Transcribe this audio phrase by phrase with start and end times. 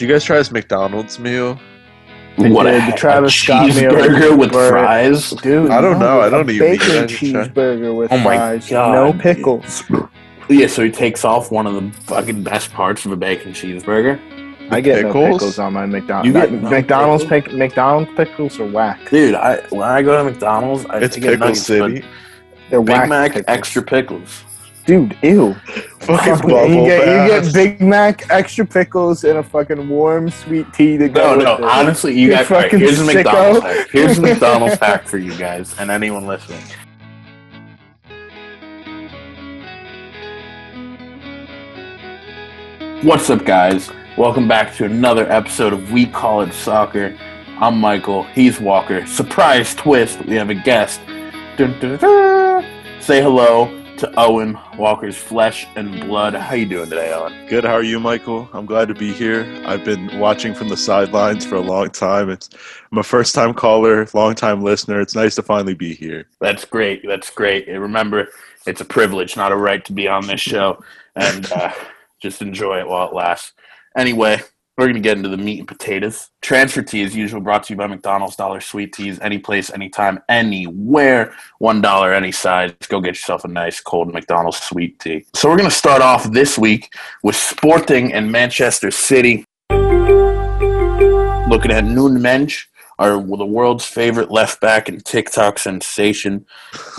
[0.00, 1.60] Did you guys try this McDonald's meal?
[2.36, 4.70] What did, a, the Travis a Scott meal cheeseburger with burger.
[4.70, 5.28] fries.
[5.42, 6.20] Dude, I don't no, know.
[6.22, 7.02] I don't even eat bacon it.
[7.02, 8.94] I just try- cheeseburger with Oh my fries, God.
[8.94, 9.82] no pickles.
[10.48, 14.18] Yeah, so he takes off one of the fucking best parts of a bacon cheeseburger.
[14.72, 15.32] I get no pickles?
[15.34, 16.28] pickles on my McDonald's.
[16.28, 17.48] You get no McDonald's pickles?
[17.50, 19.10] pick, McDonald's pickles are whack.
[19.10, 22.04] Dude, I when I go to McDonald's, I It's take a Pickle nuggets, City.
[22.70, 23.44] They're Big whack Mac pickles.
[23.54, 24.44] extra pickles.
[24.86, 25.54] Dude, ew.
[26.00, 30.96] Fucking you, get, you get Big Mac extra pickles and a fucking warm sweet tea
[30.96, 31.56] to go No, no.
[31.58, 31.64] it.
[31.64, 32.50] Honestly, you You guys.
[32.50, 33.04] Right, fucking here's a.
[33.04, 33.88] McDonald's hack.
[33.90, 36.62] Here's a McDonald's hack for you guys and anyone listening.
[43.02, 43.90] What's up, guys?
[44.16, 47.16] Welcome back to another episode of We Call It Soccer.
[47.58, 48.24] I'm Michael.
[48.24, 49.06] He's Walker.
[49.06, 50.24] Surprise twist.
[50.24, 51.00] We have a guest.
[51.56, 52.64] Dun, dun, dun.
[53.00, 56.32] Say hello to Owen Walker's flesh and blood.
[56.32, 57.46] How you doing today, Owen?
[57.48, 57.64] Good.
[57.64, 58.48] How are you, Michael?
[58.54, 59.62] I'm glad to be here.
[59.66, 62.30] I've been watching from the sidelines for a long time.
[62.30, 62.48] It's
[62.90, 65.02] I'm a first time caller, long time listener.
[65.02, 66.24] It's nice to finally be here.
[66.40, 67.06] That's great.
[67.06, 67.68] That's great.
[67.68, 68.28] And remember,
[68.66, 70.82] it's a privilege, not a right, to be on this show,
[71.14, 71.70] and uh,
[72.22, 73.52] just enjoy it while it lasts.
[73.98, 74.40] Anyway,
[74.80, 76.30] we're gonna get into the meat and potatoes.
[76.40, 79.20] Transfer tea, as usual, brought to you by McDonald's Dollar Sweet Teas.
[79.20, 81.34] Any place, anytime, anywhere.
[81.58, 82.72] One dollar any size.
[82.88, 85.26] Go get yourself a nice cold McDonald's sweet tea.
[85.34, 89.44] So we're gonna start off this week with Sporting and Manchester City.
[91.48, 92.66] Looking at Noon Mensch,
[92.98, 96.44] are the world's favorite left back and TikTok sensation.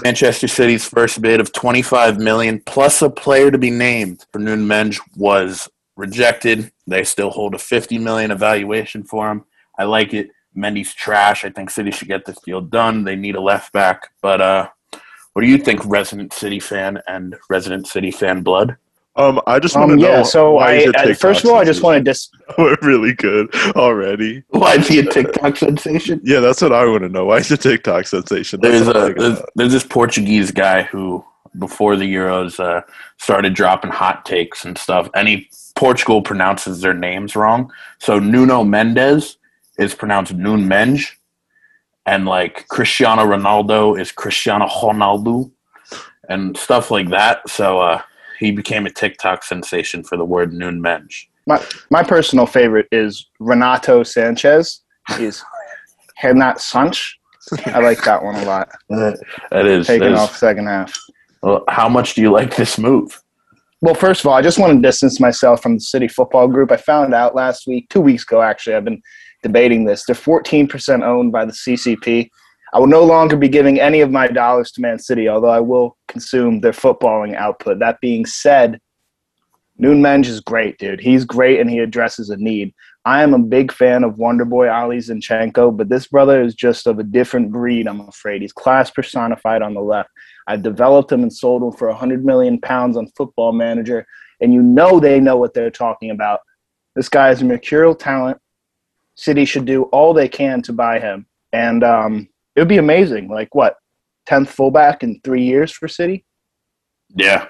[0.03, 4.99] Manchester City's first bid of 25 million plus a player to be named for Nunmenge
[5.16, 6.71] was rejected.
[6.92, 9.45] They still hold a 50 million evaluation for him.
[9.80, 10.30] I like it.
[10.56, 11.45] Mendy's trash.
[11.45, 13.03] I think City should get this deal done.
[13.06, 14.11] They need a left back.
[14.22, 14.70] But uh,
[15.34, 18.75] what do you think, resident City fan and resident City fan blood?
[19.16, 20.08] Um, I just want to Um, know.
[20.09, 22.30] yeah, so why I, is it I first of all, I just want to dis.
[22.58, 24.44] We're really good already.
[24.50, 26.22] Why is he a TikTok sensation?
[26.25, 27.25] Yeah, that's what I want to know.
[27.25, 28.62] Why is it TikTok sensation?
[28.62, 31.25] That's There's what I a like there's, there's this Portuguese guy who
[31.59, 32.81] before the Euros uh,
[33.18, 37.71] started dropping hot takes and stuff, and he Portugal pronounces their names wrong.
[37.99, 39.37] So Nuno Mendes
[39.77, 41.11] is pronounced Nun Menge,
[42.05, 45.51] and like Cristiano Ronaldo is Cristiano Ronaldo,
[46.29, 47.47] and stuff like that.
[47.49, 48.01] So uh,
[48.39, 51.27] he became a TikTok sensation for the word Nun Menge.
[51.47, 54.81] My, my personal favorite is Renato Sanches.
[55.17, 55.43] He's
[56.23, 57.17] Renat Sanch.
[57.65, 58.69] I like that one a lot.
[58.89, 60.93] That is, that Taking is- off second half.
[61.41, 63.21] well, how much do you like this move?
[63.84, 66.72] Well, first of all, I just want to distance myself from the City Football Group.
[66.72, 69.02] I found out last week, two weeks ago, actually, I've been
[69.42, 70.06] debating this.
[70.06, 72.30] They're 14% owned by the CCP.
[72.74, 75.59] I will no longer be giving any of my dollars to Man City, although I
[75.59, 77.80] will consume their footballing output.
[77.80, 78.80] That being said,
[79.81, 81.02] Noonmenge is great, dude.
[81.02, 82.75] He's great and he addresses a need.
[83.03, 87.00] I am a big fan of Wonderboy Ali Zinchenko, but this brother is just of
[87.00, 88.44] a different breed, I'm afraid.
[88.44, 90.09] He's class personified on the left.
[90.47, 94.06] I developed them and sold them for 100 million pounds on Football Manager,
[94.40, 96.40] and you know they know what they're talking about.
[96.96, 98.38] This guy is a mercurial talent.
[99.16, 103.30] City should do all they can to buy him, and um, it would be amazing.
[103.30, 103.78] Like what,
[104.28, 106.25] 10th fullback in three years for City?
[107.16, 107.47] Yeah,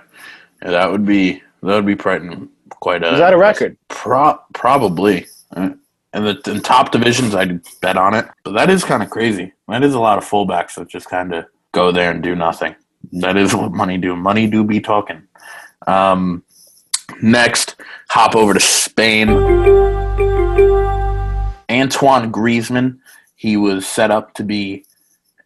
[0.61, 2.21] yeah that would be that would be quite
[2.69, 3.77] quite a Is that a record?
[3.87, 5.27] Pro- probably.
[5.55, 5.71] Uh,
[6.13, 8.25] In the in top divisions, I'd bet on it.
[8.43, 9.53] But that is kind of crazy.
[9.69, 12.75] That is a lot of fullbacks that just kind of go there and do nothing.
[13.13, 14.15] That is what money do.
[14.15, 15.23] Money do be talking.
[15.87, 16.43] Um,
[17.21, 17.75] next,
[18.09, 19.29] hop over to Spain.
[21.69, 22.99] Antoine Griezmann.
[23.35, 24.85] He was set up to be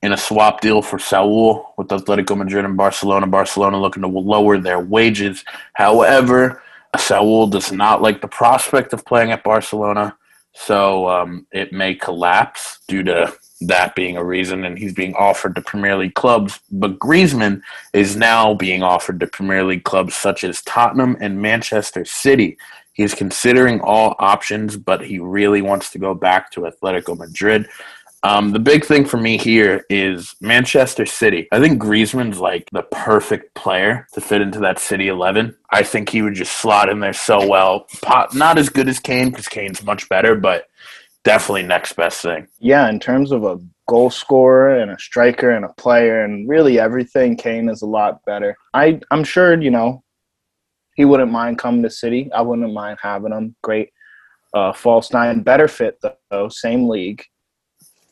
[0.02, 3.26] in a swap deal for Saul with Atletico Madrid and Barcelona.
[3.26, 5.46] Barcelona looking to lower their wages.
[5.74, 6.62] However,
[6.98, 10.16] Saul does not like the prospect of playing at Barcelona,
[10.54, 15.56] so um, it may collapse due to that being a reason, and he's being offered
[15.56, 16.60] to Premier League clubs.
[16.72, 17.62] But Griezmann
[17.94, 22.58] is now being offered to Premier League clubs such as Tottenham and Manchester City.
[22.94, 27.68] He is considering all options, but he really wants to go back to Atletico Madrid.
[28.24, 31.48] Um, the big thing for me here is Manchester City.
[31.52, 35.56] I think Griezmann's like the perfect player to fit into that City 11.
[35.70, 37.86] I think he would just slot in there so well.
[38.02, 40.70] Pot, not as good as Kane because Kane's much better, but
[41.26, 42.48] definitely next best thing.
[42.60, 46.80] Yeah, in terms of a goal scorer and a striker and a player and really
[46.80, 48.56] everything, Kane is a lot better.
[48.74, 50.04] I I'm sure you know
[50.96, 52.32] he wouldn't mind coming to City.
[52.32, 53.56] I wouldn't mind having him.
[53.62, 53.90] Great,
[54.54, 56.00] uh, false nine, better fit
[56.32, 57.24] though, same league.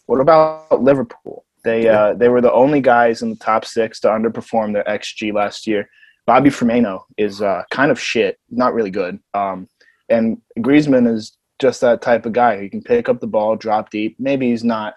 [0.07, 1.45] What about Liverpool?
[1.63, 5.31] They uh, they were the only guys in the top six to underperform their xG
[5.31, 5.87] last year.
[6.25, 9.19] Bobby Firmino is uh, kind of shit, not really good.
[9.33, 9.67] Um,
[10.09, 12.61] and Griezmann is just that type of guy.
[12.61, 14.17] He can pick up the ball, drop deep.
[14.19, 14.95] Maybe he's not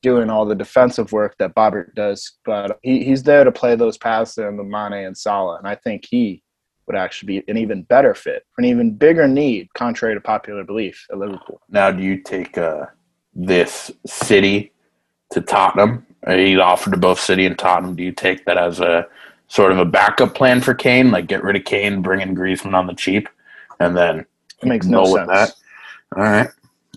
[0.00, 3.98] doing all the defensive work that Bobbert does, but he, he's there to play those
[3.98, 5.58] passes in the Mane and Salah.
[5.58, 6.42] And I think he
[6.86, 10.64] would actually be an even better fit for an even bigger need, contrary to popular
[10.64, 11.60] belief, at Liverpool.
[11.68, 12.86] Now, do you take uh,
[13.34, 14.72] this City
[15.32, 16.06] to Tottenham?
[16.26, 17.94] He's offered to both City and Tottenham.
[17.94, 19.06] Do you take that as a
[19.48, 21.10] sort of a backup plan for Kane?
[21.10, 23.28] Like get rid of Kane, bring in Griezmann on the cheap,
[23.78, 24.24] and then
[24.62, 25.28] it makes no sense.
[25.28, 25.52] That?
[26.16, 26.48] All right.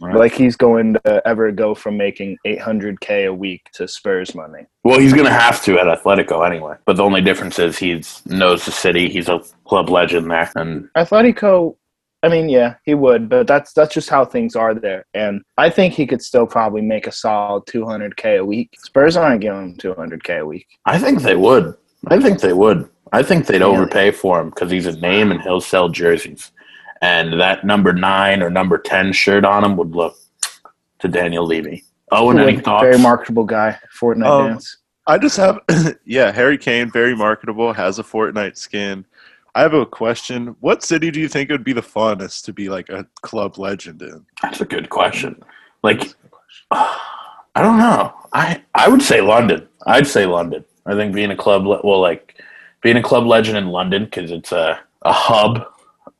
[0.02, 0.16] Right.
[0.16, 4.66] Like he's going to ever go from making 800k a week to Spurs money.
[4.84, 6.76] Well, he's going to have to at Atletico anyway.
[6.86, 9.10] But the only difference is he knows the city.
[9.10, 11.78] He's a club legend there, and Atletico.
[12.24, 15.06] I mean, yeah, he would, but that's that's just how things are there.
[15.14, 18.72] And I think he could still probably make a solid 200k a week.
[18.80, 20.68] Spurs aren't giving him 200k a week.
[20.86, 21.76] I think they would.
[22.08, 22.90] I think they would.
[23.12, 26.52] I think they'd overpay for him because he's a name and he'll sell jerseys
[27.04, 30.16] and that number nine or number ten shirt on him would look
[31.00, 31.84] to Daniel Levy.
[32.14, 32.84] Oh, and any thoughts?
[32.84, 33.78] Very marketable guy.
[34.00, 34.78] Fortnite um, dance.
[35.06, 35.60] I just have,
[36.06, 39.06] yeah, Harry Kane, very marketable, has a Fortnite skin.
[39.54, 40.56] I have a question.
[40.62, 44.02] What city do you think would be the funnest to be like a club legend
[44.02, 44.26] in?
[44.42, 45.44] That's a good question.
[45.84, 46.14] Like,
[46.72, 46.98] uh,
[47.56, 48.14] I don't know.
[48.32, 49.68] I I would say London.
[49.86, 50.66] I'd say London.
[50.88, 52.42] I think being a club, well, like
[52.82, 55.68] being a club legend in London because it's a a hub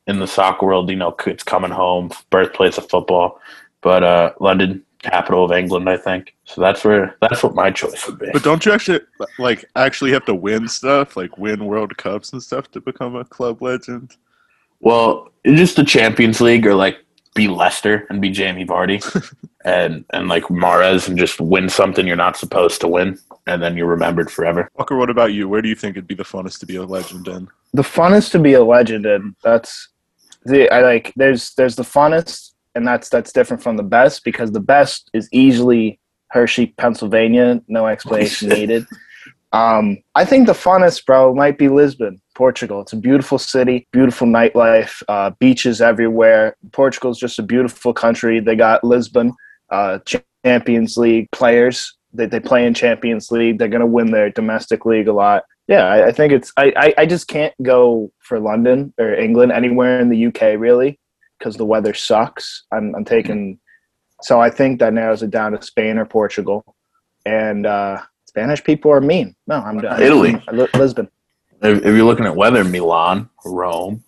[0.06, 3.40] in the soccer world, you know, it's coming home, birthplace of football.
[3.80, 6.34] But uh, London, capital of England, I think.
[6.44, 8.30] So that's where that's what my choice would be.
[8.32, 9.00] But don't you actually
[9.38, 13.24] like actually have to win stuff, like win World Cups and stuff to become a
[13.24, 14.16] club legend?
[14.80, 16.98] Well, just the Champions League or like
[17.34, 19.02] be Leicester and be Jamie Vardy
[19.64, 23.76] and and like Mahrez and just win something you're not supposed to win and then
[23.76, 24.68] you're remembered forever.
[24.76, 25.48] Walker, what about you?
[25.48, 27.48] Where do you think it'd be the funnest to be a legend in?
[27.72, 29.34] The funnest to be a legend in.
[29.42, 29.88] That's
[30.44, 34.52] the I like there's there's the funnest and that's that's different from the best because
[34.52, 38.86] the best is easily Hershey, Pennsylvania, no explanation needed.
[39.52, 42.80] Um, I think the funnest, bro, might be Lisbon, Portugal.
[42.80, 46.56] It's a beautiful city, beautiful nightlife, uh, beaches everywhere.
[46.72, 48.40] Portugal is just a beautiful country.
[48.40, 49.32] They got Lisbon,
[49.70, 50.00] uh,
[50.44, 51.96] Champions League players.
[52.12, 53.58] They, they play in Champions League.
[53.58, 56.72] They're going to win their domestic league a lot yeah, I, I think it's I,
[56.76, 60.98] I, I just can't go for London or England anywhere in the UK really
[61.38, 62.64] because the weather sucks.
[62.72, 63.58] I'm I'm taking
[64.22, 66.64] so I think that narrows it down to Spain or Portugal,
[67.26, 69.36] and uh, Spanish people are mean.
[69.46, 70.00] No, I'm done.
[70.00, 70.40] Italy,
[70.74, 71.10] Lisbon.
[71.62, 74.02] If, if you're looking at weather, Milan, Rome.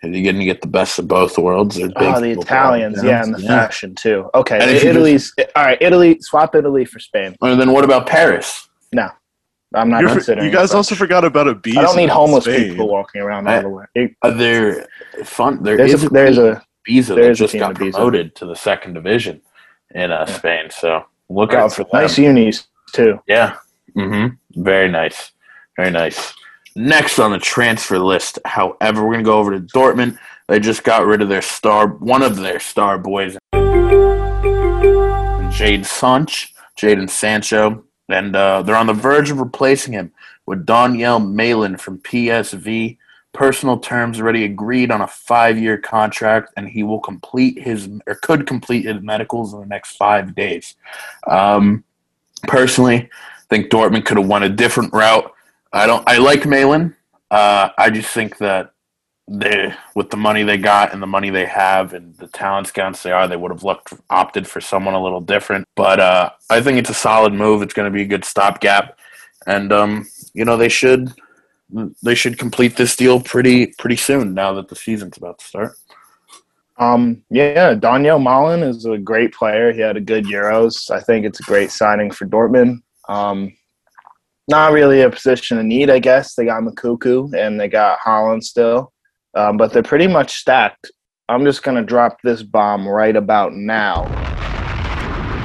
[0.00, 1.96] If you're going to get the best of both worlds, they're big.
[1.98, 3.48] Oh, the Italians, yeah, and the yeah.
[3.48, 4.30] fashion too.
[4.32, 5.78] Okay, Italy's just, all right.
[5.80, 7.34] Italy, swap Italy for Spain.
[7.40, 8.68] And then what about Paris?
[8.92, 9.10] No,
[9.74, 10.46] I'm not You're considering.
[10.46, 11.78] You guys also forgot about a beast.
[11.78, 12.70] I don't need homeless Spain.
[12.70, 13.84] people walking around all the way.
[13.94, 14.86] It, uh, they're
[15.24, 15.62] fun.
[15.62, 19.42] There there's is a, there's a Ibiza that just got promoted to the second division
[19.94, 20.36] in uh, yeah.
[20.36, 20.70] Spain.
[20.70, 23.20] So look out for nice unis too.
[23.26, 23.56] Yeah.
[23.94, 24.62] Mm-hmm.
[24.62, 25.32] Very nice.
[25.76, 26.32] Very nice.
[26.74, 30.18] Next on the transfer list, however, we're gonna go over to Dortmund.
[30.48, 33.36] They just got rid of their star, one of their star boys,
[35.52, 40.12] Jade Sanch, Jadon Sancho and uh, they're on the verge of replacing him
[40.46, 42.96] with Donyell Malen from PSV.
[43.34, 48.46] Personal terms already agreed on a five-year contract, and he will complete his or could
[48.46, 50.74] complete his medicals in the next five days.
[51.26, 51.84] Um,
[52.44, 55.30] personally, I think Dortmund could have won a different route.
[55.72, 56.02] I don't.
[56.08, 56.94] I like Malen.
[57.30, 58.72] Uh, I just think that
[59.28, 63.02] they with the money they got and the money they have and the talent scouts
[63.02, 65.66] they are, they would have looked opted for someone a little different.
[65.76, 67.62] But uh, I think it's a solid move.
[67.62, 68.98] It's going to be a good stopgap,
[69.46, 71.12] and um, you know they should
[72.02, 75.72] they should complete this deal pretty pretty soon now that the season's about to start.
[76.78, 79.72] Um, yeah, Donyell Malen is a great player.
[79.72, 80.90] He had a good Euros.
[80.90, 82.78] I think it's a great signing for Dortmund.
[83.08, 83.52] Um,
[84.48, 86.34] not really a position of need, I guess.
[86.34, 88.92] They got Moukoko and they got Haaland still
[89.38, 90.90] um, but they're pretty much stacked.
[91.28, 94.04] I'm just going to drop this bomb right about now.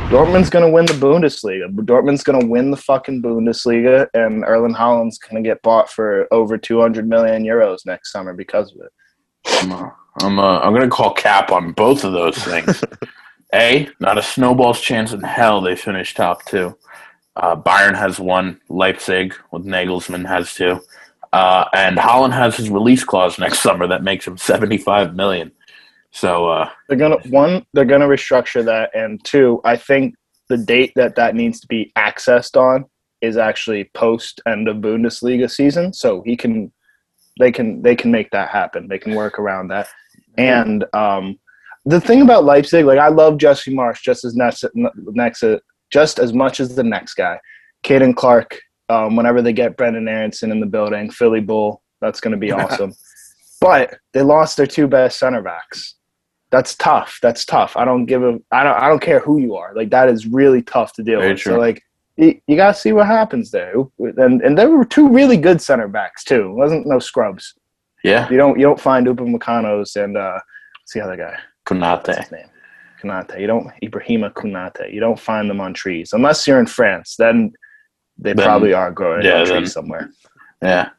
[0.10, 1.74] Dortmund's going to win the Bundesliga.
[1.74, 6.28] Dortmund's going to win the fucking Bundesliga, and Erling Haaland's going to get bought for
[6.32, 8.92] over 200 million euros next summer because of it.
[9.62, 9.90] I'm, uh,
[10.22, 12.84] I'm, uh, I'm going to call cap on both of those things.
[13.54, 16.78] a, not a snowball's chance in hell they finish top two.
[17.36, 18.60] Uh, Bayern has one.
[18.70, 20.80] Leipzig with Nagelsmann has two.
[21.34, 25.52] Uh, and Haaland has his release clause next summer that makes him seventy-five million.
[26.12, 30.14] So uh, they're gonna one, they're gonna restructure that, and two, I think
[30.48, 32.86] the date that that needs to be accessed on
[33.22, 35.92] is actually post end of Bundesliga season.
[35.92, 36.72] So he can,
[37.40, 38.88] they can, they can make that happen.
[38.88, 39.88] They can work around that,
[40.38, 41.40] and um,
[41.86, 45.44] the thing about Leipzig, like I love Jesse Marsch just as next, next
[45.90, 47.40] just as much as the next guy,
[47.84, 48.60] Caden Clark.
[48.90, 52.52] Um, whenever they get Brendan Aaronson in the building, Philly Bull, that's going to be
[52.60, 52.94] awesome.
[53.62, 55.96] but they lost their two best center backs.
[56.52, 57.18] That's tough.
[57.22, 57.76] That's tough.
[57.78, 58.40] I don't give a.
[58.52, 58.78] I don't.
[58.80, 59.74] I don't care who you are.
[59.74, 61.42] Like that is really tough to deal Very with.
[61.42, 61.54] true.
[61.54, 61.82] So like
[62.18, 63.74] you, you got to see what happens there.
[64.00, 66.52] And and there were two really good center backs too.
[66.52, 67.56] It wasn't no scrubs.
[68.04, 70.38] Yeah, You don't you don't find Upamecano's and uh,
[70.82, 71.38] what's the other guy?
[72.32, 72.44] His?
[73.02, 73.40] Konate.
[73.40, 74.94] You don't Ibrahima Konate.
[74.94, 77.16] You don't find them on trees unless you're in France.
[77.18, 77.54] Then
[78.18, 80.10] they Then- probably are growing yeah, on trees then- somewhere.
[80.62, 80.90] Yeah.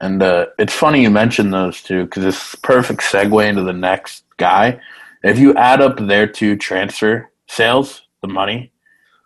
[0.00, 4.24] And uh, it's funny you mentioned those two because it's perfect segue into the next
[4.36, 4.80] guy.
[5.22, 8.72] If you add up their two transfer sales, the money,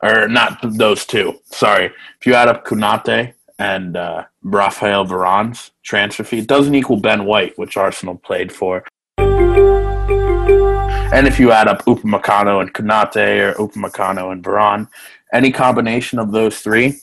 [0.03, 1.87] or not those two, sorry.
[2.21, 7.25] If you add up Konate and uh, Rafael Varane's transfer fee, it doesn't equal Ben
[7.25, 8.85] White, which Arsenal played for.
[9.19, 14.88] And if you add up Upamecano and Konate or Upamecano and Varane,
[15.33, 16.97] any combination of those three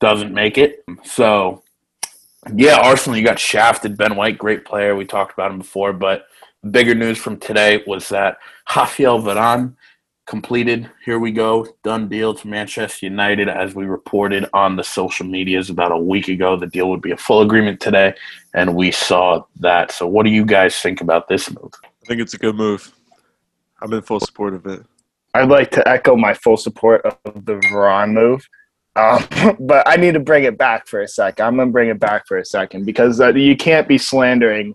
[0.00, 0.84] doesn't make it.
[1.04, 1.62] So
[2.54, 3.96] yeah, Arsenal, you got shafted.
[3.96, 4.94] Ben White, great player.
[4.96, 6.26] We talked about him before, but
[6.70, 8.38] bigger news from today was that
[8.74, 9.74] Rafael Varane
[10.26, 10.88] completed.
[11.04, 15.70] Here we go, done deal to Manchester United, as we reported on the social medias
[15.70, 16.56] about a week ago.
[16.56, 18.14] The deal would be a full agreement today,
[18.54, 19.90] and we saw that.
[19.90, 21.72] So, what do you guys think about this move?
[21.84, 22.92] I think it's a good move.
[23.80, 24.84] I'm in full support of it.
[25.34, 28.46] I'd like to echo my full support of the Varane move.
[28.98, 31.40] Um, but I need to bring it back for a sec.
[31.40, 34.74] I'm going to bring it back for a second because uh, you can't be slandering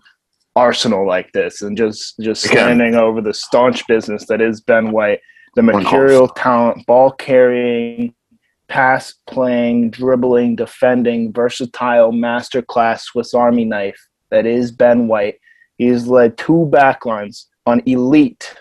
[0.56, 5.20] Arsenal like this and just just standing over the staunch business that is Ben White,
[5.56, 8.14] the mercurial talent, ball carrying,
[8.68, 13.98] pass playing, dribbling, defending, versatile, masterclass Swiss Army knife
[14.30, 15.38] that is Ben White.
[15.76, 18.54] He has led two backlines on elite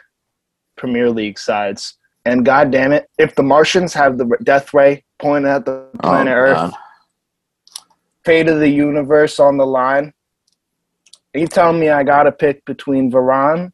[0.78, 1.98] Premier League sides.
[2.26, 6.00] And God damn it, if the Martians have the death ray pointed at the oh,
[6.00, 6.74] planet Oh, Earth, God.
[8.26, 10.14] fate of the universe on the line,
[11.34, 13.72] you telling me I got to pick between Varane,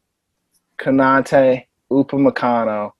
[0.78, 2.92] Konate, Upamecano,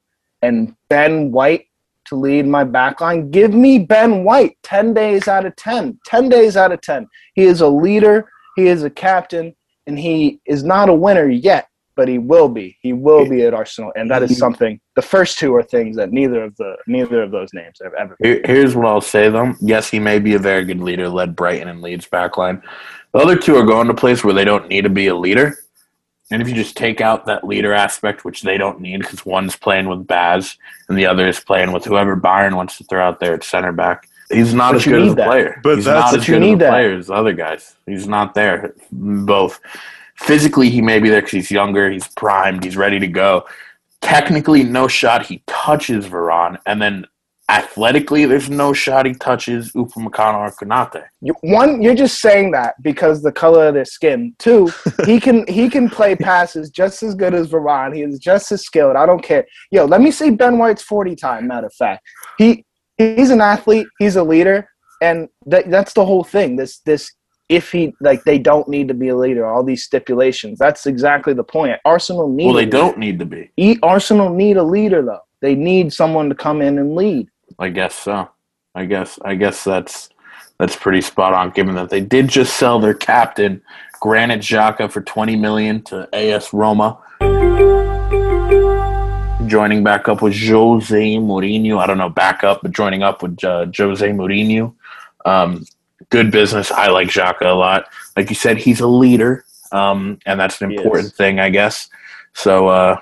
[0.42, 1.66] and Ben White
[2.06, 3.30] to lead my backline?
[3.30, 6.00] Give me Ben White 10 days out of 10.
[6.04, 7.06] 10 days out of 10.
[7.34, 9.54] He is a leader, he is a captain,
[9.86, 12.76] and he is not a winner yet, but he will be.
[12.80, 14.80] He will be at Arsenal, and that is something.
[14.96, 18.16] The first two are things that neither of the neither of those names have ever.
[18.22, 19.54] Here- Here's what I'll say though.
[19.60, 22.62] Yes, he may be a very good leader, led Brighton and Leeds backline.
[23.12, 25.58] The other two are going to place where they don't need to be a leader.
[26.32, 29.56] And if you just take out that leader aspect, which they don't need because one's
[29.56, 30.56] playing with Baz
[30.88, 33.72] and the other is playing with whoever Bayern wants to throw out there at center
[33.72, 35.26] back, he's not But as good as a that.
[35.26, 35.60] player.
[35.64, 36.70] But he's that's- not as you good as a need that.
[36.70, 37.74] player as other guys.
[37.84, 38.74] He's not there.
[38.92, 39.58] Both
[40.20, 43.46] physically, he may be there because he's younger, he's primed, he's ready to go.
[44.00, 47.06] Technically, no shot he touches Varane, and then
[47.50, 51.04] athletically, there's no shot he touches Upamecano or Konate.
[51.20, 54.34] You, one, you're just saying that because the color of their skin.
[54.38, 54.70] Two,
[55.04, 57.94] he can he can play passes just as good as Varane.
[57.94, 58.96] He is just as skilled.
[58.96, 59.44] I don't care.
[59.70, 61.46] Yo, let me see Ben White's forty time.
[61.48, 62.06] Matter of fact,
[62.38, 62.64] he
[62.96, 63.86] he's an athlete.
[63.98, 64.68] He's a leader,
[65.02, 66.56] and that, that's the whole thing.
[66.56, 67.12] This this
[67.50, 69.44] if he like they don't need to be a leader.
[69.44, 70.58] All these stipulations.
[70.58, 71.78] That's exactly the point.
[71.84, 72.46] Arsenal need.
[72.46, 73.50] Well, they don't need to be.
[73.56, 75.20] E- Arsenal need a leader though.
[75.40, 77.28] They need someone to come in and lead.
[77.58, 78.30] I guess so.
[78.74, 80.10] I guess I guess that's
[80.58, 81.50] that's pretty spot on.
[81.50, 83.60] Given that they did just sell their captain,
[84.00, 86.98] Granit Xhaka, for twenty million to AS Roma.
[89.48, 91.78] Joining back up with Jose Mourinho.
[91.78, 94.72] I don't know back up, but joining up with uh, Jose Mourinho.
[95.24, 95.64] Um,
[96.10, 96.70] good business.
[96.70, 97.86] I like Xhaka a lot.
[98.16, 101.88] Like you said, he's a leader, um, and that's an important thing, I guess.
[102.34, 103.00] So, uh,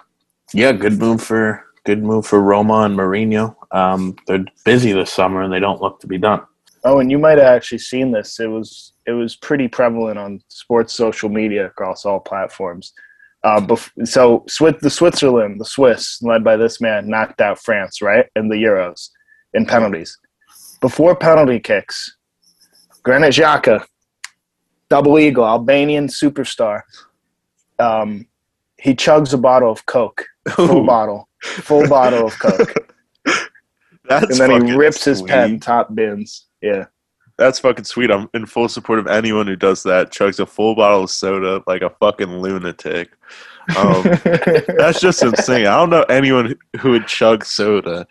[0.53, 3.57] yeah, good move for good move for Roma and Mourinho.
[3.71, 6.43] Um, they're busy this summer and they don't look to be done.
[6.85, 8.39] Oh, and you might have actually seen this.
[8.41, 12.93] It was it was pretty prevalent on sports social media across all platforms.
[13.43, 18.03] Uh, bef- so Swi- the Switzerland, the Swiss, led by this man, knocked out France
[18.03, 19.09] right in the Euros
[19.55, 20.19] in penalties.
[20.81, 22.18] Before penalty kicks,
[23.09, 23.87] Granit Xhaka,
[24.91, 26.83] double eagle, Albanian superstar.
[27.79, 28.27] Um,
[28.77, 32.75] he chugs a bottle of Coke, full Ooh, bottle, full bottle of Coke,
[34.05, 35.31] that's and then he rips his sweet.
[35.31, 36.49] pen top bins.
[36.61, 36.85] Yeah.
[37.39, 38.11] That's fucking sweet.
[38.11, 40.11] I'm in full support of anyone who does that.
[40.13, 43.13] Chugs a full bottle of soda like a fucking lunatic.
[43.75, 44.03] Um,
[44.77, 45.67] that's just insane.
[45.67, 48.07] I don't know anyone who would chug soda.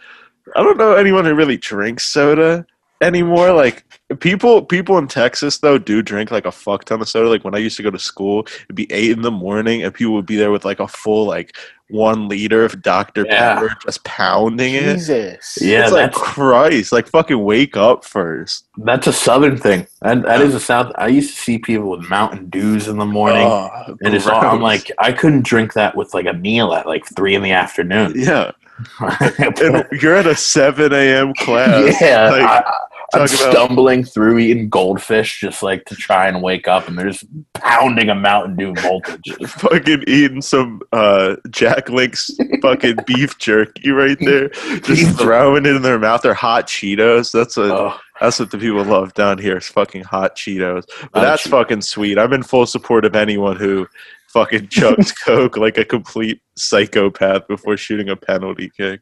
[0.56, 2.66] I don't know anyone who really drinks soda
[3.02, 3.52] anymore.
[3.54, 3.86] Like
[4.20, 7.30] people, people in Texas though do drink like a fuck ton of soda.
[7.30, 9.94] Like when I used to go to school, it'd be eight in the morning, and
[9.94, 11.56] people would be there with like a full like
[11.90, 13.26] one liter of Dr.
[13.26, 13.56] Yeah.
[13.56, 14.96] Pepper, just pounding it.
[14.96, 15.58] Jesus.
[15.62, 18.66] Yeah, it's like Christ, like fucking wake up first.
[18.78, 19.88] that's a southern thing.
[20.02, 20.92] That, that is a south.
[20.96, 23.48] I used to see people with Mountain Dews in the morning.
[23.48, 26.86] Oh, and it's all, I'm like, I couldn't drink that with like a meal at
[26.86, 28.14] like three in the afternoon.
[28.16, 28.52] yeah,
[29.00, 31.34] and you're at a 7 a.m.
[31.38, 32.02] class.
[32.02, 32.74] yeah, like, I,
[33.14, 37.10] I'm about- stumbling through eating goldfish just like to try and wake up, and they're
[37.10, 39.34] just pounding a Mountain Dew voltage.
[39.48, 44.50] fucking eating some uh Jack Link's fucking beef jerky right there.
[44.84, 46.22] Just throwing it in their mouth.
[46.22, 47.32] They're hot Cheetos.
[47.32, 50.84] That's what Oh, that's what the people love down here is fucking hot Cheetos.
[51.14, 51.52] But Hot that's Cheetos.
[51.52, 52.18] fucking sweet.
[52.20, 53.88] I'm in full support of anyone who
[54.30, 59.02] fucking chugs coke like a complete psychopath before shooting a penalty kick.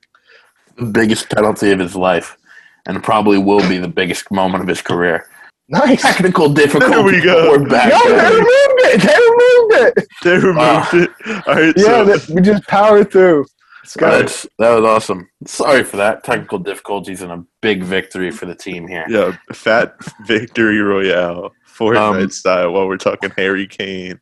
[0.92, 2.38] biggest penalty of his life,
[2.88, 5.28] and probably will be the biggest moment of his career.
[5.68, 6.02] Nice.
[6.02, 6.94] Technical difficulty.
[6.94, 7.50] There we go.
[7.52, 7.92] We're back.
[7.92, 9.02] No, they removed it.
[9.02, 10.08] They removed it.
[10.24, 10.90] They removed Wow.
[10.94, 11.10] it.
[11.48, 13.46] All right, Yeah, so that, we just power through.
[13.84, 13.94] Let's.
[13.96, 15.30] That's, that was awesome.
[15.46, 16.24] Sorry for that.
[16.24, 19.06] Technical difficulties and a big victory for the team here.
[19.10, 22.74] yeah, fat victory royale, Fortnite Um, style.
[22.74, 24.20] While we're talking Harry Kane.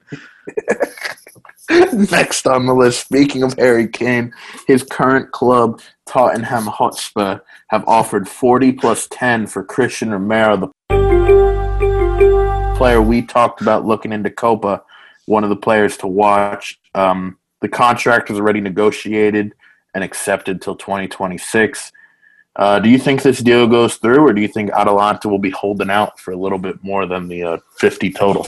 [2.12, 4.34] Next on the list, speaking of Harry Kane,
[4.68, 10.70] his current club, Tottenham Hotspur, have offered 40 plus 10 for Cristian Romero, the
[12.78, 14.84] player we talked about looking into Copa,
[15.26, 16.80] one of the players to watch.
[16.96, 19.54] Um, the contract was already negotiated
[19.96, 21.94] and accepted till 2026.
[22.58, 25.50] Uh, do you think this deal goes through, or do you think Atalanta will be
[25.52, 28.46] holding out for a little bit more than the uh, 50 total?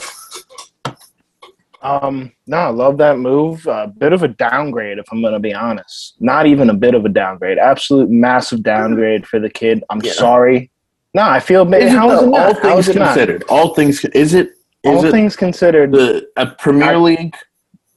[1.86, 3.64] Um, no, I love that move.
[3.66, 6.16] A bit of a downgrade, if I'm going to be honest.
[6.20, 7.58] Not even a bit of a downgrade.
[7.58, 9.84] Absolute massive downgrade for the kid.
[9.88, 10.12] I'm Yeah.
[10.12, 10.70] sorry.
[11.14, 11.62] No, I feel.
[11.74, 12.62] Is it how is the- it all not?
[12.62, 13.06] Things is it not?
[13.08, 13.44] considered?
[13.48, 14.54] All things is it is
[14.98, 17.34] All it things considered, the a Premier League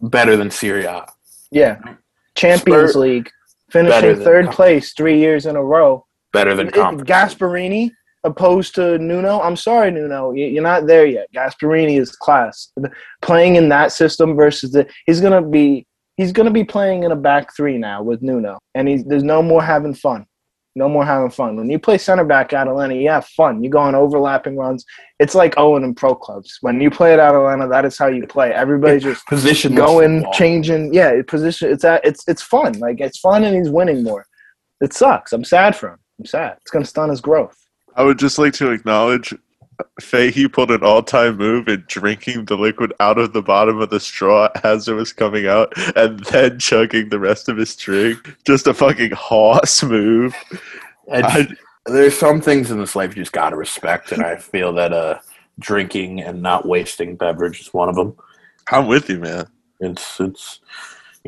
[0.02, 1.06] better than Serie A.
[1.52, 1.78] Yeah.
[2.36, 3.30] Champions Spur- League,
[3.70, 6.06] finishing third place three years in a row.
[6.32, 7.92] Better than It- Gasperini
[8.24, 9.40] opposed to Nuno.
[9.42, 11.28] I'm sorry, Nuno, You- you're not there yet.
[11.34, 12.72] Gasperini is class.
[13.22, 15.86] Playing in that system versus the he's gonna be
[16.18, 19.42] he's gonna be playing in a back three now with Nuno, and he's there's no
[19.42, 20.26] more having fun.
[20.76, 21.58] No more having fun.
[21.58, 23.64] When you play center back Atalanta, you have fun.
[23.64, 24.86] You go on overlapping runs.
[25.20, 26.58] It's like Owen in pro clubs.
[26.62, 28.54] When you play at Atalanta, that is how you play.
[28.54, 30.94] Everybody's just Position going, changing.
[30.94, 31.72] Yeah, position.
[31.72, 32.74] It's at, it's it's fun.
[32.80, 34.26] Like it's fun, and he's winning more.
[34.80, 35.34] It sucks.
[35.34, 36.00] I'm sad for him.
[36.20, 36.58] I'm sad.
[36.62, 37.58] It's gonna stun his growth.
[38.00, 39.36] I would just like to acknowledge
[40.00, 44.00] Fahey pulled an all-time move in drinking the liquid out of the bottom of the
[44.00, 48.38] straw as it was coming out, and then chugging the rest of his drink.
[48.46, 50.34] Just a fucking hoss move.
[51.12, 51.46] I,
[51.88, 55.20] there's some things in this life you just gotta respect, and I feel that uh,
[55.60, 58.16] drinking and not wasting beverage is one of them.
[58.72, 59.46] I'm with you, man.
[59.82, 60.62] It's it's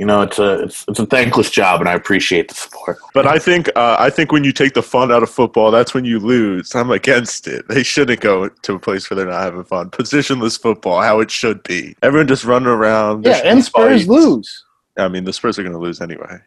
[0.02, 2.98] you know it's a it's, it's a thankless job, and I appreciate the support.
[3.14, 5.94] But I think uh, I think when you take the fun out of football, that's
[5.94, 6.74] when you lose.
[6.74, 7.68] I'm against it.
[7.68, 9.92] They shouldn't go to a place where they're not having fun.
[9.92, 11.96] Positionless football, how it should be.
[12.02, 13.26] Everyone just running around.
[13.26, 14.10] Yeah, and Spurs fights.
[14.10, 14.66] lose.
[14.98, 16.40] I mean, the Spurs are going to lose anyway.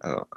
[0.00, 0.28] I don't.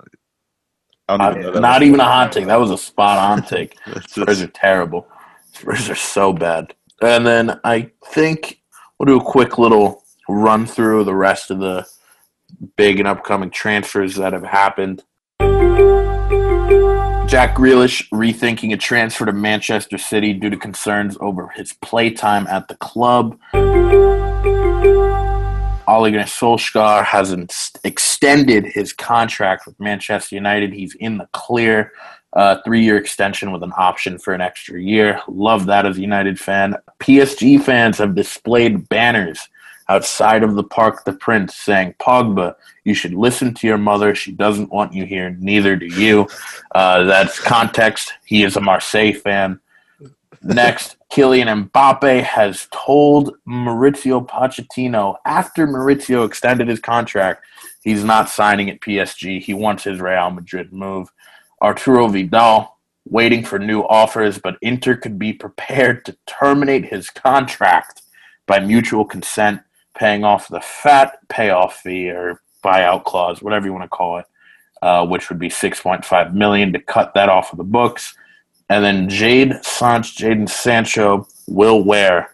[1.08, 2.46] I don't even know Uh, not even a hot take.
[2.48, 3.78] That was a spot on take.
[3.88, 5.08] It's Spurs just- are terrible.
[5.54, 6.74] Spurs are so bad.
[7.02, 8.62] And then I think
[9.00, 11.86] we'll do a quick little run through the rest of the
[12.76, 15.04] big and upcoming transfers that have happened.
[17.28, 22.68] Jack Grealish rethinking a transfer to Manchester City due to concerns over his playtime at
[22.68, 23.38] the club.
[25.88, 27.36] Ole Gunnar Solskjaer has
[27.84, 30.74] extended his contract with Manchester United.
[30.74, 31.92] He's in the clear
[32.34, 35.22] uh, three-year extension with an option for an extra year.
[35.28, 36.76] Love that as a United fan.
[37.00, 39.48] PSG fans have displayed banners
[39.90, 44.16] outside of the park, the Prince saying, "Pogba, you should listen to your mother.
[44.16, 45.36] She doesn't want you here.
[45.40, 46.28] Neither do you."
[46.74, 48.14] Uh, that's context.
[48.26, 49.60] He is a Marseille fan.
[50.42, 57.46] Next, Kylian Mbappe has told Mauricio Pochettino after Mauricio extended his contract,
[57.84, 59.42] he's not signing at PSG.
[59.42, 61.12] He wants his Real Madrid move.
[61.62, 62.76] Arturo Vidal
[63.08, 68.02] waiting for new offers, but Inter could be prepared to terminate his contract
[68.46, 69.62] by mutual consent,
[69.96, 74.26] paying off the fat payoff fee or buyout clause, whatever you want to call it,
[74.82, 78.16] uh, which would be 6.5 million to cut that off of the books.
[78.70, 82.32] And then Jade Sanch, Jadon Sancho will wear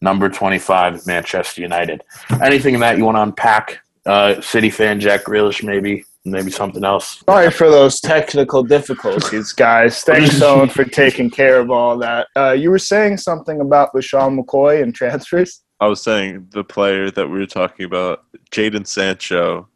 [0.00, 2.02] number 25 at Manchester United.
[2.42, 3.80] Anything in that you want to unpack?
[4.04, 7.22] Uh, City fan Jack Grealish, maybe, maybe something else.
[7.28, 10.02] Sorry for those technical difficulties, guys.
[10.02, 12.26] Thanks, Owen, for taking care of all that.
[12.36, 15.62] Uh, you were saying something about LeSean McCoy and transfers?
[15.82, 19.66] I was saying the player that we were talking about, Jadon Sancho,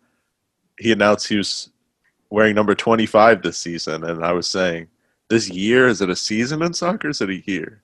[0.78, 1.70] he announced he was
[2.30, 4.86] wearing number 25 this season, and I was saying,
[5.28, 7.08] this year is it a season in soccer?
[7.08, 7.82] Is it a year?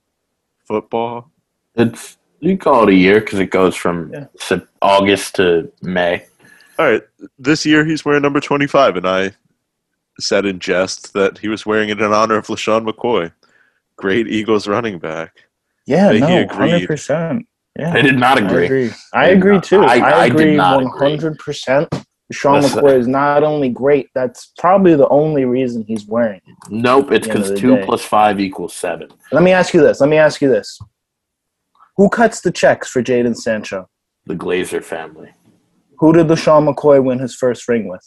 [0.65, 1.33] Football?
[1.75, 4.61] It's you call it a year because it goes from Yeah.
[4.81, 6.25] August to May.
[6.79, 7.03] All right,
[7.41, 9.33] this year he's wearing number 25, and I
[10.21, 13.33] said in jest that he was wearing it in honor of LeSean McCoy,
[13.97, 15.43] great Eagles running back.
[15.87, 16.71] Yeah, He no, agreed.
[16.71, 17.49] hundred percent.
[17.79, 18.65] Yeah, I did not I agree.
[18.67, 18.91] agree.
[19.15, 19.83] I I agree too.
[19.83, 21.11] I- I, I agree not one agree.
[21.11, 21.89] hundred percent.
[22.31, 22.83] Sean Listen.
[22.83, 24.09] McCoy is not only great.
[24.15, 26.57] That's probably the only reason he's wearing it.
[26.71, 27.85] Nope, it's At the end because two day.
[27.85, 29.09] plus five equals seven.
[29.33, 30.01] Let me ask you this.
[30.01, 30.79] Let me ask you this.
[31.99, 33.87] Who cuts the checks for Jadon Sancho?
[34.27, 35.31] The Glazer family,
[35.99, 38.07] Who did the LeSean McCoy win his first ring with?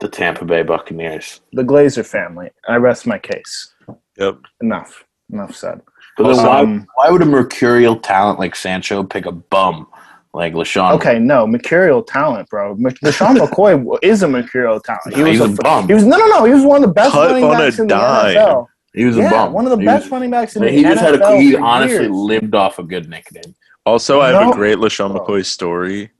[0.00, 1.40] the Tampa Bay Buccaneers.
[1.52, 2.50] The Glazer family.
[2.68, 3.74] I rest my case.
[4.16, 4.38] Yep.
[4.60, 5.04] Enough.
[5.32, 5.80] Enough said.
[6.18, 9.86] But then why, Um, why would a mercurial talent like Sancho pick a bum
[10.34, 10.92] like LeSean?
[10.94, 12.74] okay, no, mercurial talent, bro.
[12.76, 15.14] LeSean McCoy is a mercurial talent.
[15.14, 15.86] He No, was he's a bum.
[15.88, 16.44] He was no, no, no.
[16.44, 18.36] He was one of the best Cut running backs in the dime.
[18.36, 18.66] NFL.
[18.94, 19.52] He was a yeah, bum.
[19.52, 20.72] one of the He best was- running backs in the NFL.
[20.76, 21.36] he just had a.
[21.40, 22.10] He honestly years.
[22.10, 23.54] lived off a good nickname.
[23.86, 24.50] Also, I have No.
[24.50, 25.16] a great LeSean.
[25.16, 26.10] McCoy story.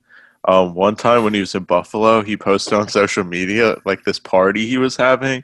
[0.47, 4.19] Um, one time when he was in Buffalo, he posted on social media like this
[4.21, 5.43] party he was having,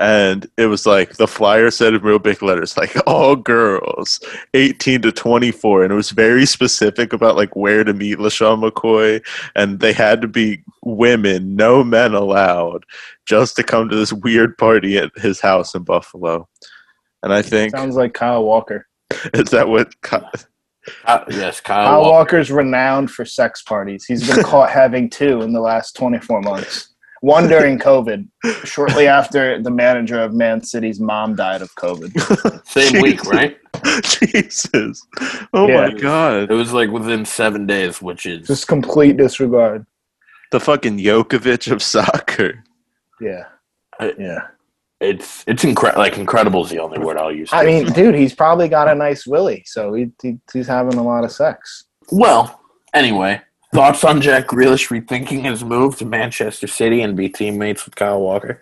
[0.00, 4.20] and it was like the flyer said in real big letters, like all girls,
[4.54, 8.62] eighteen to twenty four, and it was very specific about like where to meet LeSean
[8.68, 9.24] McCoy,
[9.56, 12.84] and they had to be women, no men allowed,
[13.26, 16.48] just to come to this weird party at his house in Buffalo.
[17.22, 18.86] And I think Sounds like Kyle Walker.
[19.34, 20.18] is that what Ky-
[21.04, 21.86] Uh, yes, Kyle.
[21.86, 22.10] Kyle Walker.
[22.10, 24.04] Walker's renowned for sex parties.
[24.04, 26.94] He's been caught having two in the last 24 months.
[27.20, 28.28] One during COVID,
[28.64, 32.64] shortly after the manager of Man City's mom died of COVID.
[32.66, 33.56] Same week, right?
[34.02, 35.04] Jesus.
[35.52, 35.88] Oh Yeah.
[35.88, 36.50] my god.
[36.50, 39.84] It was like within seven days, which is Just complete disregard.
[40.52, 42.64] The fucking Djokovic of soccer.
[43.20, 43.44] Yeah.
[44.00, 44.46] I- Yeah.
[45.00, 46.00] it's it's incredible.
[46.02, 47.50] Like incredible is the only word I'll use.
[47.52, 51.02] I mean, dude, he's probably got a nice willy, so he, he he's having a
[51.02, 51.84] lot of sex.
[52.12, 52.60] well,
[52.94, 53.40] anyway,
[53.74, 58.20] thoughts on Jack Grealish rethinking his move to Manchester City and be teammates with Kyle
[58.20, 58.60] Walker?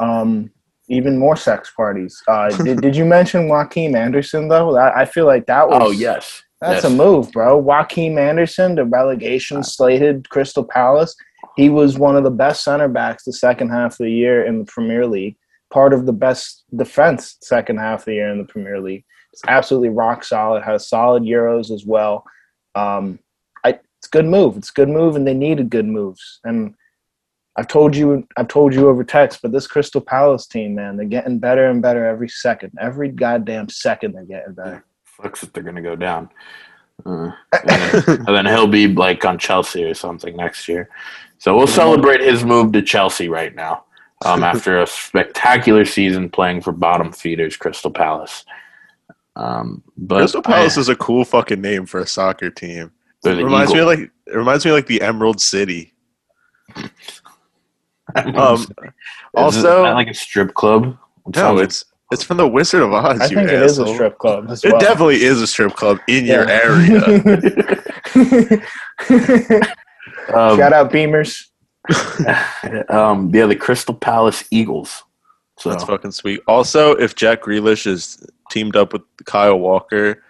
[0.00, 0.50] Um,
[0.88, 2.22] even more sex parties.
[2.28, 4.74] Uh, did, did you mention Joaquin Andersen though?
[4.74, 5.80] That, I feel like that was.
[5.82, 6.92] Oh yes, That's yes.
[6.92, 7.56] a move, bro.
[7.56, 11.14] Joaquin Andersen, the relegation slated Crystal Palace.
[11.56, 14.58] He was one of the best center backs the second half of the year in
[14.58, 15.36] the Premier League.
[15.70, 19.04] Part of the best defense second half of the year in the Premier League.
[19.32, 20.62] It's absolutely rock solid.
[20.62, 22.24] Has solid euros as well.
[22.74, 23.21] Um, I,
[24.02, 24.56] it's a good move.
[24.56, 26.40] It's a good move, and they needed good moves.
[26.42, 26.74] And
[27.54, 31.06] I've told you, I've told you over text, but this Crystal Palace team, man, they're
[31.06, 32.72] getting better and better every second.
[32.80, 34.84] Every goddamn second, they're getting better.
[35.20, 36.30] Fucks if they're gonna go down.
[37.06, 40.88] Uh, and, then, and then he'll be like on Chelsea or something next year.
[41.38, 43.84] So we'll celebrate his move to Chelsea right now.
[44.24, 48.44] Um, after a spectacular season playing for bottom feeders Crystal Palace.
[49.36, 52.90] Um, but Crystal Palace I- is a cool fucking name for a soccer team.
[53.22, 55.40] They're It the reminds me Eagle- of like it reminds me of like the Emerald
[55.40, 55.92] City.
[58.14, 58.66] Um, Is
[59.34, 60.98] also, that like a strip club?
[61.26, 63.18] It no, sounds like- it's it's from the Wizard of Oz.
[63.20, 65.98] I you think it is a strip club as It definitely is a strip club
[66.08, 67.00] in your area.
[70.34, 71.46] um, Shout out Beamers.
[72.90, 75.02] um, yeah, the Crystal Palace Eagles.
[75.58, 76.40] So That's fucking sweet.
[76.46, 80.22] Also, if Jack Grealish is teamed up with Kyle Walker,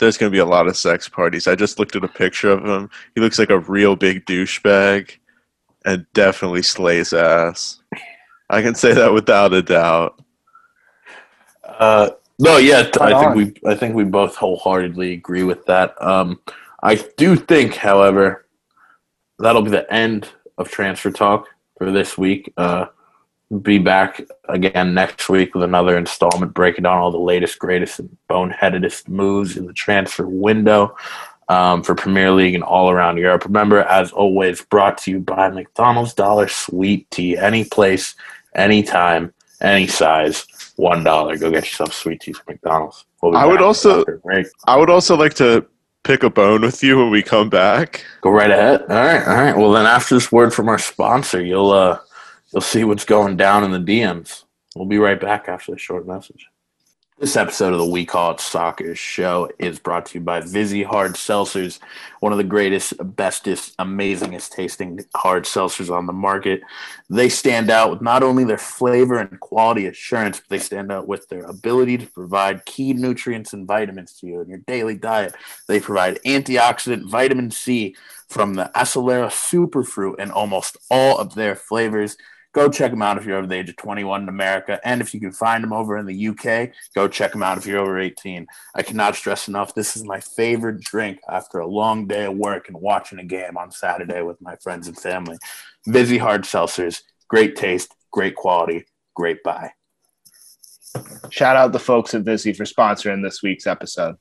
[0.00, 1.46] there's going to be a lot of sex parties.
[1.46, 2.90] I just looked at a picture of him.
[3.14, 5.12] He looks like a real big douchebag
[5.84, 7.80] and definitely slays ass.
[8.50, 10.20] I can say that without a doubt.
[11.64, 16.00] Uh, no, yeah, I think we I think we both wholeheartedly agree with that.
[16.02, 16.40] Um,
[16.82, 18.46] I do think, however,
[19.38, 20.28] that'll be the end
[20.58, 21.46] of transfer talk
[21.78, 22.52] for this week.
[22.56, 22.86] Uh,
[23.60, 28.16] be back again next week with another installment breaking down all the latest, greatest, and
[28.28, 30.96] boneheadedest moves in the transfer window
[31.48, 33.44] um, for Premier League and all around Europe.
[33.44, 37.36] Remember, as always, brought to you by McDonald's Dollar Sweet Tea.
[37.36, 38.14] Any place,
[38.54, 40.46] anytime, any size.
[40.76, 41.36] One dollar.
[41.36, 43.04] Go get yourself sweet tea from McDonald's.
[43.22, 44.46] We'll I would also- after a break.
[44.66, 45.66] I would also like to
[46.02, 48.04] pick a bone with you when we come back.
[48.22, 48.80] go right ahead.
[48.82, 49.56] All right, all right.
[49.56, 51.98] Well, then after this word from our sponsor, you'll uh,
[52.52, 54.44] you'll see what's going down in the DMs.
[54.76, 56.46] We'll be right back after this short message.
[57.18, 60.82] This episode of the We Call It Soccer show is brought to you by Vizzy
[60.82, 61.78] Hard Seltzers,
[62.18, 66.62] one of the greatest, bestest, amazingest tasting hard seltzers on the market.
[67.10, 71.06] They stand out with not only their flavor and quality assurance, but they stand out
[71.06, 75.36] with their ability to provide key nutrients and vitamins to you in your daily diet.
[75.68, 77.94] They provide antioxidant vitamin C
[78.28, 82.16] from the acerola Superfruit and almost all of their flavors.
[82.52, 84.78] Go check them out if you're over the age of 21 in America.
[84.84, 87.66] And if you can find them over in the UK, go check them out if
[87.66, 88.46] you're over 18.
[88.74, 92.68] I cannot stress enough, this is my favorite drink after a long day of work
[92.68, 95.38] and watching a game on Saturday with my friends and family.
[95.86, 98.84] Vizzy Hard Seltzers, great taste, great quality,
[99.14, 99.70] great buy.
[101.30, 104.16] Shout out the folks at Vizzy for sponsoring this week's episode.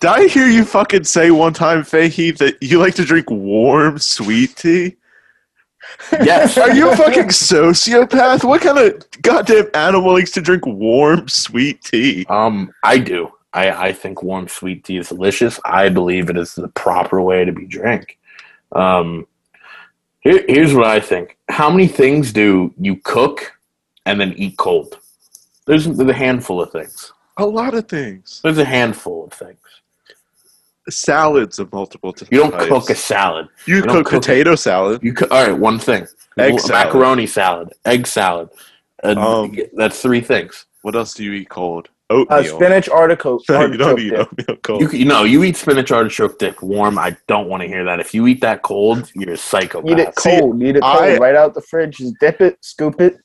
[0.00, 3.98] Did I hear you fucking say one time, Fahey, that you like to drink warm
[3.98, 4.96] sweet tea?
[6.12, 6.58] Yes.
[6.58, 8.44] Are you a fucking sociopath?
[8.44, 12.26] What kind of goddamn animal likes to drink warm sweet tea?
[12.28, 13.32] Um, I do.
[13.52, 15.60] I, I think warm sweet tea is delicious.
[15.64, 18.18] I believe it is the proper way to be drank.
[18.72, 19.26] Um,
[20.20, 21.36] here, here's what I think.
[21.48, 23.52] How many things do you cook
[24.06, 24.98] and then eat cold?
[25.66, 27.12] There's, there's a handful of things.
[27.36, 28.40] A lot of things.
[28.42, 29.58] There's a handful of things.
[30.90, 32.30] Salads of multiple types.
[32.32, 33.48] You don't cook a salad.
[33.66, 35.02] You, you don't cook, cook potato salad.
[35.02, 35.56] You cook, all right.
[35.56, 36.06] One thing:
[36.38, 36.86] Egg salad.
[36.86, 38.48] macaroni salad, egg salad.
[39.04, 40.66] Uh, Um, that's three things.
[40.82, 41.88] What else do you eat cold?
[42.10, 42.56] Uh, Oatmeal.
[42.56, 43.42] spinach artichoke.
[43.48, 44.18] you don't eat dip.
[44.20, 44.80] oatmeal cold.
[44.82, 46.98] You, you know, you eat spinach artichoke dip warm.
[46.98, 48.00] I don't want to hear that.
[48.00, 49.90] If you eat that cold, you're a psychopath.
[49.90, 50.62] Eat it See, cold.
[50.62, 50.96] Eat it cold.
[51.02, 51.98] I- right out the fridge.
[51.98, 53.18] Just dip it, scoop it.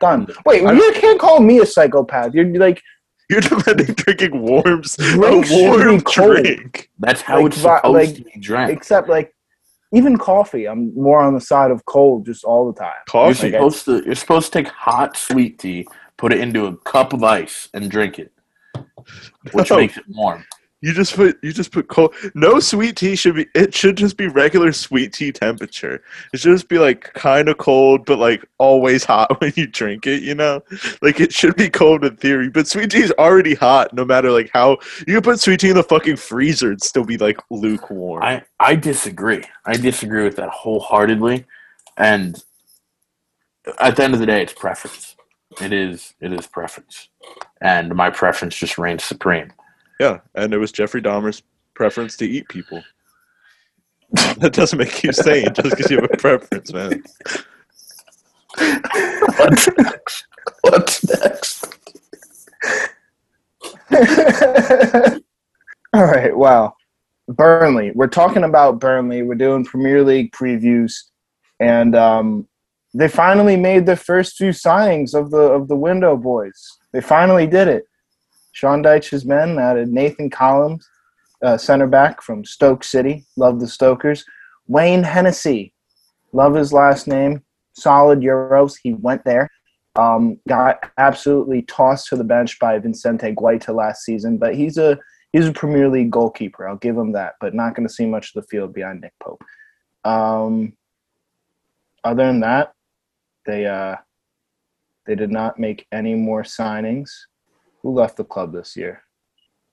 [0.00, 0.26] Done.
[0.46, 2.32] Wait, I- you can't call me a psychopath.
[2.34, 2.80] You're like
[3.30, 4.96] You're defending drinking warms.
[5.00, 5.40] A warm
[5.96, 6.04] be cold.
[6.42, 6.90] drink.
[6.98, 8.70] That's how Like it's vi- supposed like- to be drank.
[8.72, 9.34] except like
[9.92, 10.66] even coffee.
[10.66, 12.92] I'm more on the side of cold just all the time.
[13.12, 14.02] You're supposed to.
[14.04, 17.90] You're supposed to take hot sweet tea, put it into a cup of ice, and
[17.90, 18.32] drink it,
[19.52, 19.76] which No.
[19.76, 20.44] makes it warm.
[20.84, 22.14] You just put you just put cold.
[22.34, 23.46] No sweet tea should be.
[23.54, 26.02] It should just be regular sweet tea temperature.
[26.34, 30.06] It should just be like kind of cold, but like always hot when you drink
[30.06, 30.22] it.
[30.22, 30.62] You know,
[31.00, 33.94] like it should be cold in theory, but sweet tea is already hot.
[33.94, 34.76] No matter like how
[35.08, 38.22] you put sweet tea in the fucking freezer, it'd still be like lukewarm.
[38.22, 39.42] I I disagree.
[39.64, 41.46] I disagree with that wholeheartedly,
[41.96, 42.44] and
[43.80, 45.16] at the end of the day, it's preference.
[45.62, 46.12] It is.
[46.20, 47.08] It is preference,
[47.62, 49.50] and my preference just reigns supreme.
[50.00, 51.42] Yeah, and it was Jeffrey Dahmer's
[51.74, 52.82] preference to eat people.
[54.38, 57.02] that doesn't make you sane just because you have a preference, man.
[59.36, 60.26] What's next?
[60.62, 61.78] What's next?
[65.92, 66.36] All right.
[66.36, 66.74] Wow.
[67.28, 67.92] Burnley.
[67.94, 69.22] We're talking about Burnley.
[69.22, 70.92] We're doing Premier League previews,
[71.58, 72.48] and um,
[72.92, 76.78] they finally made the first few signings of the of the window, boys.
[76.92, 77.84] They finally did it.
[78.54, 80.88] Sean Dyche's men added Nathan Collins,
[81.42, 83.26] uh, center back from Stoke City.
[83.36, 84.24] Love the Stokers.
[84.68, 85.74] Wayne Hennessey.
[86.32, 87.42] Love his last name.
[87.74, 88.76] Solid Euros.
[88.80, 89.50] He went there.
[89.96, 94.98] Um, got absolutely tossed to the bench by Vicente Guaita last season, but he's a
[95.32, 96.68] he's a Premier League goalkeeper.
[96.68, 99.12] I'll give him that, but not going to see much of the field behind Nick
[99.20, 99.42] Pope.
[100.04, 100.74] Um,
[102.02, 102.72] other than that,
[103.46, 103.96] they uh,
[105.06, 107.10] they did not make any more signings.
[107.84, 109.02] Who left the club this year?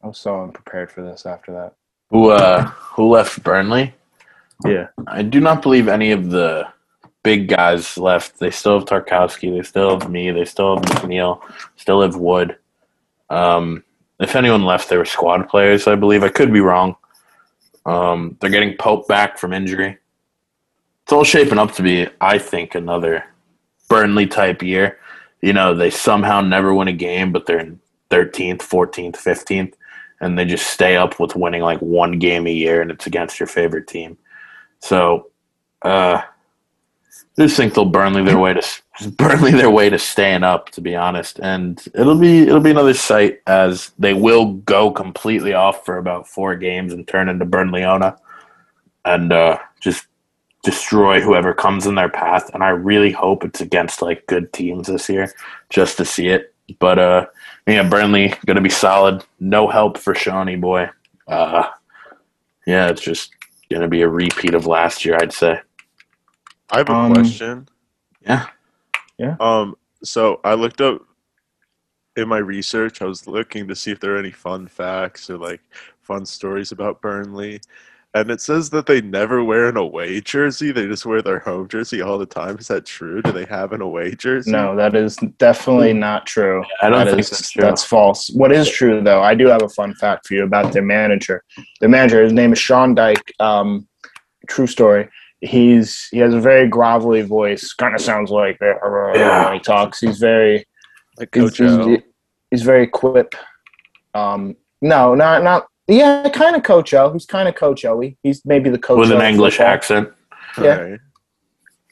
[0.04, 1.76] I was so unprepared for this after that.
[2.10, 3.93] Who uh who left Burnley?
[4.65, 4.88] Yeah.
[5.08, 6.67] I do not believe any of the
[7.24, 8.38] big guys left.
[8.38, 9.56] They still have Tarkowski.
[9.56, 10.30] They still have Mee.
[10.32, 11.41] They still have McNeil.
[11.78, 12.58] Still have Wood.
[13.30, 13.86] Um,
[14.19, 15.88] if anyone left, they were squad players.
[15.88, 16.21] I believe.
[16.21, 16.97] I could be wrong.
[17.86, 19.97] Um, they're getting Pope back from injury.
[21.04, 23.24] It's all shaping up to be, I think, another
[23.88, 25.00] Burnley type year.
[25.41, 27.80] You know, they somehow never win a game, but they're in
[28.12, 29.74] 13th, 14th, 15th,
[30.19, 33.39] and they just stay up with winning like one game a year, and it's against
[33.39, 34.17] your favorite team.
[34.80, 35.32] So,
[35.82, 36.21] uh,
[37.38, 38.82] I just think they'll Burnley their way to
[39.17, 41.39] Burnley their way to staying up, to be honest.
[41.39, 46.28] And it'll be it'll be another sight as they will go completely off for about
[46.28, 48.17] four games and turn into Burnleyona,
[49.06, 50.06] and uh, just
[50.63, 52.54] destroy whoever comes in their path.
[52.54, 55.34] And I really hope it's against like good teams this year,
[55.69, 56.54] just to see it.
[56.80, 57.26] But uh,
[57.67, 59.24] yeah, Burnley gonna be solid.
[59.39, 60.89] No help for Shawnee boy.
[61.28, 61.69] Uh,
[62.65, 63.34] yeah, it's just
[63.71, 65.60] gonna be a repeat of last year, I'd say.
[66.71, 67.67] I have a Um, question.
[68.21, 68.47] Yeah.
[69.17, 69.36] Yeah.
[69.39, 69.76] Um.
[70.04, 71.02] So I looked up
[72.17, 73.02] in my research.
[73.02, 75.62] I was looking to see if there are any fun facts or like
[76.02, 77.62] fun stories about Burnley,
[78.13, 80.71] and it says that they never wear an away jersey.
[80.71, 82.58] They just wear their home jersey all the time.
[82.58, 83.21] Is that true?
[83.21, 84.52] Do they have an away jersey?
[84.52, 86.63] No, that is definitely not true.
[86.82, 87.62] I don't That think is- that's true.
[87.62, 88.30] That's false.
[88.32, 91.43] What is true, though, I do have a fun fact for you about their manager.
[91.80, 93.21] Their manager, his name is Sean Dyche.
[93.39, 93.88] Um,
[94.47, 95.08] true story.
[95.39, 97.74] He's he has a very grovelly voice.
[97.74, 98.76] Kind of sounds like that
[99.15, 99.45] Yeah.
[99.45, 100.00] when he talks.
[100.00, 100.65] He's very
[101.17, 101.88] like he's, Coach O.
[101.88, 102.00] he's,
[102.52, 103.34] he's very quip.
[104.13, 105.65] Um, no, not not.
[105.91, 107.12] Yeah, kind of Coach O.
[107.12, 108.01] He's kind of Coach O.
[108.23, 109.73] He's maybe the coach with an English football.
[109.73, 110.10] accent.
[110.58, 110.77] yeah.
[110.77, 110.99] Alright.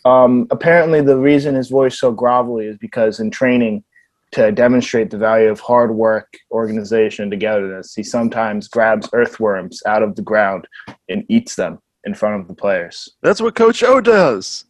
[0.05, 3.83] Um, apparently, the reason his voice is so grovelly is because in training,
[4.31, 10.03] to demonstrate the value of hard work, organization, and togetherness, he sometimes grabs earthworms out
[10.03, 10.67] of the ground
[11.09, 13.09] and eats them in front of the players.
[13.21, 14.65] That's what Coach O does.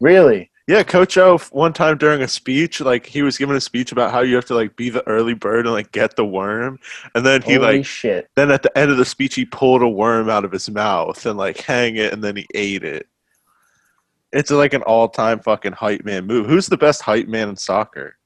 [0.00, 0.49] Really?
[0.70, 4.12] Yeah, Coach O one time during a speech, like he was giving a speech about
[4.12, 6.78] how you have to like be the early bird and like get the worm,
[7.16, 8.30] and then he Holy like shit!
[8.36, 11.26] then at the end of the speech he pulled a worm out of his mouth
[11.26, 13.08] and like hang it and then he ate it.
[14.32, 16.46] It's like an all-time fucking hype man move.
[16.46, 18.16] Who's the best hype man in soccer?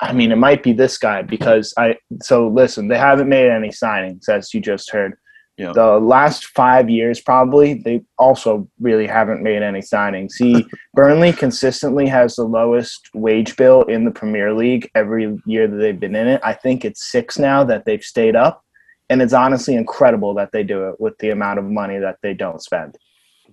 [0.00, 1.98] I mean, it might be this guy because I.
[2.22, 5.18] So listen, they haven't made any signings, as you just heard.
[5.60, 5.72] Yeah.
[5.74, 10.32] The last five years, probably, they also really haven't made any signings.
[10.38, 15.76] He Burnley consistently has the lowest wage bill in the Premier League every year that
[15.76, 16.40] they've been in it.
[16.42, 18.64] I think it's six now that they've stayed up,
[19.10, 22.32] and it's honestly incredible that they do it with the amount of money that they
[22.32, 22.96] don't spend.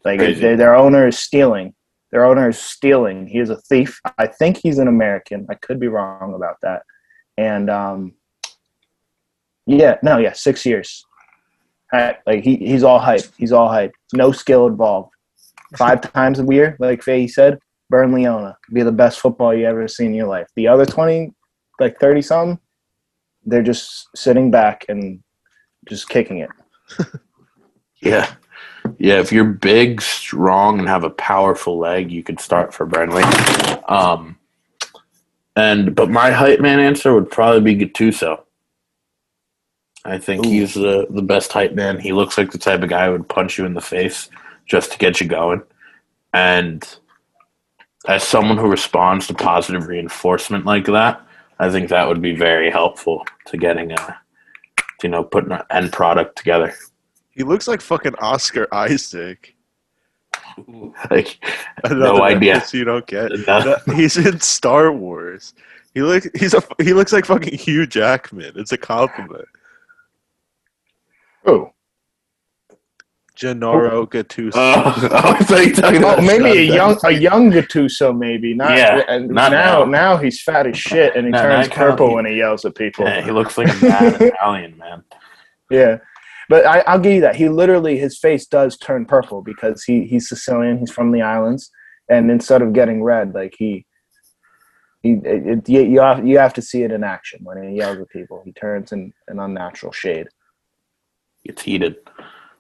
[0.06, 1.74] Like they, their owner is stealing.
[2.14, 3.28] Their owner is stealing.
[3.28, 4.00] He is a thief.
[4.18, 5.46] I think he's an American.
[5.50, 6.84] I could be wrong about that.
[7.38, 8.14] And um,
[9.66, 11.04] yeah, no, yeah, six years.
[11.94, 13.26] Like he, he's all hype.
[13.38, 13.94] He's all hype.
[14.14, 15.12] No skill involved.
[15.78, 19.88] Five times a year, like Faye said, Burnley owner be the best football you ever
[19.88, 20.48] seen in your life.
[20.56, 21.34] The other twenty,
[21.80, 22.60] like thirty something,
[23.46, 25.24] they're just sitting back and
[25.88, 26.50] just kicking it.
[28.02, 28.32] Yeah.
[29.00, 33.24] Yeah, if you're big, strong, and have a powerful leg, you could start for Burnley.
[33.88, 34.38] Um,
[35.56, 38.44] and but my hype man answer would probably be Gattuso.
[40.08, 40.50] I think Ooh.
[40.50, 42.00] he's the the best hype man.
[42.00, 44.30] He looks like the type of guy who would punch you in the face
[44.66, 45.62] just to get you going.
[46.34, 46.88] And
[48.08, 51.22] as someone who responds to positive reinforcement like that,
[51.60, 54.20] I think that would be very helpful to getting a,
[55.04, 56.74] you know, putting an end product together.
[57.30, 59.54] He looks like fucking Oscar Isaac.
[61.12, 61.38] Like
[61.84, 62.64] Another idea.
[62.74, 63.32] You don't get.
[63.46, 63.78] No.
[63.86, 65.54] No, he's in Star Wars.
[65.94, 68.54] He looks he's a he looks like fucking Hugh Jackman.
[68.56, 69.48] It's a compliment.
[71.48, 71.72] Oh,
[73.36, 74.54] Gennaro Gattuso.
[74.56, 78.76] Oh, I thought you were talking oh maybe a young a young Gattuso, maybe not.
[78.76, 79.86] Yeah, and not now, now.
[79.86, 80.18] now.
[80.18, 81.92] he's fat as shit, and he No, turns not currently.
[82.06, 83.06] purple when he yells at people.
[83.06, 85.04] Yeah, he looks like a mad Italian man.
[85.70, 85.98] Yeah,
[86.50, 87.36] but I, I'll give you that.
[87.36, 90.80] He literally, his face does turn purple because he he's Sicilian.
[90.80, 91.70] He's from the islands,
[92.10, 93.86] and instead of getting red, like he,
[95.04, 97.78] he, it, it, you, you have you have to see it in action when he
[97.78, 98.42] yells at people.
[98.46, 100.28] He turns in an unnatural shade.
[101.44, 101.98] It's heated.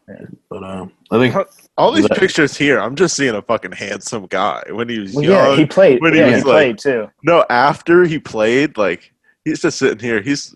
[0.07, 0.25] Yeah.
[0.49, 1.35] But um, I think
[1.77, 4.63] All these But- pictures here, I'm just seeing a fucking handsome guy.
[4.71, 6.01] When he was Well, young, yeah, he played.
[6.01, 7.09] when he Yeah, he was, played like- too.
[7.23, 9.11] no, after he played, like
[9.43, 10.21] he's just sitting here.
[10.21, 10.55] He's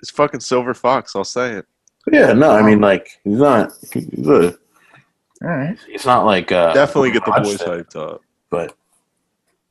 [0.00, 1.14] he's fucking silver fox.
[1.14, 1.66] I'll say it.
[2.10, 4.46] yeah, no, I mean like he's not he's, a,
[5.42, 5.78] All right.
[5.88, 8.22] he's not like uh, Definitely get the watched boys it, hyped up.
[8.50, 8.74] But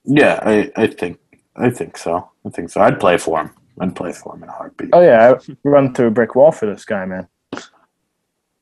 [0.06, 1.18] yeah, I I think
[1.56, 2.30] I think so.
[2.46, 2.82] I think so.
[2.82, 3.50] I'd play for him.
[3.80, 4.90] I'd play for him in a heartbeat.
[4.94, 7.28] Oh yeah, I run through a brick wall for this guy, man.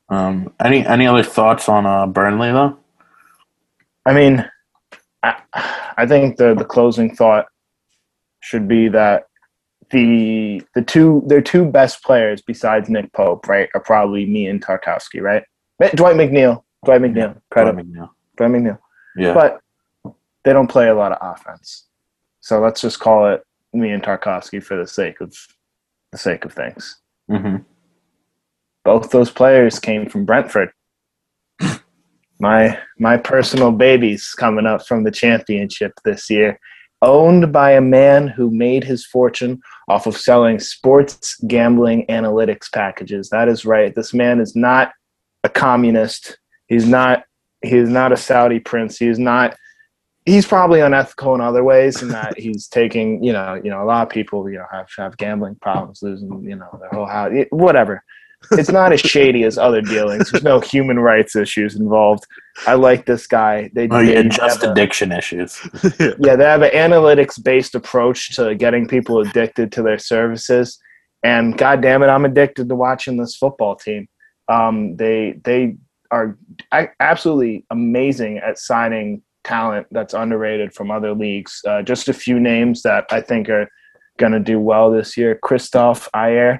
[0.09, 2.77] Um, any any other thoughts on uh, Burnley though?
[4.05, 4.49] I mean,
[5.23, 5.41] I,
[5.97, 7.45] I think the the closing thought
[8.39, 9.27] should be that
[9.91, 14.63] the the two their two best players besides Nick Pope, right, are probably me and
[14.63, 15.43] Tarkowski, right?
[15.95, 18.09] Dwight McNeil, Dwight McNeil, credit Birmingham.
[18.37, 18.79] Dwight McNeil,
[19.15, 19.61] Yeah, but
[20.43, 21.85] they don't play a lot of offense.
[22.41, 23.43] So let's just call it
[23.73, 25.35] me and Tarkowski for the sake of
[26.11, 26.97] the sake of things.
[27.29, 27.57] hmm
[28.89, 30.71] both those players came from Brentford.
[32.39, 36.59] My my personal babies coming up from the championship this year,
[37.03, 43.29] owned by a man who made his fortune off of selling sports gambling analytics packages.
[43.29, 43.93] That is right.
[43.93, 44.91] This man is not
[45.43, 46.39] a communist.
[46.67, 47.25] He's not
[47.61, 48.97] he's not a Saudi prince.
[48.97, 49.55] He's not
[50.25, 53.85] he's probably unethical in other ways in that he's taking, you know, you know, a
[53.85, 57.31] lot of people, you know, have have gambling problems, losing, you know, their whole house,
[57.51, 58.03] whatever
[58.51, 60.31] it's not as shady as other dealings.
[60.31, 62.25] There's no human rights issues involved.
[62.67, 63.69] I like this guy.
[63.73, 65.59] They, Oh they yeah, have just a- addiction issues.
[65.99, 70.79] yeah, they have an analytics based approach to getting people addicted to their services.
[71.23, 74.07] And god damn it, I'm addicted to watching this football team.
[74.51, 75.75] Um, they they
[76.11, 76.37] are
[76.99, 81.61] absolutely amazing at signing talent that's underrated from other leagues.
[81.67, 83.67] Uh, just a few names that I think are
[84.17, 85.39] going to do well this year.
[85.43, 86.59] Kristoffer Ajer.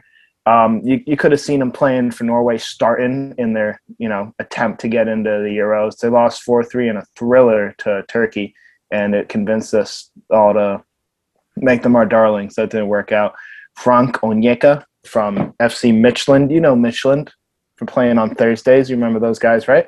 [0.50, 4.34] Um, you, you could have seen him playing for Norway starting in their you know
[4.40, 6.00] attempt to get into the Euros.
[6.00, 8.56] They lost four three in a thriller to Turkey,
[8.90, 10.84] and it convinced us all to
[11.56, 12.56] make them our darlings.
[12.56, 13.36] That didn't work out.
[13.76, 16.52] Frank Onyeka from FC Midtjylland.
[16.52, 17.30] You know Midtjylland
[17.76, 18.90] from playing on Thursdays.
[18.90, 19.88] You remember those guys, right?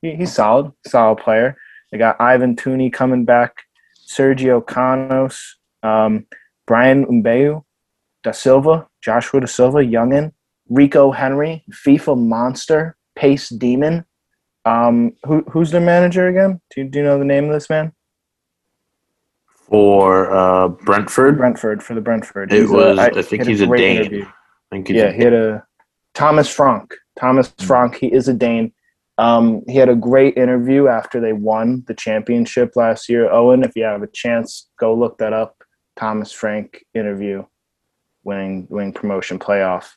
[0.00, 1.54] He, he's solid, solid player.
[1.90, 3.56] They got Ivan Tooney coming back,
[4.08, 6.26] Sergio Canos, um,
[6.66, 7.62] Brian Umbeu,
[8.24, 10.32] Dasilva, Joshua Dasilva, Youngin,
[10.68, 14.04] Rico Henry, FIFA Monster, Pace Demon.
[14.64, 16.60] Um, who, who's the manager again?
[16.74, 17.92] Do, do you know the name of this man?
[19.68, 22.52] For uh, Brentford, Brentford for the Brentford.
[22.52, 23.96] It He's was- I think he's a great Dane.
[24.00, 24.24] interview.
[24.24, 24.30] I
[24.70, 25.64] think he's Yeah, he had a
[26.14, 26.94] Thomas Frank.
[27.18, 27.96] Thomas Frank.
[27.96, 28.72] He is a Dane.
[29.18, 33.30] Um, he had a great interview after they won the championship last year.
[33.30, 35.56] Owen, if you have a chance, go look that up.
[35.96, 37.44] Thomas Frank interview,
[38.24, 39.92] winning winning promotion playoff.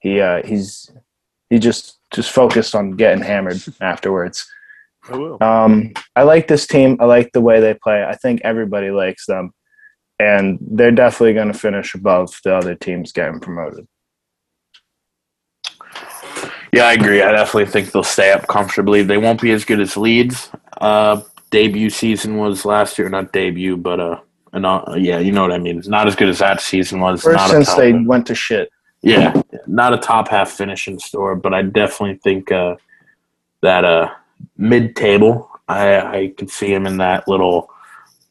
[0.00, 0.90] He uh, he's
[1.48, 4.48] he just just focused on getting hammered afterwards.
[5.08, 5.38] I will.
[5.42, 6.96] Um, I like this team.
[7.00, 8.04] I like the way they play.
[8.04, 9.52] I think everybody likes them,
[10.18, 13.86] and they're definitely going to finish above the other teams getting promoted.
[16.72, 17.20] Yeah, I agree.
[17.20, 19.02] I definitely think they'll stay up comfortably.
[19.02, 20.50] They won't be as good as Leeds.
[20.80, 24.20] Uh, debut season was last year, not debut, but uh,
[24.52, 25.78] and, uh, yeah, you know what I mean.
[25.78, 27.22] It's not as good as that season was.
[27.22, 28.70] First not a since they went to shit.
[29.02, 32.76] yeah, not a top half finish in store, but I definitely think uh,
[33.62, 34.10] that uh,
[34.56, 37.70] mid table, I I could see him in that little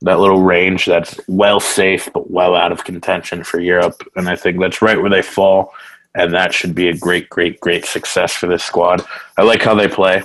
[0.02, 4.36] that little range that's well safe but well out of contention for Europe, and I
[4.36, 5.74] think that's right where they fall,
[6.16, 9.04] and that should be a great, great, great success for this squad.
[9.38, 10.24] I like how they play.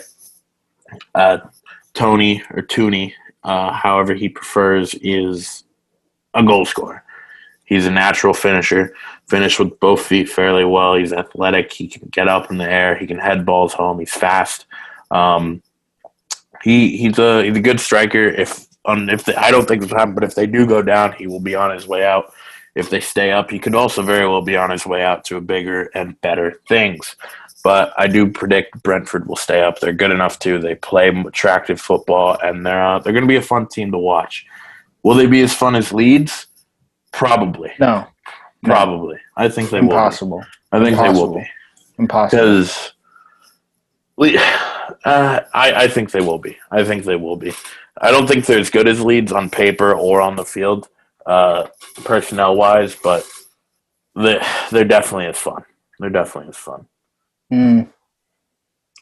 [1.15, 1.39] Uh,
[1.95, 5.64] Tony or Tooney, uh, however he prefers, is
[6.35, 7.05] a goal scorer.
[7.65, 8.95] He's a natural finisher.
[9.29, 10.95] Finished with both feet fairly well.
[10.95, 11.73] He's athletic.
[11.73, 12.95] He can get up in the air.
[12.95, 13.99] He can head balls home.
[13.99, 14.67] He's fast.
[15.11, 15.63] Um,
[16.63, 18.25] he he's a he's a good striker.
[18.27, 21.13] If um, if I don't think this will happen, but if they do go down,
[21.13, 22.33] he will be on his way out.
[22.75, 25.41] If they stay up, he could also very well be on his way out to
[25.41, 27.17] bigger and better things.
[27.63, 29.81] But I do predict Brentford will stay up.
[29.81, 30.59] They're good enough to.
[30.59, 33.99] They play attractive football, and they're uh, they're going to be a fun team to
[33.99, 34.45] watch.
[35.05, 36.47] Will they be as fun as Leeds?
[37.13, 38.07] Probably, No,
[38.63, 38.75] No.
[38.75, 39.19] probably.
[39.37, 39.89] I think they will.
[39.89, 39.95] Be.
[39.95, 40.45] impossible.
[40.73, 41.47] I think they will be
[41.99, 42.41] Impossible.
[42.41, 42.93] because
[45.05, 46.57] uh, I I think they will be.
[46.73, 47.53] I think they will be.
[48.01, 50.89] I don't think they're as good as Leeds on paper or on the field,
[51.27, 51.69] uh,
[52.05, 53.25] personnel wise, but
[54.17, 54.41] they
[54.73, 55.65] they're definitely as fun.
[56.01, 56.87] They're definitely as fun.
[57.53, 57.89] Mm.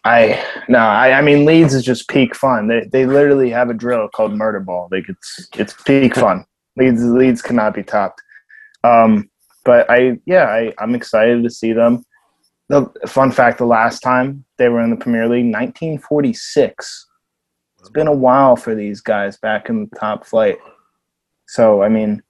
[0.05, 2.67] I no, I, I mean Leeds is just peak fun.
[2.67, 4.89] They they literally have a drill called Murder Ball.
[4.91, 6.45] Like it's it's peak fun.
[6.77, 8.21] Leeds Leeds cannot be topped.
[8.83, 9.31] Um,
[9.65, 12.05] but I yeah I I'm excited to see them.
[12.69, 17.09] The fun fact: the last time they were in the Premier League, 1946.
[17.79, 20.59] It's been a while for these guys back in the top flight.
[21.49, 22.23] So I mean,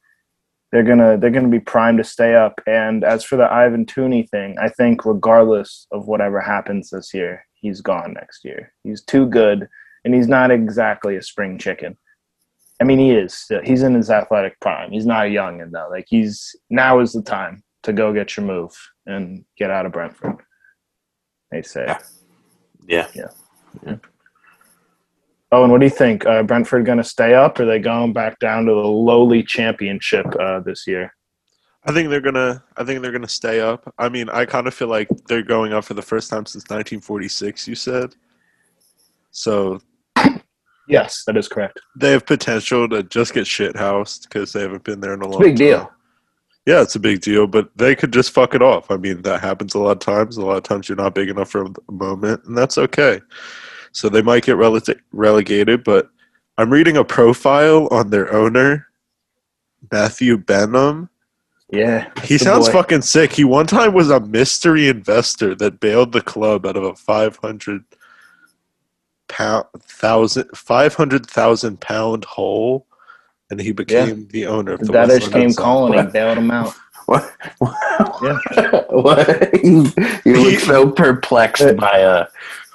[0.73, 2.61] they're gonna they're gonna be primed to stay up.
[2.67, 7.45] And as for the Ivan Tooney thing, I think regardless of whatever happens this year,
[7.63, 8.73] he's gone next year.
[8.85, 9.69] He's too good,
[10.05, 11.97] and he's not exactly a spring chicken.
[12.81, 13.51] I mean, he is.
[13.65, 14.91] He's in his athletic prime.
[14.91, 15.89] He's not a youngin though.
[15.91, 18.73] Like he's now is the time to go get your move
[19.07, 20.37] and get out of Brentford.
[21.51, 21.87] They say.
[22.87, 23.07] Yeah.
[23.15, 23.97] Yeah.
[25.53, 26.25] Oh, and what do you think?
[26.27, 29.43] Uh, Brentford going to stay up, or are they going back down to the lowly
[29.43, 31.15] championship uh, this year?
[31.85, 32.63] I think they're gonna.
[32.77, 33.93] I think they're gonna stay up.
[33.99, 36.63] I mean, I kind of feel like they're going up for the first time since
[36.65, 37.67] 1946.
[37.67, 38.15] You said,
[39.31, 39.81] so
[40.89, 41.81] Yes, that is correct.
[41.97, 45.33] they have potential to just get shithoused because they haven't been there in a It's
[45.33, 45.43] long.
[45.43, 45.57] big time.
[45.57, 45.93] deal.
[46.67, 48.91] Yeah, it's a big deal, but they could just fuck it off.
[48.91, 50.37] I mean, that happens a lot of times.
[50.37, 53.21] A lot of times you're not big enough for a moment, and that's okay.
[53.93, 56.09] So they might get rele- relegated, but
[56.59, 58.87] I'm reading a profile on their owner,
[59.91, 61.09] Matthew Benham.
[61.73, 62.73] Yeah, He sounds boy.
[62.75, 63.33] fucking sick.
[63.33, 67.83] He one time was a mystery investor that bailed the club out of a 500
[69.29, 72.87] pound thousand five hundred thousand pound hole,
[73.51, 76.51] and he became the owner of The the debtors West came calling and bailed him
[76.51, 76.75] out.
[77.07, 77.33] What?
[78.23, 78.83] Yeah.
[78.91, 79.51] what?
[79.65, 79.87] You,
[80.25, 82.27] you look so perplexed by uh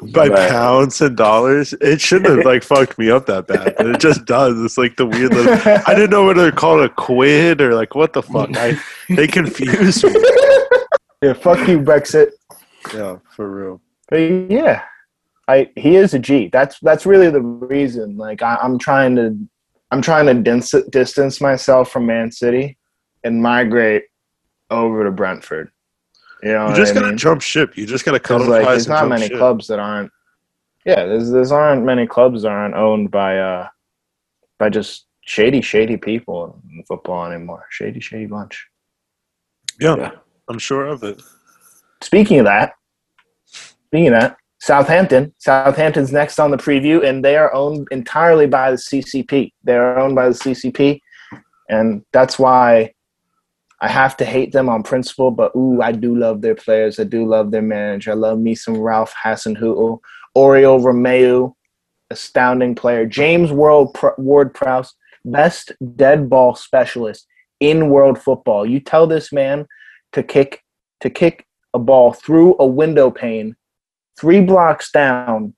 [0.01, 1.73] by pounds and dollars.
[1.81, 4.59] It shouldn't have like fucked me up that bad, but it just does.
[4.63, 5.33] It's like the weird.
[5.33, 5.53] Little,
[5.87, 8.49] I didn't know whether to call it a quid or like what the fuck.
[8.55, 8.79] I
[9.09, 10.11] they confused me.
[11.21, 12.31] yeah, fuck you, Brexit.
[12.93, 13.81] Yeah, for real.
[14.09, 14.17] But
[14.51, 14.83] yeah,
[15.47, 16.49] I he is a G.
[16.51, 18.17] That's that's really the reason.
[18.17, 19.37] Like I, I'm trying to
[19.91, 22.77] I'm trying to dis- distance myself from Man City
[23.23, 24.03] and migrate
[24.69, 25.71] over to Brentford.
[26.43, 27.17] You know, You just what I gotta mean?
[27.17, 27.77] jump ship.
[27.77, 29.37] You just gotta cut 'Cause, them like ties there's not many ship.
[29.37, 30.11] clubs that aren't.
[30.85, 33.67] Yeah, there's there's aren't many clubs that aren't owned by uh
[34.59, 37.65] by just shady shady people in football anymore.
[37.69, 38.67] Shady shady bunch.
[39.79, 40.11] Yeah, Yeah.
[40.49, 41.21] I'm sure of it.
[42.01, 42.73] Speaking of that,
[43.45, 45.33] speaking of that, Southampton.
[45.39, 49.51] Southampton's next on the preview, and they are owned entirely by the CCP.
[49.63, 51.01] They are owned by the CCP,
[51.69, 52.93] and that's why
[53.81, 55.31] I have to hate them on principle.
[55.31, 56.99] But ooh, I do love their players.
[56.99, 58.11] I do love their manager.
[58.11, 59.99] I love me some Ralph Hasenhüttl,
[60.35, 61.53] Oriol Romeu,
[62.09, 63.05] astounding player.
[63.05, 64.93] James World Ward Prowse,
[65.25, 67.27] best dead ball specialist
[67.59, 68.65] in world football.
[68.65, 69.67] You tell this man
[70.13, 70.63] to kick
[71.01, 73.55] to kick a ball through a window pane
[74.19, 75.53] three blocks down,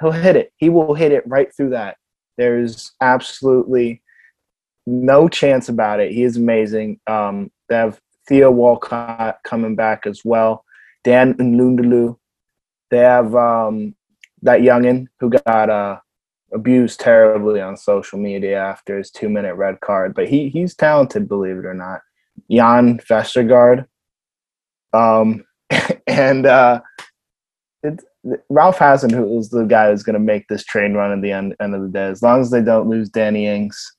[0.00, 0.52] he'll hit it.
[0.56, 1.96] He will hit it right through that.
[2.36, 4.02] There's absolutely
[4.86, 6.12] no chance about it.
[6.12, 7.00] He is amazing.
[7.06, 10.64] Um, they have Theo Walcott coming back as well.
[11.04, 12.16] Dan N'Lundulu.
[12.90, 13.94] They have um,
[14.42, 15.98] that youngin who got uh,
[16.52, 21.28] abused terribly on social media after his two minute red card, but he he's talented,
[21.28, 22.00] believe it or not.
[22.50, 23.86] Jan Vestergaard.
[24.92, 25.44] Um,
[26.06, 26.80] and uh,
[27.82, 28.02] it,
[28.48, 31.32] Ralph Hasen, who is the guy who's going to make this train run at the
[31.32, 33.95] end, end of the day, as long as they don't lose Danny Ings,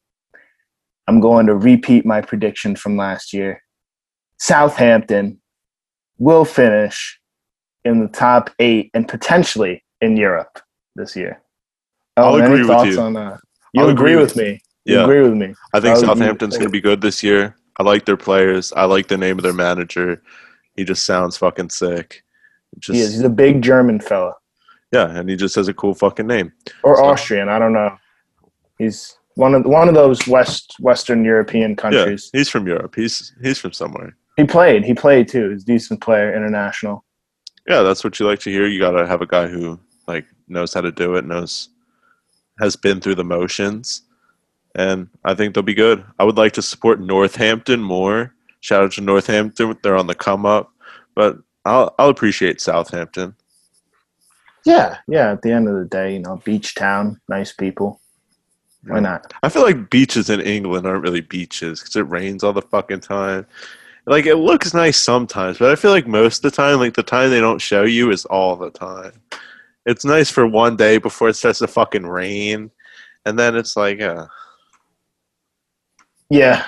[1.08, 3.62] I'm going to repeat my prediction from last year.
[4.40, 5.40] Southampton
[6.18, 7.20] will finish
[7.86, 10.60] in the top eight and potentially in Europe
[10.96, 11.42] this year.
[12.18, 13.00] Oh, I'll agree with you.
[13.00, 13.40] on that?
[13.74, 14.62] You I'll agree agree with me?
[14.86, 15.54] You Yeah, agree with me?
[15.74, 17.56] I think Oh, you- Southampton's going to be good this year.
[17.78, 18.74] I like their players.
[18.74, 20.22] I like the name of their manager.
[20.76, 22.24] He just sounds fucking sick.
[22.80, 23.14] Just He is.
[23.14, 24.34] He's a big German fella.
[24.92, 26.52] yeah, and he just has a cool fucking name.
[26.84, 27.50] or So- Austrian.
[27.50, 27.96] I don't know.
[28.78, 32.32] He's one of one of those West Western European countries.
[32.34, 32.96] Yeah, he's from Europe.
[32.96, 34.18] He's he's from somewhere.
[34.36, 34.84] He played.
[34.84, 35.52] He played too.
[35.52, 37.06] He's a decent player, international.
[37.68, 38.66] Yeah, that's what you like to hear.
[38.66, 41.70] You got to have a guy who like knows how to do it, knows
[42.60, 44.02] has been through the motions,
[44.74, 46.04] and I think they'll be good.
[46.18, 48.34] I would like to support Northampton more.
[48.62, 50.72] Shout out to Northampton; they're on the come up,
[51.14, 53.36] but I'll I'll appreciate Southampton.
[54.66, 55.32] Yeah, yeah.
[55.34, 58.02] At the end of the day, you know, beach town, nice people.
[58.88, 59.34] Why not?
[59.44, 63.02] I feel like beaches in England aren't really beaches because it rains all the fucking
[63.02, 63.46] time.
[64.06, 67.04] Like it looks nice sometimes, but I feel like most of the time, like the
[67.04, 69.12] time they don't show you is all the time.
[69.86, 72.72] It's nice for one day before it starts to fucking rain,
[73.26, 74.28] and then it's like, uh,
[76.30, 76.66] Yeah.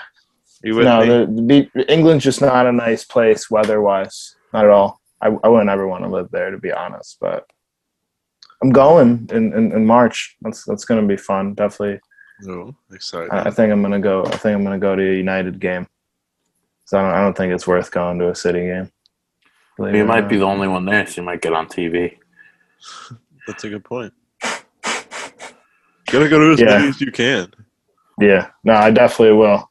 [0.64, 4.36] you No, the, the England's just not a nice place weather-wise.
[4.54, 5.00] Not at all.
[5.22, 7.18] I, I wouldn't ever want to live there, to be honest.
[7.20, 7.46] But
[8.62, 10.36] I'm going in, in, in March.
[10.42, 11.54] That's that's going to be fun.
[11.54, 12.00] Definitely.
[12.48, 13.30] Oh, excited.
[13.32, 14.24] I, I think I'm gonna go.
[14.26, 15.88] I think I'm gonna go to a United game.
[16.86, 17.12] So I don't.
[17.12, 18.92] I don't think it's worth going to a City game.
[19.78, 20.30] Believe You might not.
[20.30, 22.18] be the only one there, so you might get on TV.
[23.48, 24.14] That's a good point.
[26.08, 26.66] gotta go to as Yeah.
[26.78, 27.52] many as you can.
[28.20, 28.50] Yeah.
[28.64, 29.70] No, I definitely will.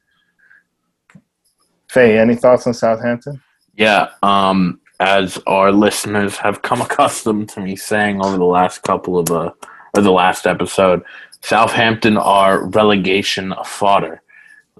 [1.90, 3.40] Faye, any thoughts on Southampton?
[3.76, 9.18] Yeah, um, as our listeners have come accustomed to me saying over the last couple
[9.18, 9.52] of uh,
[9.96, 11.02] or the last episode,
[11.42, 14.22] Southampton are relegation fodder.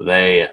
[0.01, 0.49] They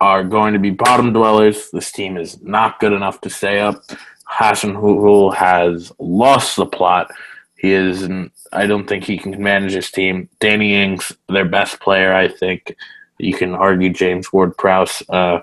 [0.00, 1.70] are going to be bottom dwellers.
[1.70, 3.82] This team is not good enough to stay up.
[4.30, 7.10] Hasenhüttl has lost the plot.
[7.56, 8.08] He is.
[8.52, 10.28] I don't think he can manage his team.
[10.38, 12.74] Danny Ings, their best player, I think.
[13.18, 15.02] You can argue James Ward-Prowse.
[15.08, 15.40] Uh,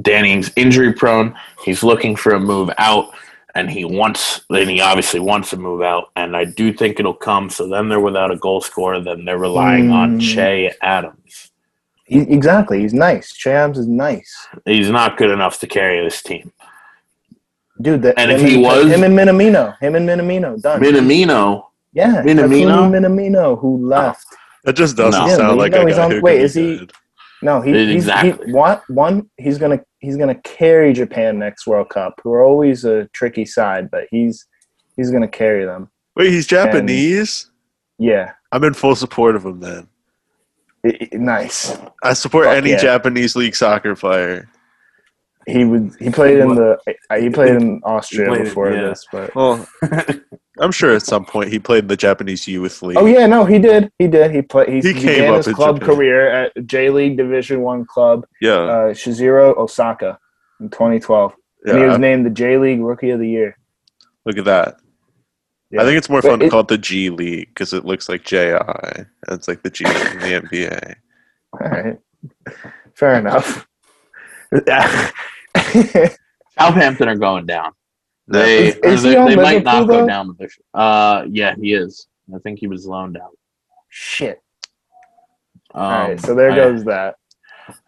[0.00, 1.34] Danning's injury prone.
[1.62, 3.12] He's looking for a move out,
[3.54, 6.10] and he wants, and he obviously wants to move out.
[6.16, 7.50] And I do think it'll come.
[7.50, 9.00] So then they're without a goal scorer.
[9.00, 10.34] Then they're relying on Mm.
[10.34, 11.50] Che Adams.
[12.04, 12.80] He, exactly.
[12.80, 13.32] He's nice.
[13.32, 16.52] Che Adams is nice, He's not good enough to carry this team.
[17.80, 18.02] dude.
[18.02, 20.80] That, And if he was- him and Minamino, him and Minamino, done.
[20.80, 22.90] Minamino, yeah, Minamino?
[22.90, 24.26] Minamino, who left.
[24.64, 25.26] That just doesn't No.
[25.28, 26.78] Yeah, sound but like you a he's guy on- who wait, can is be he-
[26.78, 26.92] good.
[27.42, 28.46] No, he, It- he's exactly.
[28.46, 29.30] he, one, one.
[29.38, 33.90] He's gonna he's gonna carry Japan next World Cup, who are always a tricky side,
[33.90, 34.46] but he's
[34.96, 35.90] he's gonna carry them.
[36.16, 37.50] Wait, he's Japanese.
[37.98, 39.60] Yeah, I'm in full support of him.
[39.60, 39.88] Then
[40.84, 41.76] I- I- nice.
[42.02, 42.78] I support Fuck any yeah.
[42.78, 44.48] Japanese league soccer player.
[45.46, 46.78] He would he played in the
[47.08, 48.82] uh, he played in Austria played- before yeah.
[48.82, 49.66] this, but Well,
[50.60, 52.98] I'm sure at some point he played in the Japanese youth league.
[52.98, 53.90] oh yeah, no, he did.
[53.98, 54.30] He did.
[54.30, 54.68] He played.
[54.68, 55.94] He, He came began up his club Japan.
[55.96, 60.18] career at J League Division One club, yeah, uh, Cerezo Osaka,
[60.60, 61.32] in 2012.
[61.64, 61.72] yeah.
[61.72, 63.56] and he was named the J League Rookie of the Year.
[64.26, 64.76] Look at that.
[65.70, 65.82] Yeah.
[65.82, 67.84] I think it's more But fun to it- call it the G League because it
[67.84, 68.58] looks like JI.
[69.28, 70.94] It's like the G League in the NBA.
[71.54, 71.98] All right.
[72.94, 73.66] Fair enough.
[76.58, 77.72] Southampton are going down.
[78.30, 80.58] They Is- is they, they might not Liverpool, go down the this.
[80.72, 82.06] Uh, yeah, he is.
[82.34, 83.36] I think he was loaned out.
[83.88, 84.40] Shit.
[85.74, 86.20] Um, All right.
[86.20, 87.16] So there I- goes that.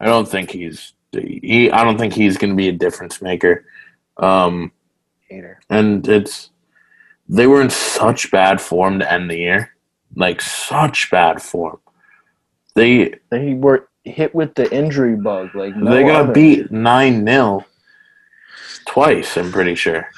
[0.01, 1.71] I don't think he's he.
[1.71, 3.65] I don't think he's going to be a difference maker.
[4.17, 4.71] Um,
[5.29, 5.61] Hater.
[5.71, 6.51] and it's
[7.29, 9.75] they were in such bad form to end the year,
[10.15, 11.79] like such bad form.
[12.75, 15.55] They They were hit with the injury bug.
[15.55, 16.33] Like no they got other.
[16.33, 17.65] beat nine 0
[18.87, 19.37] twice.
[19.37, 20.09] I'm pretty sure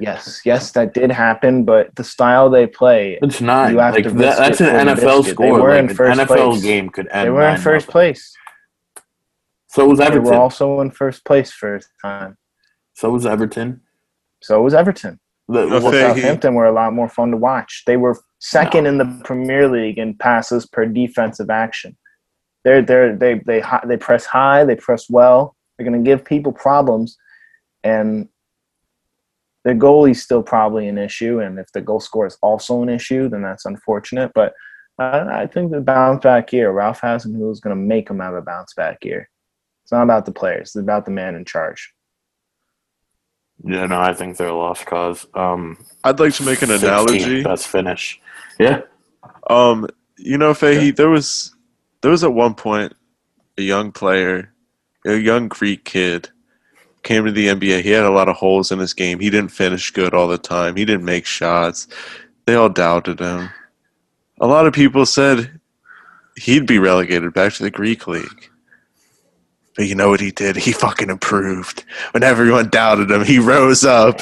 [0.00, 1.64] Yes, yes, that did happen.
[1.64, 5.18] But the style they play, it's not You have Like to that, that's an NFL
[5.24, 5.24] biscuit.
[5.24, 5.60] They score.
[5.60, 6.62] were Like, in an first NFL place.
[6.62, 7.26] game could end.
[7.26, 7.62] they were in 9-0.
[7.62, 8.32] first place.
[9.68, 10.24] So was They Everton.
[10.24, 12.36] were also in first place first time.
[12.94, 13.80] so was Everton.
[14.40, 15.18] So was Everton.
[15.48, 15.80] The, Okay.
[15.84, 16.20] what- Fahey.
[16.20, 17.82] Southampton were a lot more fun to watch.
[17.86, 21.96] They were second in the Premier League in passes per defensive action.
[22.64, 25.56] They're they're they they hi- they press high, they press well.
[25.76, 27.16] They're going to give people problems,
[27.84, 28.28] and
[29.64, 31.40] their goalie's still probably an issue.
[31.40, 34.32] And if the goal score is also an issue, then that's unfortunate.
[34.34, 34.54] But
[34.98, 38.34] I, I think the bounce back year, Ralph Hasenhüttl is going to make him have
[38.34, 39.28] a bounce back year.
[39.84, 41.92] It's not about the players; it's about the man in charge.
[43.64, 45.26] yeah, no, I think they're a lost cause.
[45.34, 47.42] Um, I'd like to make an 16th analogy.
[47.42, 48.20] Best finish.
[48.58, 48.82] Yeah.
[49.48, 51.54] Um, you know, Fahey, there was
[52.02, 52.94] there was at one point
[53.56, 54.52] a young player,
[55.06, 56.30] a young Greek kid,
[57.02, 57.82] came to the NBA.
[57.82, 59.20] He had a lot of holes in his game.
[59.20, 60.76] He didn't finish good all the time.
[60.76, 61.86] He didn't make shots.
[62.46, 63.48] They all doubted him.
[64.40, 65.60] A lot of people said
[66.36, 68.50] he'd be relegated back to the Greek league.
[69.76, 70.56] But you know what he did?
[70.56, 71.84] He fucking improved.
[72.10, 74.20] When everyone doubted him, he rose up.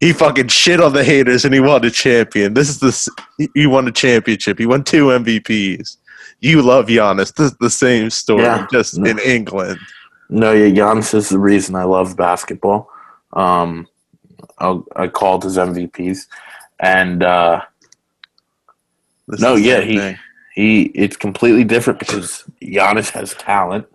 [0.00, 2.54] He fucking shit on the haters and he won a champion.
[2.54, 4.58] This is the he won a championship.
[4.58, 5.98] He won two MVPs.
[6.40, 7.34] You love Giannis.
[7.34, 8.66] This is the same story, Yeah.
[8.72, 9.78] just in England.
[10.30, 12.90] No, yeah, Giannis is the reason I love basketball.
[13.32, 13.86] Um,
[14.58, 16.26] I, I called his MVPs,
[16.80, 17.62] and uh,
[19.28, 20.18] No, yeah, he- thing.
[20.54, 23.86] he it's completely different because Giannis has talent.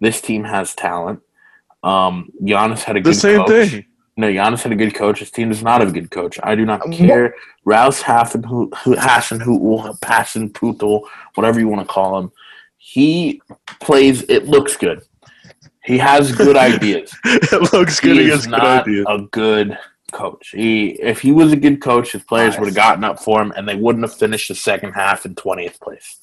[0.00, 1.20] This team has talent.
[1.82, 3.70] Um, Giannis had a the good same coach.
[3.70, 3.84] thing.
[4.16, 5.20] No, Giannis had a good coach.
[5.20, 6.38] His team does not have a good coach.
[6.42, 7.34] I do not care.
[7.64, 11.02] Rouse Haffen, who Hassan, who Passion, Putel,
[11.34, 12.32] whatever you want to call him.
[12.78, 13.40] He
[13.80, 14.22] plays.
[14.28, 15.02] It looks good.
[15.88, 17.12] He has good ideas.
[17.24, 19.06] it looks good he against is good not ideas.
[19.08, 19.78] a good
[20.12, 20.50] coach.
[20.54, 22.60] He, if he was a good coach, his players Nice.
[22.60, 25.34] would have gotten up for him, and they wouldn't have finished the second half in
[25.34, 26.18] twentieth place.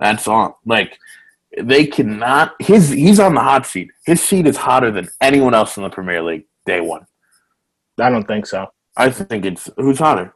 [0.00, 0.58] That's all.
[0.66, 0.98] Like
[1.56, 2.54] they cannot.
[2.58, 3.90] His he's on the hot seat.
[4.06, 6.44] His seat is hotter than anyone else in the Premier League.
[6.66, 7.06] Day one.
[8.00, 8.66] I don't think so.
[8.96, 10.34] I think it's who's hotter.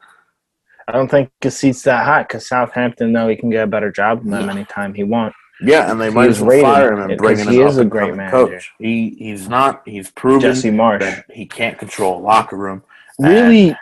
[0.86, 3.90] I don't think his seat's that hot because Southampton know he can get a better
[3.90, 5.36] job than them anytime he wants.
[5.61, 7.68] Yeah, and they might is as well rated fire him and bring in he an
[7.68, 8.30] is a great manager.
[8.48, 8.72] coach.
[8.78, 9.82] He he's not.
[9.86, 11.00] He's proven Jesse Marsch.
[11.00, 12.82] that he can't control a locker room.
[13.18, 13.76] Really,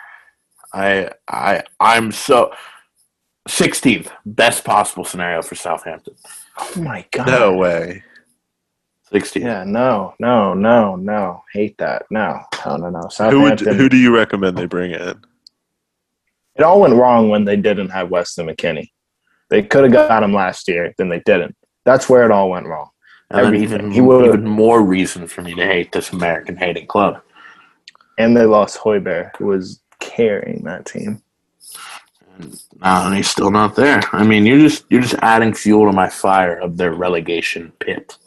[0.73, 2.51] I I I'm so.
[3.47, 6.13] 16th, best possible scenario for Southampton.
[6.57, 7.27] oh my god.
[7.27, 8.03] No way.
[9.09, 9.41] 16th.
[9.41, 11.43] Yeah, no, no, no, no.
[11.53, 12.05] Hate that.
[12.11, 12.99] No, no, no, no.
[12.99, 13.77] Who would Southampton.
[13.77, 15.21] who do you recommend they bring in?
[16.57, 18.89] it all went wrong when they didn't have Weston McKennie.
[19.49, 21.55] They could have got him last year, then they didn't.
[21.87, 22.89] That's where it all went wrong.
[23.31, 23.63] And Everything.
[23.63, 27.21] even, He would've- even more reason for me to hate this American hating club.
[28.17, 31.21] And they lost Højbjerg, who was carrying that team.
[32.37, 34.01] And, uh, and he's still not there.
[34.11, 38.17] I mean, you're just you're just adding fuel to my fire of their relegation pit.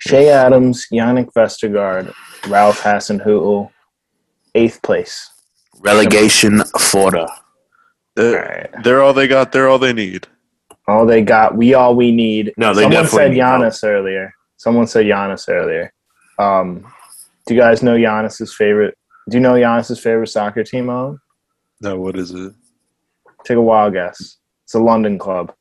[0.00, 2.12] Che Adams, Jannik Vestergaard,
[2.48, 3.70] Ralph Hasenhüttl,
[4.54, 5.30] eighth place.
[5.80, 7.26] Relegation fodder.
[8.16, 8.82] They're, All right.
[8.82, 9.52] they're all they got.
[9.52, 10.26] They're all they need.
[10.86, 12.52] All they got, we all we need.
[12.56, 14.34] No, they Someone definitely said need Giannis earlier.
[14.56, 15.92] Someone said Giannis earlier.
[16.38, 16.84] Um,
[17.46, 18.96] do you guys know Giannis's favorite?
[19.30, 20.90] Do you know Giannis's favorite soccer team?
[20.90, 21.18] On
[21.80, 22.52] No, what is it?
[23.44, 24.38] take a wild guess.
[24.64, 25.54] It's a London club.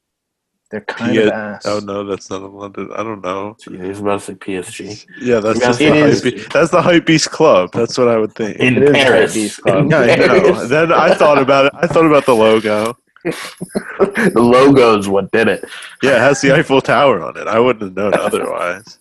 [0.71, 1.65] They're kind P- of ass.
[1.67, 2.89] Oh no, that's not in London.
[2.95, 3.55] I don't know.
[3.63, 5.05] He was about to say PSG.
[5.21, 6.23] Yeah, that's just the it is.
[6.23, 6.51] hype.
[6.51, 7.71] That's the hype beast club.
[7.73, 8.57] That's what I would think.
[8.57, 9.35] In It is Paris.
[9.35, 9.77] Hypebeast Club.
[9.85, 10.65] In yeah, I know.
[10.67, 11.73] Then I thought about it.
[11.75, 12.97] I thought about the logo.
[13.99, 15.63] the logo is what did it.
[16.01, 17.47] Yeah, it has the Eiffel Tower on it.
[17.47, 18.99] I wouldn't have known otherwise.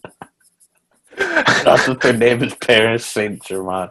[1.18, 3.91] Not that their name is Paris Saint Germain.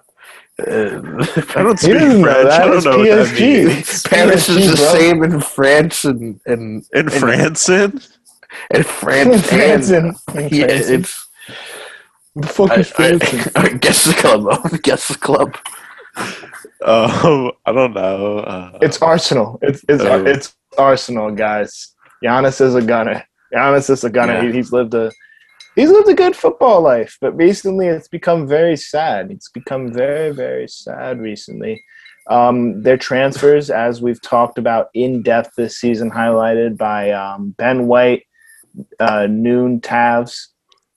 [0.60, 2.48] Uh, I don't speak doesn't know French.
[2.50, 2.62] that.
[2.62, 4.04] I don't It's know what that means.
[4.04, 4.94] Paris is the bro.
[5.00, 8.00] same in France and and In France, in?
[8.72, 11.28] and France France and and- yeah, France and- it's
[12.36, 13.24] The fuck I, is France?
[13.24, 14.46] I, I guess the club.
[14.66, 15.58] I guess the club.
[16.84, 18.40] Um, I don't know.
[18.40, 19.60] Uh, It's Arsenal.
[19.62, 20.26] It's it's Oh.
[20.26, 21.96] it's Arsenal, guys.
[22.24, 23.24] Giannis is a gunner.
[23.54, 24.34] Giannis is a gunner.
[24.36, 24.44] Yeah.
[24.48, 25.12] He, he's lived a
[25.76, 29.32] he's lived a good football life, but recently it's become very sad.
[29.32, 31.84] It's become very very sad recently.
[32.30, 37.88] Um, their transfers, as we've talked about in depth this season, highlighted by um, Ben
[37.88, 38.24] White,
[39.00, 40.48] uh, Noon Tavs.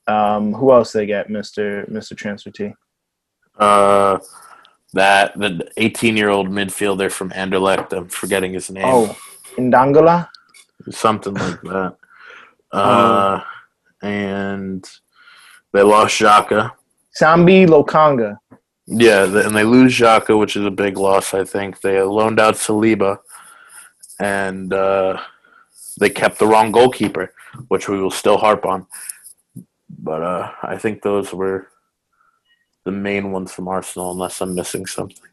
[0.06, 2.72] Um, who else they get, Mister Mister Transfer T?
[3.58, 4.18] Uh,
[4.94, 7.92] that the 18 year old midfielder from Anderlecht.
[7.92, 8.84] I'm forgetting his name.
[8.86, 9.16] Oh,
[9.56, 10.28] Ndangola.
[10.90, 11.96] something like that.
[12.72, 13.40] Uh,
[14.02, 14.88] and
[15.72, 16.72] they lost Xhaka.
[17.20, 18.38] Sambi Lokonga.
[18.86, 21.34] Yeah, and they lose Xhaka, which is a big loss.
[21.34, 23.18] I think they loaned out Saliba,
[24.20, 25.20] and uh,
[25.98, 27.32] they kept the wrong goalkeeper,
[27.68, 28.86] which we will still harp on.
[29.88, 31.68] But uh, I think those were
[32.84, 35.28] the main ones from Arsenal, unless I'm missing something.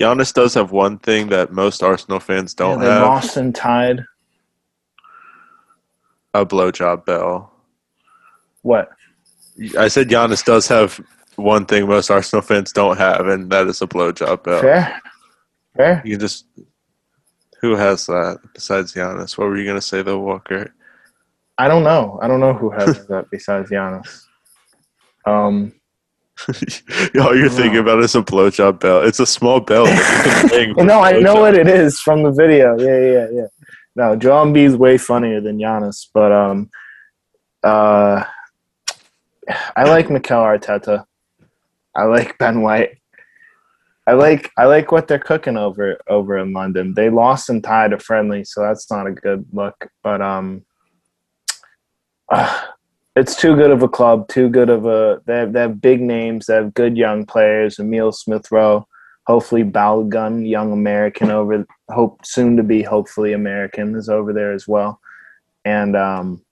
[0.00, 3.54] Giannis does have one thing that most Arsenal fans don't yeah, they have: lost and
[3.54, 4.04] tied.
[6.34, 7.52] a blowjob bell.
[8.62, 8.90] What?
[9.78, 11.00] I said Giannis does have
[11.36, 14.60] one thing most Arsenal fans don't have, and that is a blowjob bell.
[14.60, 15.00] Fair.
[15.76, 16.02] Fair.
[16.04, 16.46] You just
[17.60, 19.38] who has that besides Giannis?
[19.38, 20.74] What were you gonna say though, Walker?
[21.58, 22.18] I don't know.
[22.20, 24.24] I don't know who has that besides Giannis.
[25.26, 25.72] Um,
[27.20, 29.02] All you're thinking about is a blowjob bell.
[29.02, 29.84] It's a small bell.
[29.84, 32.78] that you can ring well, no, I know what it is from the video.
[32.78, 33.46] Yeah, yeah, yeah.
[33.94, 36.70] No, Joel is way funnier than Giannis, but um,
[37.62, 38.24] uh,
[39.76, 41.04] I like Mikel Arteta.
[41.94, 42.98] I like Ben White.
[44.06, 46.94] I like I like what they're cooking over over in London.
[46.94, 49.88] They lost and tied a friendly, so that's not a good look.
[50.02, 50.64] But um,
[52.32, 52.60] uh,
[53.14, 55.20] it's too good of a club, too good of a.
[55.26, 56.46] They have, they have big names.
[56.46, 57.78] They have good young players.
[57.78, 58.86] Emile Smith Rowe,
[59.26, 61.66] hopefully Balogun, young American over.
[61.90, 64.98] Hope soon to be hopefully American is over there as well,
[65.64, 66.42] and um,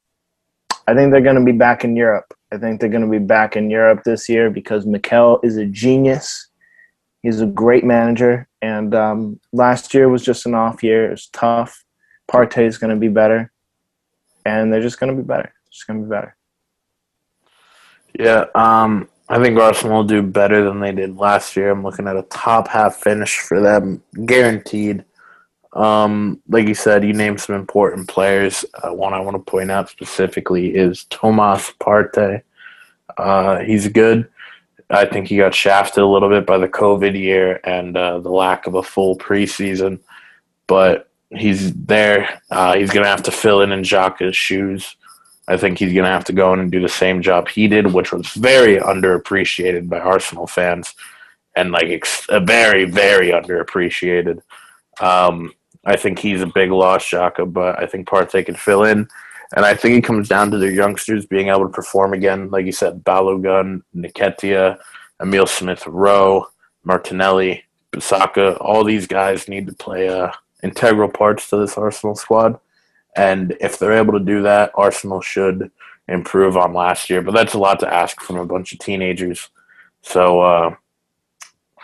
[0.87, 2.35] I think they're going to be back in Europe.
[2.53, 5.65] I think they're going to be back in Europe this year because Mikel is a
[5.65, 6.49] genius.
[7.23, 11.07] He's a great manager, and um, last year was just an off year.
[11.07, 11.85] It was tough.
[12.31, 13.51] Partey is going to be better,
[14.45, 15.55] and they're just going to be better.
[15.71, 16.37] Just going to be better.
[18.19, 21.71] Yeah, um, I think Arsenal will do better than they did last year.
[21.71, 25.05] I'm looking at a top half finish for them, guaranteed.
[25.73, 28.65] Um, like you said, you named some important players.
[28.75, 32.43] Uh, one I want to point out specifically is Tomas Partey.
[33.17, 34.29] Uh, he's good.
[34.91, 38.31] I think he got shafted a little bit by the COVID year and uh, the
[38.31, 40.01] lack of a full preseason,
[40.67, 42.43] but he's there.
[42.51, 44.97] Uh, he's going to have to fill in in Xhaka's shoes.
[45.51, 47.67] I think he's going to have to go in and do the same job he
[47.67, 50.95] did, which was very underappreciated by Arsenal fans,
[51.57, 54.43] and like ex- uh, very, very underappreciated.
[55.01, 55.53] Um,
[55.85, 59.09] I think he's a big loss, Xhaka, but I think Partey can fill in,
[59.57, 62.49] and I think it comes down to their youngsters being able to perform again.
[62.51, 64.79] Like you said, Balogun, Nketiah,
[65.21, 66.47] Emile Smith Rowe,
[66.85, 70.31] Martinelli, Bisaka, all these guys need to play uh,
[70.63, 72.61] integral parts to this Arsenal squad.
[73.17, 75.71] And if they're able to do that, Arsenal should
[76.09, 77.23] improve on last year.
[77.23, 79.49] But that's a lot to ask from a bunch of teenagers.
[80.03, 80.75] So, uh,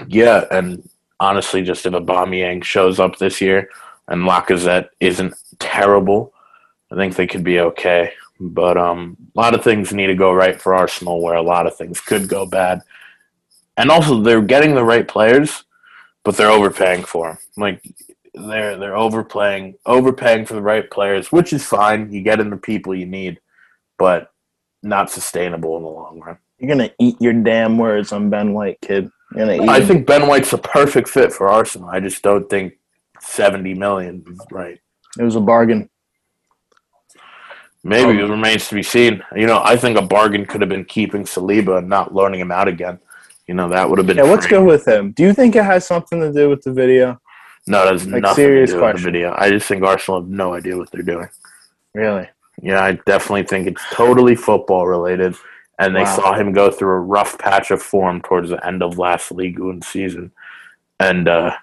[0.09, 0.89] yeah, and
[1.21, 3.71] honestly, just if Aubameyang shows up this year
[4.09, 6.33] and Lacazette isn't terrible,
[6.91, 8.13] I think they could be okay.
[8.39, 11.67] But um, a lot of things need to go right for Arsenal, where a lot
[11.67, 12.83] of things could go bad.
[13.77, 15.65] And also, they're getting the right players,
[16.23, 17.39] but they're overpaying for them.
[17.57, 17.83] Like
[18.37, 22.13] they're they're overplaying, overpaying for the right players, which is fine.
[22.13, 23.41] You get in the people you need,
[23.99, 24.31] but
[24.83, 26.39] not sustainable in the long run.
[26.59, 29.11] You're gonna eat your damn words on Ben White, kid.
[29.35, 29.71] You're gonna.
[29.71, 29.89] I them.
[29.89, 31.89] think Ben White's a perfect fit for Arsenal.
[31.89, 32.75] I just don't think
[33.21, 34.79] seventy million is right.
[35.19, 35.89] it was a bargain.
[37.83, 39.23] Maybe Um, it remains to be seen.
[39.35, 42.51] You know, I think a bargain could have been keeping Saliba and not loaning him
[42.51, 42.99] out again.
[43.47, 44.17] You know, that would have been.
[44.17, 44.59] Yeah, what's free.
[44.59, 45.13] good with him?
[45.13, 47.21] Do you think it has something to do with the video?
[47.67, 49.35] No, it has Like, nothing serious to do with the video.
[49.37, 51.29] I just think Arsenal have no idea what they're doing.
[51.95, 52.29] Really?
[52.63, 55.35] Yeah, I definitely think it's totally football related.
[55.79, 56.17] And they Wow.
[56.17, 59.59] saw him go through a rough patch of form towards the end of last League
[59.59, 60.33] One season.
[61.01, 61.55] And uh,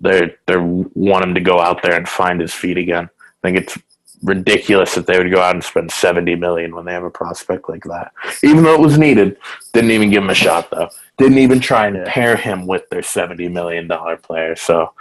[0.00, 3.10] they they want him to go out there and find his feet again.
[3.12, 3.78] I think it's
[4.22, 7.68] ridiculous that they would go out and spend 70 million when they have a prospect
[7.68, 8.12] like that.
[8.42, 9.36] Even though it was needed,
[9.72, 10.88] didn't even give him a shot though.
[11.18, 14.54] Didn't even try and pair him with their 70 million dollar player.
[14.56, 14.92] So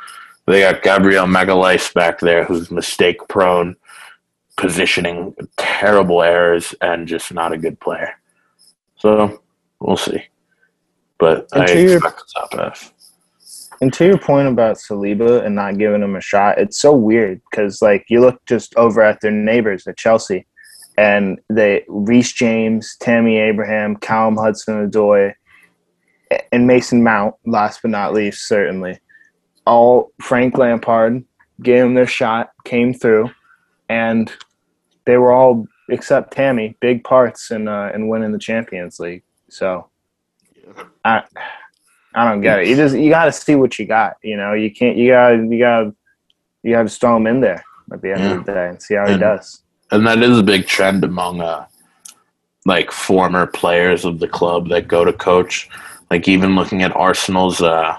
[0.47, 3.75] they got Gabriel Magalhaes back there who's mistake prone
[4.57, 8.19] positioning, terrible errors, and just not a good player.
[8.97, 9.41] So
[9.79, 10.23] we'll see.
[11.19, 12.93] But And I your- expect the top half.
[13.79, 17.39] And to your point about Saliba and not giving him a shot, it's so weird
[17.51, 20.47] because like you look just over at their neighbors at Chelsea,
[20.97, 25.35] and they Reece James, Tammy Abraham, Callum Hudson-Odoi,
[26.51, 27.35] and Mason Mount.
[27.45, 28.99] Last but not least, certainly,
[29.65, 31.23] all Frank Lampard
[31.61, 33.29] gave them their shot, came through,
[33.89, 34.31] and
[35.05, 39.23] they were all except Tammy big parts in uh, in winning the Champions League.
[39.49, 39.87] So,
[41.05, 41.23] I
[42.13, 42.67] I don't get it.
[42.67, 44.15] You just you got to see what you got.
[44.23, 44.97] You know, you can't.
[44.97, 45.93] You got you got
[46.63, 48.31] you got to throw him in there at the end Yeah.
[48.35, 49.61] of the day and see how And- he does.
[49.91, 51.65] and that is a big trend among uh,
[52.65, 55.69] like former players of the club that go to coach.
[56.09, 57.97] Like even looking at Arsenal's uh,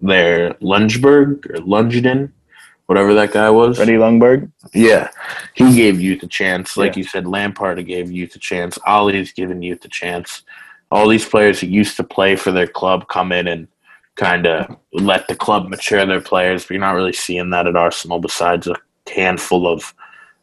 [0.00, 2.32] their Lundberg or Lungeden,
[2.86, 3.76] whatever that guy was.
[3.76, 4.50] Freddie Ljungberg.
[4.74, 5.10] Yeah,
[5.54, 6.76] he gave youth a chance.
[6.76, 6.98] Like Yeah.
[6.98, 8.78] you said, Lampard gave youth a chance.
[8.86, 10.42] Ollie's given youth a chance.
[10.90, 13.68] All these players who used to play for their club come in and
[14.14, 16.64] kind of let the club mature their players.
[16.64, 18.74] But you're not really seeing that at Arsenal, besides a
[19.14, 19.94] handful of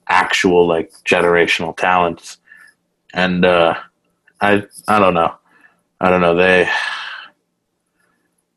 [0.07, 2.37] actual like generational talents.
[3.13, 3.75] And uh,
[4.41, 5.35] I, I don't know,
[5.99, 6.35] I don't know.
[6.35, 6.69] They,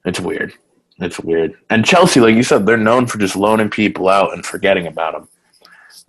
[0.05, 0.53] it's weird.
[0.99, 1.57] It's weird.
[1.70, 5.12] And Chelsea, like you said, they're known for just loaning people out and forgetting about
[5.12, 5.28] them.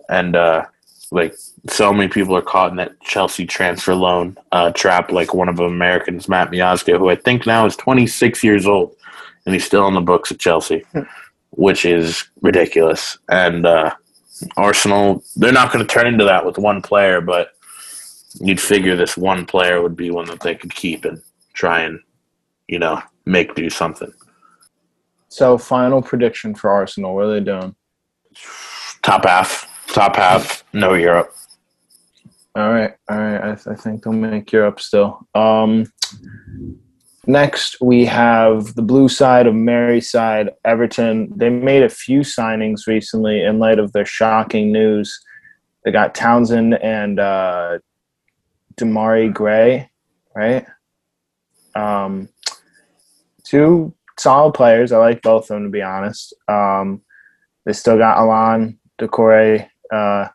[0.08, 0.64] And uh,
[1.12, 1.34] like
[1.68, 5.12] so many people are caught in that Chelsea transfer loan uh, trap.
[5.12, 8.96] Like one of the Americans, Matt Miazga, who I think now is 26 years old,
[9.46, 10.84] and he's still on the books at Chelsea,
[11.50, 13.18] which is ridiculous.
[13.28, 13.94] And uh,
[14.56, 17.52] Arsenal, they're not going to turn into that with one player, but
[18.38, 21.20] you'd figure this one player would be one that they could keep and
[21.54, 22.00] try and,
[22.68, 24.12] you know, make do something.
[25.28, 27.14] So, final prediction for Arsenal.
[27.14, 27.74] What are they doing?
[29.02, 31.34] Top half, top half, no Europe.
[32.56, 33.40] All right, all right.
[33.40, 35.26] I, th- I think they'll make Europe still.
[35.36, 35.86] Um,
[37.26, 41.32] next, we have the blue side of Merseyside, Everton.
[41.36, 45.16] They made a few signings recently in light of their shocking news.
[45.84, 47.78] They got Townsend and uh,
[48.80, 49.90] Demarai Gray,
[50.34, 50.66] right?
[51.74, 52.28] Um,
[53.44, 54.92] two solid players.
[54.92, 56.34] I like both of them, to be honest.
[56.48, 57.02] Um,
[57.64, 60.28] they still got Allan, Doucouré, uh,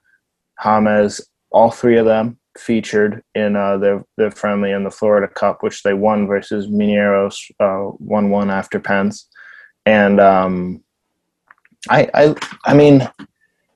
[0.64, 1.22] James,
[1.52, 5.84] all three of them featured in uh, their their friendly in the Florida Cup, which
[5.84, 9.28] they won versus Mineros, uh, one one after pens,
[9.86, 10.84] and um,
[11.90, 12.36] I I
[12.66, 13.08] I mean,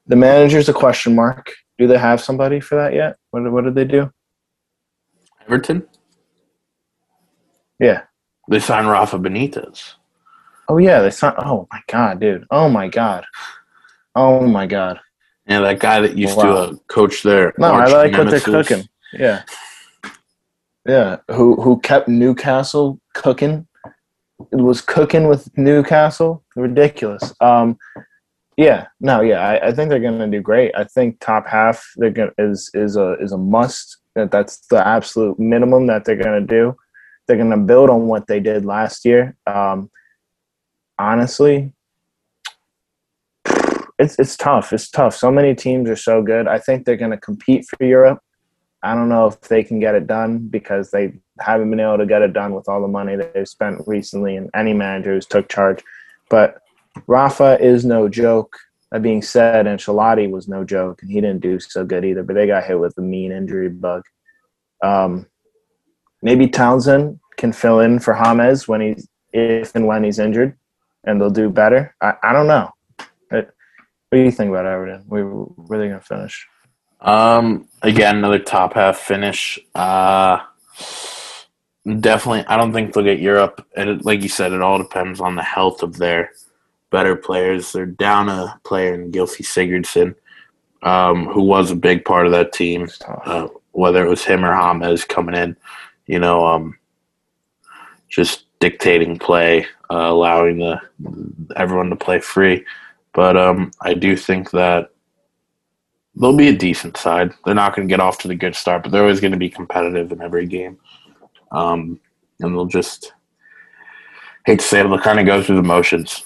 [0.08, 1.52] the manager's a question mark.
[1.78, 3.18] Do they have somebody for that yet?
[3.32, 4.12] What what did they do?
[5.50, 5.88] Everton?
[7.80, 8.04] Yeah.
[8.50, 9.94] They signed Rafa Benitez.
[10.68, 11.38] Oh yeah, they signed.
[11.40, 12.46] Oh my god, dude.
[12.52, 13.26] Oh my god.
[14.16, 15.00] Oh my god.
[15.48, 16.44] Yeah, that guy that used Wow.
[16.44, 17.54] to uh, coach there.
[17.58, 18.88] No, I like what they're cooking.
[19.12, 19.42] Yeah.
[20.88, 21.18] Yeah.
[21.32, 23.66] Who who kept Newcastle cooking?
[24.52, 26.44] It was cooking with Newcastle.
[26.56, 27.34] Ridiculous.
[27.42, 27.78] Um
[28.56, 30.74] yeah, no, yeah, I, I think they're gonna do great.
[30.76, 33.98] I think top half they're gonna is is a is a must.
[34.20, 36.76] That that's the absolute minimum that they're gonna do.
[37.28, 39.36] They're gonna build on what they did last year.
[39.48, 39.90] Um
[40.98, 41.74] honestly,
[44.00, 44.72] it's it's tough.
[44.74, 45.16] It's tough.
[45.16, 46.48] So many teams are so good.
[46.48, 48.20] I think they're going to compete for Europe.
[48.82, 52.06] I don't know if they can get it done because they haven't been able to
[52.06, 55.50] get it done with all the money they've spent recently and any manager who's took
[55.50, 55.84] charge.
[56.30, 56.62] But
[57.08, 58.58] Rafa is no joke.
[58.92, 62.24] That being said, Ancelotti was no joke, and he didn't do so good either.
[62.24, 64.04] But they got hit with a mean injury bug.
[64.84, 65.28] Um,
[66.22, 70.58] maybe Townsend can fill in for James when he's if and when he's injured,
[71.04, 71.96] and they'll do better.
[72.02, 72.72] I, I don't know.
[74.10, 75.06] What do you think about Everton?
[75.08, 76.48] We where are they going to finish?
[77.00, 79.60] Um, again, another top half finish.
[79.76, 80.40] Uh,
[81.86, 83.66] definitely, I don't think they'll get Europe.
[83.76, 86.32] And like you said, it all depends on the health of their
[86.90, 87.72] better players.
[87.72, 90.16] They're down a player in Gylfi Sigurdsson,
[90.84, 92.90] um, who was a big part of that team.
[93.26, 95.56] Uh, whether it was him or James coming in,
[96.08, 96.78] you know, um,
[98.10, 100.82] just dictating play, uh, allowing the
[101.56, 102.66] everyone to play free.
[103.14, 104.92] But um, I do think that
[106.16, 107.34] they'll be a decent side.
[107.46, 109.38] They're not going to get off to the good start, but they're always going to
[109.38, 110.78] be competitive in every game.
[111.52, 112.00] Um,
[112.40, 113.14] and they'll just
[114.46, 116.26] hate to say it, they'll kind of go through the motions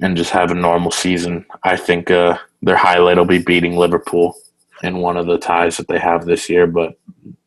[0.00, 1.44] and just have a normal season.
[1.62, 4.36] I think uh, their highlight will be beating Liverpool
[4.82, 6.98] in one of the ties that they have this year, but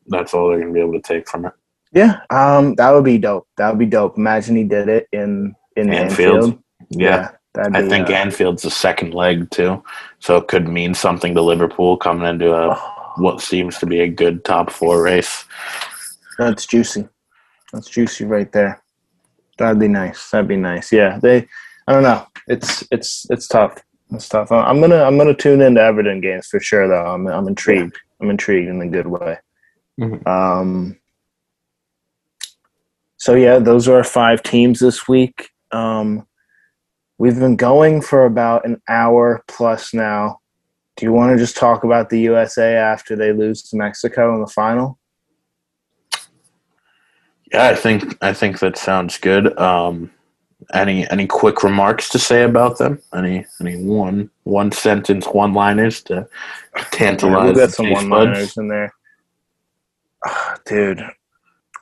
[0.08, 1.54] that's all they're going to be able to take from it.
[1.94, 3.48] yeah, um, that would be dope.
[3.58, 4.18] That would be dope.
[4.18, 6.36] Imagine he did it in in Anfield.
[6.36, 6.64] Anfield.
[6.90, 9.84] Yeah, that'd I think uh, Anfield's the second leg too,
[10.20, 14.02] so it could mean something to Liverpool coming into a oh, what seems to be
[14.02, 15.46] a good top four race.
[16.38, 17.08] that's juicy.
[17.72, 18.82] That's juicy right there.
[19.58, 20.30] That'd be nice.
[20.30, 20.92] That'd be nice.
[20.92, 21.48] Yeah, they.
[21.88, 22.26] I don't know.
[22.52, 23.82] It's it's it's tough.
[24.12, 24.52] It's tough.
[24.52, 27.06] I'm gonna I'm gonna tune into Everton games for sure though.
[27.06, 27.98] I'm I'm intrigued.
[28.20, 29.38] I'm intrigued in a good way.
[30.00, 30.28] Mhm.
[30.28, 30.98] Um.
[33.16, 35.50] So yeah, those are our five teams this week.
[35.72, 36.28] Um,
[37.18, 40.40] we've been going for about an hour plus now.
[40.98, 44.42] Do you want to just talk about the USA after they lose to Mexico in
[44.42, 45.00] the final?
[47.54, 49.58] Yeah, I think I think that sounds good.
[49.58, 50.12] Um,
[50.74, 53.02] any any quick remarks to say about them?
[53.14, 56.28] Any any one one sentence one liners to
[56.92, 57.48] tantalize?
[57.48, 58.94] We've got some one liners in there.
[60.26, 61.04] Ah, dude,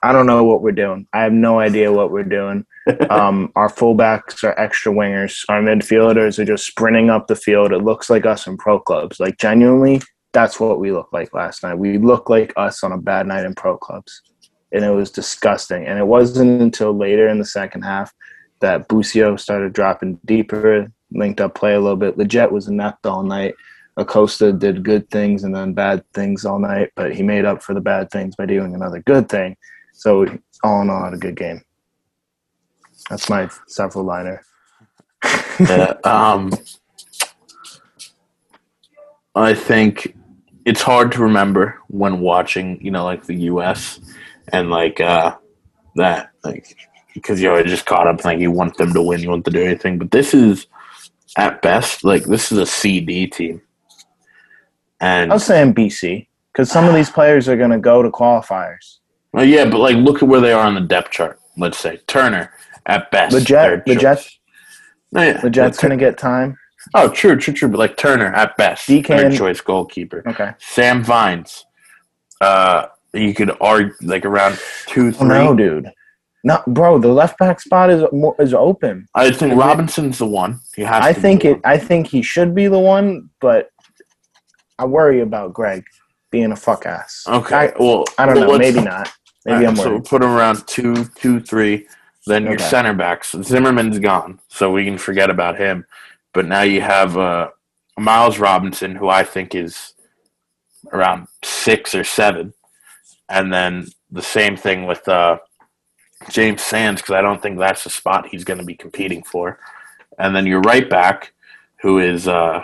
[0.02, 1.06] I don't know what we're doing.
[1.12, 2.66] I have no idea what we're doing.
[3.08, 5.44] Um, our fullbacks are extra wingers.
[5.48, 7.72] Our midfielders are just sprinting up the field.
[7.72, 9.20] It looks like us in pro clubs.
[9.20, 10.00] Like genuinely,
[10.32, 11.74] that's what we looked like last night.
[11.74, 14.22] We looked like us on a bad night in pro clubs,
[14.72, 15.86] and it was disgusting.
[15.86, 18.12] And it wasn't until later in the second half
[18.60, 22.16] that Busio started dropping deeper, linked up play a little bit.
[22.16, 23.54] Lletget was inept all night.
[23.96, 27.74] Acosta did good things and then bad things all night, but he made up for
[27.74, 29.56] the bad things by doing another good thing.
[29.92, 30.26] So
[30.62, 31.62] all in all, had a good game.
[33.08, 34.42] That's my several liner.
[35.60, 36.54] Yeah, um,
[39.34, 40.16] I think
[40.64, 44.00] it's hard to remember when watching, you know, like the U.S.
[44.54, 45.36] and like uh,
[45.96, 46.76] that, like
[47.14, 48.24] because you know, just caught up.
[48.24, 50.66] Like you want them to win, you want to do anything, but this is
[51.36, 53.62] at best like this is a CD team,
[55.00, 58.10] and I was saying BC because some of these players are going to go to
[58.10, 58.98] qualifiers.
[59.32, 61.38] well, yeah, but like look at where they are on the depth chart.
[61.56, 62.52] Let's say Turner
[62.86, 63.96] at best, Lletget, third choice.
[63.98, 64.30] Lletget,
[65.12, 66.56] No, yeah, Lletget's going to get time.
[66.94, 67.68] Oh, true, true, true.
[67.68, 70.22] But like Turner at best, DK third choice goalkeeper.
[70.26, 70.52] Okay.
[70.58, 71.66] Sam Vines,
[72.40, 75.28] uh, you could argue like around two, Oh, three.
[75.28, 75.90] no, dude.
[76.42, 76.98] No, bro.
[76.98, 79.06] The left back spot is more, is open.
[79.14, 80.60] I think Robinson's the one.
[80.74, 81.04] He has.
[81.04, 81.52] I think it.
[81.52, 81.60] one.
[81.64, 83.70] I think he should be the one, but
[84.78, 85.84] I worry about Greg
[86.30, 87.24] being a fuck ass.
[87.28, 87.54] Okay.
[87.54, 88.58] I, well, I don't well, know.
[88.58, 89.12] Maybe not.
[89.44, 89.92] Maybe right, I'm so worried.
[89.92, 91.86] we'll put him around two, two, three.
[92.26, 93.34] Then your center backs.
[93.42, 95.86] Zimmerman's gone, so we can forget about him.
[96.32, 97.50] But now you have uh,
[97.98, 99.94] Miles Robinson, who I think is
[100.92, 102.52] around six or seven,
[103.28, 105.38] and then the same thing with uh,
[106.28, 109.58] James Sands because I don't think that's the spot he's going to be competing for.
[110.18, 111.32] And then your right back,
[111.80, 112.62] who is uh,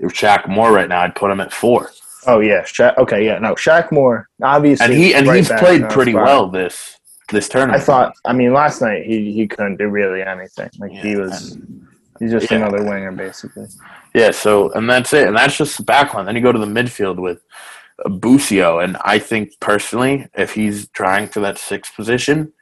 [0.00, 1.90] Shaq Moore right now, I'd put him at four.
[2.26, 5.88] Oh yeah, Sha- okay, yeah, no, Shaq Moore, obviously, and he and right he's played
[5.88, 6.24] pretty spot.
[6.24, 6.98] well this
[7.30, 7.82] this tournament.
[7.82, 8.14] I thought.
[8.24, 10.70] I mean, last night he he couldn't do really anything.
[10.78, 11.58] Like he Yeah, was,
[12.20, 12.58] he's just yeah.
[12.58, 13.66] another winger basically.
[14.14, 16.26] Yeah, so and that's it, and that's just the back line.
[16.26, 17.40] Then you go to the midfield with
[18.08, 22.52] Busio, and I think personally, if he's trying for that sixth position,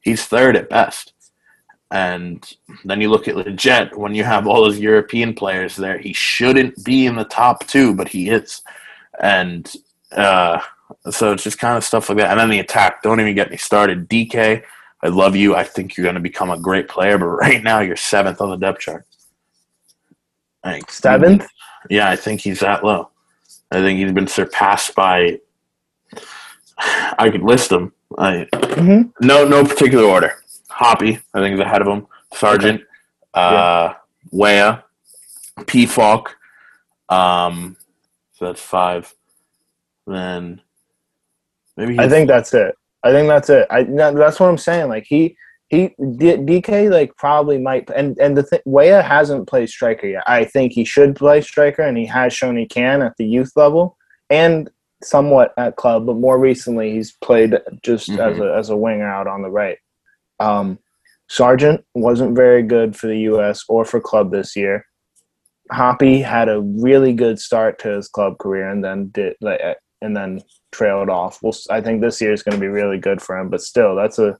[0.00, 1.12] he's third at best.
[1.90, 2.44] And
[2.84, 6.84] then you look at Lletget, when you have all those European players there, he shouldn't
[6.84, 8.62] be in the top two, but he is.
[9.20, 9.72] And
[10.12, 10.60] uh,
[11.10, 12.30] so it's just kind of stuff like that.
[12.30, 14.08] And then the attack, don't even get me started.
[14.08, 14.62] DK,
[15.02, 15.54] I love you.
[15.54, 18.50] I think you're going to become a great player, but right now you're seventh on
[18.50, 19.06] the depth chart.
[20.64, 21.46] Like, Seventh.
[21.88, 23.10] yeah, I think he's that low.
[23.70, 25.40] I think he's been surpassed by.
[26.78, 27.92] I could list them.
[28.18, 30.32] I, hmm no, no particular order.
[30.70, 32.06] Hoppe, I think is ahead of him.
[32.34, 32.82] Sargent,
[33.34, 33.94] uh,
[34.30, 34.84] Weah,
[35.66, 35.86] P.
[35.86, 36.36] Falk.
[37.08, 37.76] Um,
[38.34, 39.12] so that's five.
[40.06, 40.60] Then
[41.76, 42.76] maybe I think that's it.
[43.02, 43.66] I think that's it.
[43.70, 44.88] I that's what I'm saying.
[44.88, 45.36] Like he
[45.68, 50.22] he D, DK like probably might and and the thing Weah hasn't played striker yet.
[50.26, 53.52] I think he should play striker and he has shown he can at the youth
[53.56, 53.96] level
[54.30, 54.70] and
[55.02, 59.26] somewhat at club, but more recently he's played just as a as a winger out
[59.26, 59.78] on the right.
[60.38, 60.78] Um,
[61.28, 63.64] Sargent wasn't very good for the U.S.
[63.68, 64.86] or for club this year.
[65.72, 69.60] Hoppe had a really good start to his club career and then did like
[70.00, 70.40] and then
[70.70, 71.42] trailed off.
[71.42, 73.96] Well, I think this year is going to be really good for him, but still,
[73.96, 74.38] that's a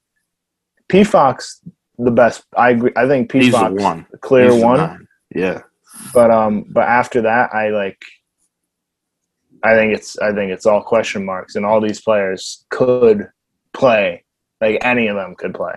[0.91, 1.43] Pefok
[1.99, 2.45] the best.
[2.57, 2.93] I agree.
[2.97, 4.07] I think Pefok one.
[4.21, 5.09] clear He's one.
[5.35, 5.63] Yeah.
[6.13, 8.01] but um, but after that, I like.
[9.63, 13.29] I think it's I think it's all question marks, and all these players could
[13.73, 14.25] play.
[14.61, 15.75] Like any of them could play.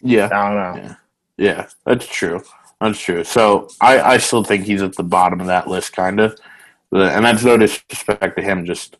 [0.00, 0.26] Yeah.
[0.32, 0.82] I don't know.
[0.82, 0.94] Yeah.
[1.38, 2.42] Yeah, that's true.
[2.80, 3.24] That's true.
[3.24, 6.38] So I, I still think he's at the bottom of that list, kind of.
[6.90, 8.64] And that's no disrespect to him.
[8.66, 8.96] Just,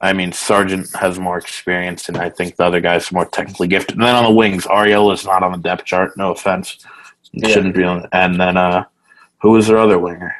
[0.00, 3.96] I mean, Sargent has more experience, and I think the other guy's more technically gifted.
[3.96, 6.16] And then on the wings, Arriola is not on the depth chart.
[6.16, 6.78] No offense,
[7.32, 7.48] Yeah.
[7.48, 8.06] shouldn't be on.
[8.12, 8.84] And then, uh,
[9.40, 10.34] who was their other winger?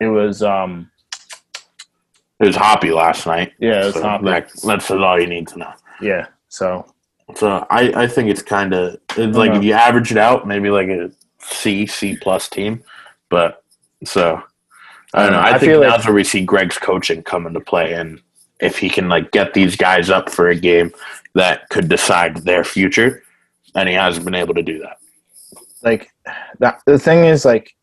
[0.00, 0.90] It was um
[2.40, 3.52] It was Hoppe last night.
[3.58, 4.24] yeah it was So Hoppe.
[4.26, 5.72] that- that's all you need to know.
[6.00, 6.26] Yeah.
[6.48, 6.86] So
[7.34, 10.70] So I, I think it's kind of it's like if you average it out, maybe
[10.70, 11.10] like a
[11.40, 12.82] C C plus team.
[13.28, 13.62] But
[14.04, 14.40] so
[15.14, 15.38] I don't know.
[15.38, 18.20] I, I think now's like- where we see Greg's coaching come into play, and
[18.60, 20.92] if he can like get these guys up for a game
[21.34, 23.22] that could decide their future,
[23.74, 24.96] and he hasn't been able to do that.
[25.82, 26.10] like
[26.58, 27.74] that the thing is like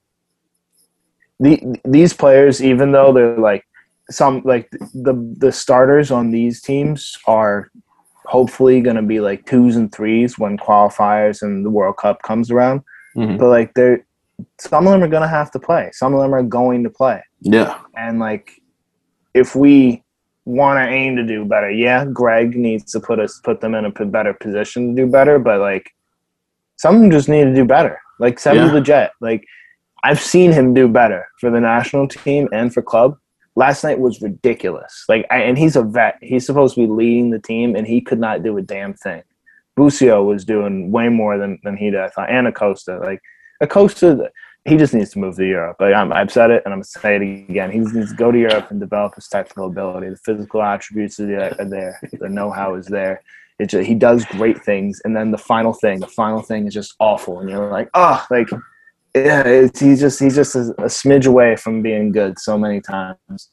[1.39, 3.65] the these players even though they're like
[4.09, 7.69] some like the the starters on these teams are
[8.25, 12.51] hopefully going to be like twos and threes when qualifiers and the World Cup comes
[12.51, 12.81] around
[13.15, 13.37] Mhm.
[13.37, 14.05] but like they're
[14.59, 15.89] some of them are going to have to play.
[15.93, 17.21] Some of them are going to play.
[17.41, 18.61] Yeah, and like
[19.33, 20.03] if we
[20.45, 23.83] want to aim to do better yeah greg needs to put us put them in
[23.83, 25.89] a p- better position to do better but like
[26.77, 27.99] some of them just need to do better.
[28.19, 28.71] Like Sebi Yeah.
[28.71, 29.43] legit like
[30.03, 33.17] i've seen him do better for the national team and for club.
[33.55, 35.05] Last night was ridiculous.
[35.07, 36.17] Like I, and he's a vet.
[36.21, 39.23] He's supposed to be leading the team and he could not do a damn thing.
[39.75, 42.99] Busio was doing way more than, than he did i thought and acosta.
[42.99, 43.21] Like
[43.61, 44.31] acosta
[44.65, 45.77] he just needs to move to Europe.
[45.79, 47.71] Like I'm, I've said it, and I'm gonna say it again.
[47.71, 50.09] He needs to go to Europe and develop his technical ability.
[50.09, 51.99] The physical attributes are there.
[52.19, 53.21] The know-how is there.
[53.61, 56.95] Just, he does great things, and then the final thing, the final thing is just
[56.99, 58.49] awful, and you're like, oh, like,
[59.15, 63.49] yeah, he's just he's just a, a smidge away from being good so many times.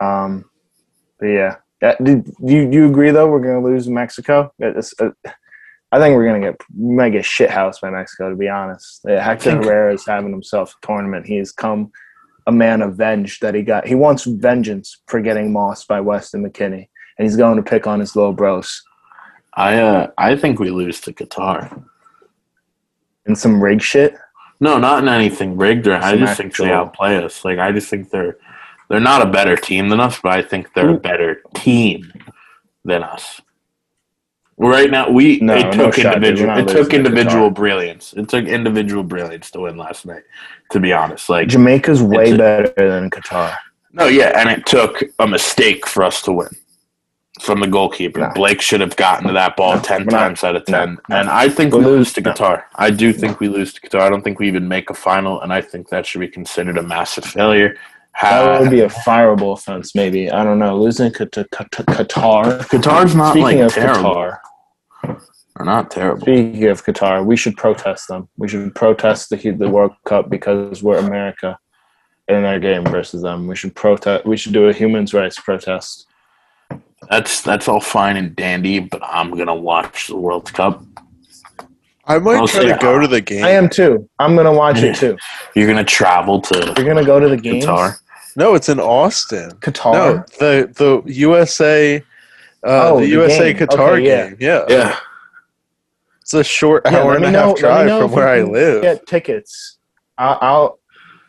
[0.00, 0.48] Um,
[1.18, 3.26] but yeah, that, do, do you do you agree though?
[3.26, 4.52] We're gonna lose Mexico.
[4.60, 5.10] It's, uh,
[5.96, 8.28] I think we're gonna get mega shit housed by Mexico.
[8.28, 11.26] To be honest, yeah, Hector think- Herrera is having himself a tournament.
[11.26, 11.90] He has come
[12.46, 13.86] a man of venge that he got.
[13.86, 16.88] He wants vengeance for getting mossed by Weston McKennie,
[17.18, 18.82] and he's going to pick on his little bros
[19.54, 21.82] I uh, I think we lose to Qatar.
[23.24, 24.14] In some rig shit.
[24.60, 25.86] No, not in anything rigged.
[25.86, 27.44] Or I just think they outplay us.
[27.44, 28.36] Like I just think they're
[28.90, 32.12] they're not a better team than us, but I think they're a better team
[32.84, 33.40] than us.
[34.58, 38.14] Right now, we No, it took shot, individual it took individual brilliance.
[38.16, 40.22] It took individual brilliance to win last night.
[40.70, 43.54] To be honest, like Jamaica's way a- better than Qatar.
[43.92, 46.48] no, yeah, and it took a mistake for us to win
[47.40, 48.20] from the goalkeeper.
[48.20, 48.30] No.
[48.34, 51.16] Blake should have gotten to that ball No, ten times out of ten, no.
[51.16, 52.32] and I think We'll lose to no.
[52.32, 52.62] Qatar.
[52.76, 54.00] I do think we lose to Qatar.
[54.00, 56.78] I don't think we even make a final, and I think that should be considered
[56.78, 57.76] a massive failure.
[58.22, 60.30] That would be a fireable offense, maybe.
[60.30, 60.78] I don't know.
[60.78, 62.58] Losing to to- to Qatar.
[62.68, 64.14] Qatar's not Speaking like of terrible.
[64.14, 64.38] Qatar,
[65.56, 66.22] They're not terrible.
[66.22, 68.28] speaking of Qatar, we should protest them.
[68.38, 71.58] We should protest the the World Cup because we're America
[72.28, 73.46] in our game versus them.
[73.46, 74.24] We should protest.
[74.24, 76.06] We should do a human rights protest.
[77.10, 80.82] That's that's all fine and dandy, but I'm gonna watch the World Cup.
[82.08, 83.44] I might I'll try to go to the game.
[83.44, 84.08] I am too.
[84.18, 85.18] I'm gonna watch it too.
[85.54, 87.66] You're gonna travel to You're gonna go to the games.
[87.66, 87.98] Qatar.
[88.36, 89.50] No, it's in Austin.
[89.60, 89.92] Qatar.
[89.92, 92.02] No, the the USA, uh,
[92.90, 93.66] Oh, the the USA game.
[93.66, 94.28] Qatar Okay, yeah.
[94.28, 94.36] game.
[94.40, 94.96] Yeah, Yeah,
[96.20, 98.82] it's a short Yeah, hour and a know- half drive from where I live.
[98.82, 99.78] Get tickets.
[100.18, 100.78] I'll, I'll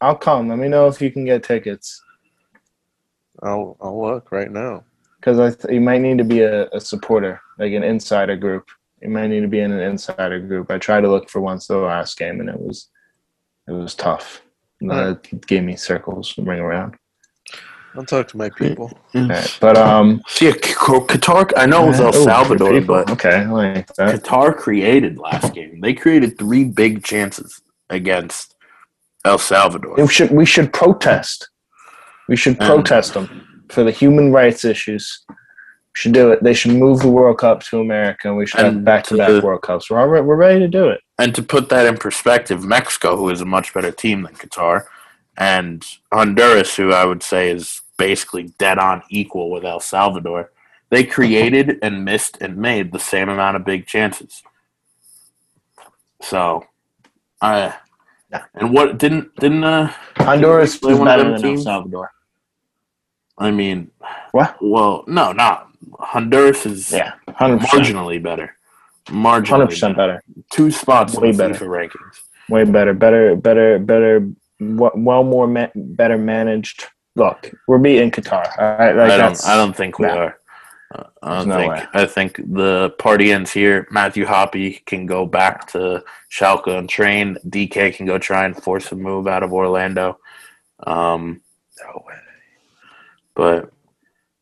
[0.01, 0.47] I'll come.
[0.49, 2.03] Let me know if you can get tickets
[3.41, 4.84] I'll I'll look right now.
[5.20, 8.68] because I th- you might need to be a, a supporter, like an insider group.
[9.01, 10.72] You might need to be in an insider group.
[10.72, 12.89] I tried to look for once the last game, and it was
[13.68, 14.41] it was tough.
[14.82, 16.96] And then It gave me circles to bring around.
[17.96, 18.92] I'll talk to my people.
[19.16, 21.52] Alright, But um, See, Qatar.
[21.58, 22.96] I know it was El oh, Salvador, people.
[22.96, 24.22] but okay, like that.
[24.22, 25.82] Qatar created last game.
[25.82, 27.60] They created three big chances
[27.90, 28.54] against
[29.26, 29.96] El Salvador.
[29.98, 31.50] We should we should protest.
[32.30, 35.24] We should Um, protest them for the human rights issues.
[35.30, 35.36] We
[35.94, 36.44] should do it.
[36.44, 39.18] They should move the World Cup to America, and we should have back to to
[39.18, 39.90] back World Cups.
[39.90, 41.02] We're all right, we're ready to do it.
[41.20, 44.86] And to put that in perspective, Mexico, who is a much better team than Qatar,
[45.38, 50.51] and Honduras, who I would say is basically dead on equal with El Salvador,
[50.89, 54.44] they created and missed and made the same amount of big chances.
[56.22, 56.65] So,
[57.41, 57.76] I
[58.56, 61.60] and what didn't didn't uh Honduras play is one of them than teams?
[61.60, 62.11] El Salvador.
[63.38, 63.91] I mean,
[64.31, 64.57] What?
[64.61, 65.69] well, no, not
[65.99, 68.57] Honduras is Yeah, hundred percent, marginally better.
[69.08, 70.24] Marginally hundred percent better.
[70.52, 71.54] Two spots Way in better.
[71.54, 72.22] FIFA rankings.
[72.50, 74.30] Way better, better, better, better.
[74.60, 76.86] Well, more ma- better managed.
[77.16, 78.56] Look, we're beating Qatar.
[78.58, 79.46] Right, like I don't.
[79.46, 80.14] I don't think we nah.
[80.16, 80.40] are.
[80.94, 81.74] Uh, I don't no think.
[81.74, 81.86] way.
[81.94, 83.88] I think the party ends here.
[83.92, 87.38] Matthew Hoppe can go back to Schalke and train.
[87.48, 90.20] DK can go try and force a move out of Orlando.
[90.86, 91.42] Um,
[91.84, 92.16] No way.
[93.36, 93.72] but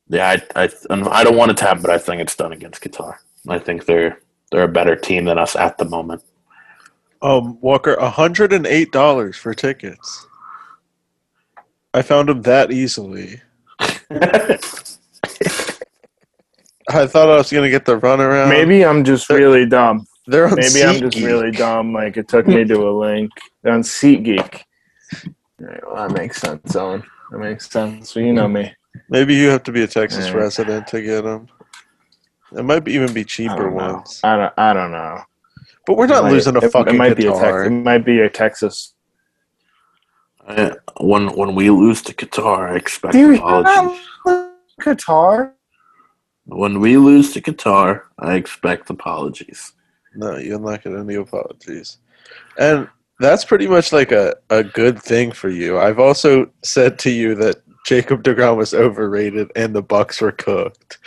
[0.10, 2.84] yeah, I, I I don't want it to happen, but I think it's done against
[2.84, 3.16] Qatar.
[3.48, 4.20] I think they're
[4.56, 6.24] they're a better team than us at the moment.
[7.22, 10.26] Um, Walker, hundred and eight dollars for tickets.
[11.94, 13.42] I found them that easily.
[13.82, 14.58] I
[17.08, 18.48] thought I was gonna get the runaround.
[18.50, 20.06] Maybe I'm just really dumb.
[20.28, 21.26] they're on Maybe I'm just SeatGeek.
[21.26, 21.92] really dumb.
[21.94, 23.32] Like it took me to a link.
[23.62, 24.62] They're on SeatGeek.
[25.62, 27.04] All right, well, that makes sense, Owen.
[27.32, 28.12] That makes sense.
[28.12, 28.74] So you know me.
[29.10, 30.34] Maybe you have to be a Texas Yeah.
[30.36, 31.48] resident to get them.
[32.58, 34.20] It might even be cheaper don't ones.
[34.24, 34.54] I don't.
[34.58, 35.22] I don't know.
[35.86, 37.64] But we're not might- losing a it, fucking It might be a guitar.
[37.64, 38.94] Tex- It might be a Texas.
[40.48, 44.00] I, when when we lose to Qatar, I expect Dude, apologies.
[44.82, 45.52] Qatar.
[46.46, 49.74] When we lose to Qatar, I expect apologies.
[50.16, 51.98] No, you're not getting any apologies.
[52.60, 52.88] And
[53.20, 55.80] that's pretty much like a, a good thing for you.
[55.80, 60.98] I've also said to you that Jacob DeGrom was overrated and the Bucks were cooked.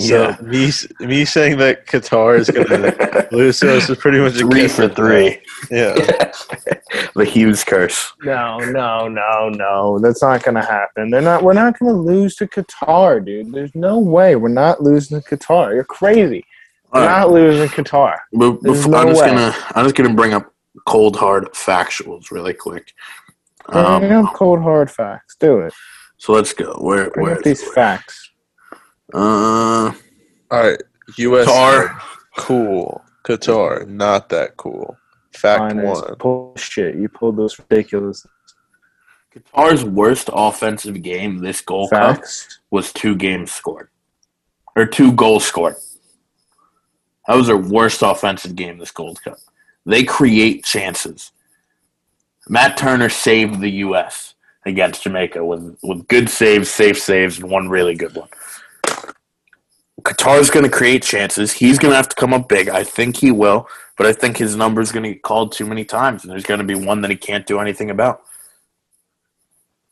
[0.00, 0.36] So Yeah.
[0.42, 4.38] me me saying that Qatar is going to lose to us is pretty much a
[4.38, 5.40] Three kiss for three.
[5.70, 5.94] Yeah.
[7.14, 8.12] the Hughes curse.
[8.24, 9.98] No, no, no, no.
[10.00, 11.10] That's not gonna happen.
[11.10, 11.44] They're not.
[11.44, 13.52] We're not gonna lose to Qatar, dude.
[13.52, 14.34] There's no way.
[14.34, 15.72] We're not losing to Qatar.
[15.72, 16.44] You're crazy.
[16.92, 17.18] We're All right.
[17.20, 18.16] not losing Qatar.
[18.32, 19.28] But There's before, no I'm just way.
[19.28, 20.52] gonna I'm just gonna bring up
[20.86, 22.92] cold hard factuals really quick.
[23.70, 25.36] Bring Um, up cold hard facts.
[25.38, 25.72] Do it.
[26.24, 26.72] So let's go.
[26.78, 28.30] Where Bring where up these facts.
[29.12, 29.94] Uh, All
[30.50, 30.82] right.
[31.18, 32.00] US Qatar.
[32.38, 33.04] cool.
[33.24, 34.96] Qatar not that cool.
[35.34, 36.16] Fact one.
[36.18, 36.96] bullshit.
[36.96, 38.26] You pulled those ridiculous
[39.34, 42.22] Qatar's worst offensive game this Gold Cup
[42.70, 43.90] was two games scored,
[44.76, 45.76] or two goals scored.
[47.28, 49.36] That was their worst offensive game this Gold Cup.
[49.84, 51.32] They create chances.
[52.48, 54.33] Matt Turner saved the U.S.
[54.66, 58.28] against Jamaica with with good saves, safe saves, and one really good one.
[60.02, 61.52] Qatar's going to create chances.
[61.52, 62.68] He's going to have to come up big.
[62.68, 63.66] I think he will,
[63.96, 66.60] but I think his number's going to get called too many times, and there's going
[66.60, 68.22] to be one that he can't do anything about.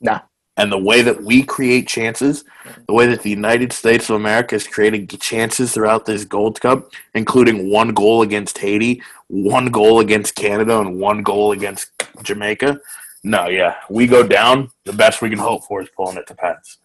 [0.01, 0.21] Nah.
[0.55, 2.43] And the way that we create chances,
[2.85, 6.91] the way that the United States of America has created chances throughout this Gold Cup,
[7.15, 11.89] including one goal against Haiti, one goal against Canada, and one goal against
[12.21, 12.79] Jamaica.
[13.23, 14.69] No, yeah, we go down.
[14.85, 16.77] The best we can hope for is pulling it to pens.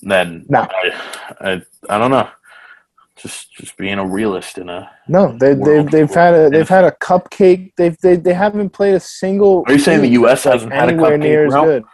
[0.00, 0.66] Then No.
[0.70, 0.90] I,
[1.40, 2.28] I, I don't know.
[3.16, 4.90] Just, just being a realist in a.
[5.06, 7.72] No, they, World they've they've had a they've had a cupcake.
[7.76, 9.64] They've they, they haven't played a single.
[9.66, 10.44] Are you saying the U.S.
[10.44, 11.84] hasn't had a cupcake near as good?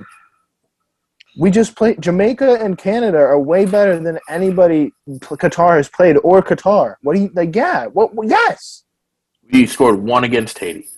[1.39, 6.43] We just played Jamaica and Canada are way better than anybody Qatar has played or
[6.43, 6.95] Qatar.
[7.03, 7.55] What do you like?
[7.55, 8.85] Yeah, what- Yes,
[9.53, 10.89] We scored one against Haiti.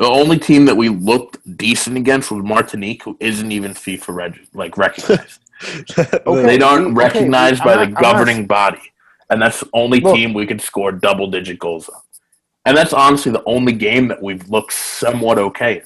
[0.00, 4.48] The only team that we looked decent against was Martinique, who isn't even FIFA reg-
[4.54, 5.40] like recognized.
[6.26, 8.80] Okay, they aren't we- okay, recognized I'm by not- the not- governing body,
[9.28, 10.16] and that's the only Look.
[10.16, 12.00] team we could score double-digit goals on.
[12.64, 15.80] And that's honestly the only game that we've looked somewhat okay.
[15.80, 15.82] in.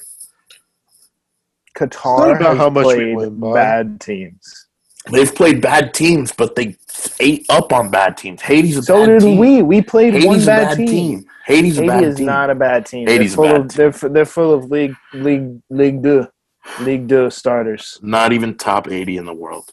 [1.77, 4.67] Qatar not about has how much we played win bad teams.
[5.11, 6.77] They've played bad teams, but they
[7.19, 8.41] ate up on bad teams.
[8.41, 9.37] Haiti's a So bad did team.
[9.37, 9.61] we.
[9.61, 10.87] We played Haiti's one bad, bad team.
[10.87, 11.25] team.
[11.45, 12.25] Haiti's a bad is team.
[12.25, 13.07] not a bad team.
[13.07, 16.27] Haiti's a they're full bad of they're they're full of league league league deux
[16.81, 17.99] league deux starters.
[18.01, 19.71] not even top 80 in the world.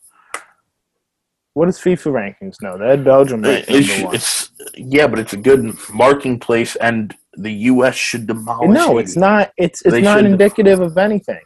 [1.55, 2.79] What does FIFA rankings know?
[2.79, 4.15] They had Belgium ranked It's, number one.
[4.15, 7.95] it's yeah, but it's a good marking place, and the U.S.
[7.95, 8.71] should demolish.
[8.75, 9.01] No, Haiti.
[9.03, 9.53] it's not.
[9.59, 11.41] It's it's They not indicative of anything.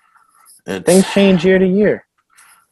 [0.85, 2.06] Things change year to year.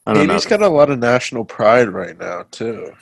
[0.06, 0.35] I don't know.
[0.35, 2.93] Haiti's got a lot of national pride right now too.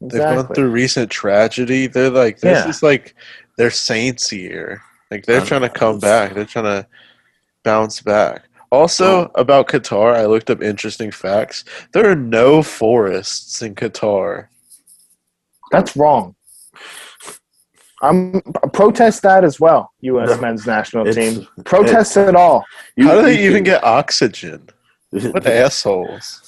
[0.00, 0.08] Exactly.
[0.08, 1.86] They've gone through recent tragedy.
[1.86, 2.68] They're like this Yeah.
[2.68, 3.14] is like
[3.56, 4.82] their saints year.
[5.10, 6.34] Like they're I trying to come back.
[6.34, 6.86] They're trying to
[7.64, 8.44] bounce back.
[8.70, 11.64] Also about Qatar, I looked up interesting facts.
[11.92, 14.48] There are no forests in Qatar.
[15.70, 16.34] That's wrong.
[18.02, 19.92] I'm protest that as well.
[20.00, 20.28] U.S.
[20.30, 22.64] No, men's national it's- team protest it all.
[22.98, 24.68] How do they even get oxygen?
[25.10, 26.43] What assholes.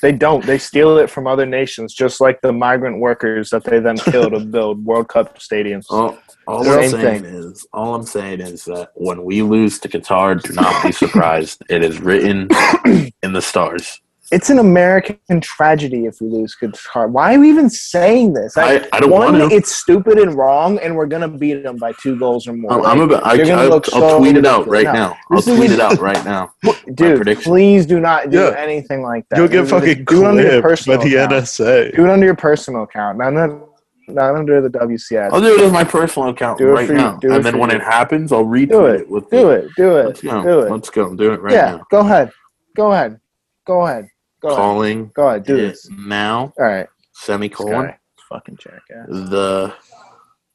[0.00, 0.44] They don't.
[0.44, 4.30] They steal it from other nations, just like the migrant workers that they then kill
[4.30, 5.86] to build World Cup stadiums.
[5.90, 7.34] All, all Same I'm saying thing.
[7.34, 11.62] is, all I'm saying is that when we lose to Qatar, do not be surprised.
[11.68, 12.48] it is written
[13.22, 14.00] in the stars.
[14.32, 17.08] It's an American tragedy if we lose Qatar.
[17.08, 18.56] Why are we even saying this?
[18.56, 19.56] I, I don't One, want to.
[19.56, 22.72] it's stupid and wrong, and we're gonna beat them by two goals or more.
[22.72, 23.24] I'm, I'm about.
[23.24, 25.16] I, You're gonna I, look I'll so tweet it out right No, now.
[25.30, 26.52] I'll tweet it out right now.
[26.94, 28.54] Dude, please do not do Yeah.
[28.58, 29.38] anything like that.
[29.38, 31.32] You'll get Do it- fucking do it under your clipped by personal the account.
[31.32, 31.96] NSA.
[31.96, 33.60] Do it under your personal account, not under,
[34.08, 35.30] not under the WCS.
[35.32, 37.44] I'll do it with my personal account Do it right for now, do it and
[37.44, 37.76] then when you.
[37.76, 39.00] it happens, I'll retweet Do it.
[39.02, 39.08] it.
[39.08, 39.68] with Do the- it.
[39.76, 40.06] Do it.
[40.06, 40.42] Let's go.
[40.42, 40.70] Do it.
[40.72, 41.14] Let's go.
[41.14, 41.70] Do it right yeah.
[41.76, 41.86] now.
[41.92, 42.32] Go ahead.
[42.76, 43.20] Go ahead.
[43.66, 44.08] Go ahead.
[44.46, 44.62] Go ahead.
[44.62, 45.44] Calling Go ahead.
[45.44, 45.90] Do it this.
[45.90, 46.52] now.
[46.58, 46.86] All right.
[47.12, 47.94] Semicolon.
[48.28, 49.06] Fucking jackass.
[49.08, 49.74] The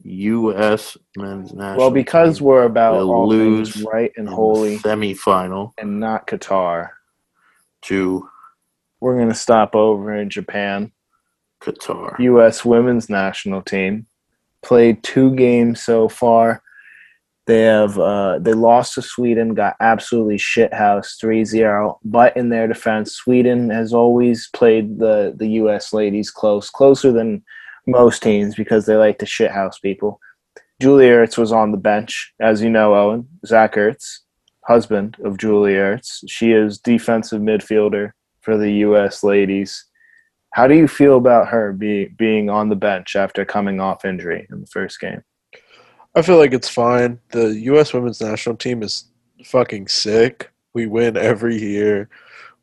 [0.03, 0.97] U.S.
[1.17, 1.77] men's national.
[1.77, 6.89] Well, because we're about all lose things right and holy semifinal and not Qatar.
[7.83, 8.29] to
[9.01, 10.91] we're gonna stop over in Japan.
[11.61, 12.17] Qatar.
[12.19, 12.63] U.S.
[12.63, 14.07] women's national team
[14.63, 16.60] played two games so far.
[17.51, 21.97] They have uh, they lost to Sweden, got absolutely shithoused 3-0.
[22.01, 25.91] But in their defense, Sweden has always played the the U.S.
[25.91, 27.43] ladies close, closer than
[27.85, 30.17] most teams because they like to shithouse people.
[30.81, 33.27] Julie Ertz was on the bench, as you know, Owen.
[33.45, 34.19] Zach Ertz,
[34.65, 36.23] husband of Julie Ertz.
[36.29, 39.25] She is defensive midfielder for the U.S.
[39.25, 39.87] ladies.
[40.53, 44.47] How do you feel about her be, being on the bench after coming off injury
[44.49, 45.23] in the first game?
[46.13, 47.19] I feel like it's fine.
[47.31, 47.93] The U.S.
[47.93, 49.05] women's national team is
[49.45, 50.51] fucking sick.
[50.73, 52.09] We win every year.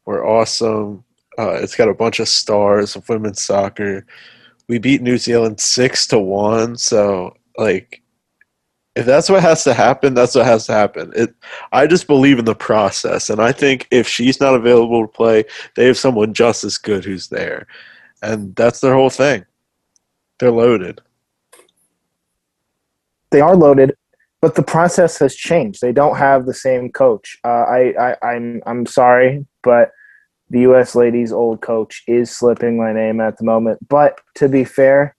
[0.04, 1.04] We're awesome.
[1.38, 4.04] Uh, it's got a bunch of stars of women's soccer.
[4.68, 6.76] We beat New Zealand six to one.
[6.76, 8.02] So, like,
[8.94, 11.12] if that's what has to happen, that's what has to happen.
[11.16, 11.34] It.
[11.72, 15.44] I just believe in the process, and I think if she's not available to play,
[15.76, 17.66] they have someone just as good who's there,
[18.22, 19.46] and that's their whole thing.
[20.38, 21.00] They're loaded
[23.30, 23.94] they are loaded,
[24.40, 25.80] but the process has changed.
[25.80, 27.38] They don't have the same coach.
[27.44, 29.90] Uh, I, I I'm I'm sorry, but
[30.50, 30.94] the U.S.
[30.94, 33.86] ladies' old coach is slipping my name at the moment.
[33.88, 35.14] But to be fair,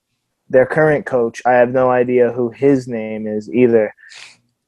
[0.48, 3.94] their current coach, I have no idea who his name is either.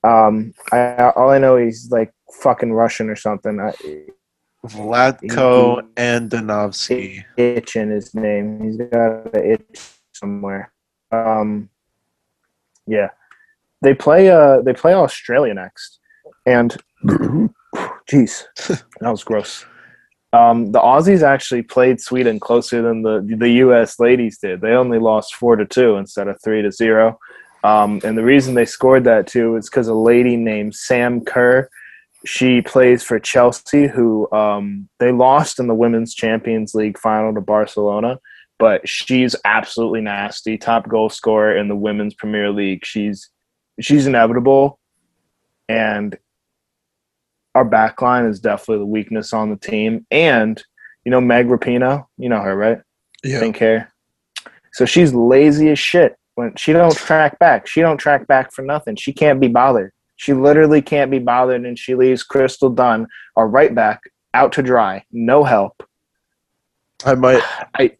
[0.04, 3.58] Um, I all I know he's like fucking Russian or something.
[3.60, 3.72] I,
[4.64, 7.24] Vlatko Andonovski.
[7.36, 8.62] Itch in his name.
[8.62, 9.80] He's got an itch
[10.12, 10.72] somewhere.
[11.10, 11.68] Um,
[12.86, 13.10] yeah
[13.82, 15.98] they play uh they play Australia next,
[16.46, 16.76] and
[18.10, 18.44] jeez,
[19.00, 19.64] that was gross.
[20.34, 24.00] Um, the Aussies actually played Sweden closer than the the U.S.
[24.00, 24.60] ladies did.
[24.60, 27.18] They only lost four to two instead of three to zero.
[27.64, 31.68] Um, and the reason they scored that too is because a lady named Sam Kerr,
[32.24, 37.40] she plays for Chelsea, who um, they lost in the Women's Champions League final to
[37.40, 38.18] Barcelona.
[38.58, 42.84] But she's absolutely nasty, top goal scorer in the Women's Premier League.
[42.84, 43.28] She's
[43.80, 44.78] she's inevitable,
[45.68, 46.18] and
[47.54, 50.06] our back line is definitely the weakness on the team.
[50.10, 50.62] And
[51.04, 52.80] you know Meg Rapinoe, you know her, right?
[53.24, 53.40] Yeah.
[53.40, 53.92] Pink hair.
[54.72, 56.16] So she's lazy as shit.
[56.34, 58.96] When she don't track back, she don't track back for nothing.
[58.96, 59.92] She can't be bothered.
[60.16, 64.00] She literally can't be bothered, and she leaves Crystal Dunn, our right back,
[64.34, 65.04] out to dry.
[65.10, 65.82] No help.
[67.04, 67.42] I might.
[67.74, 67.96] I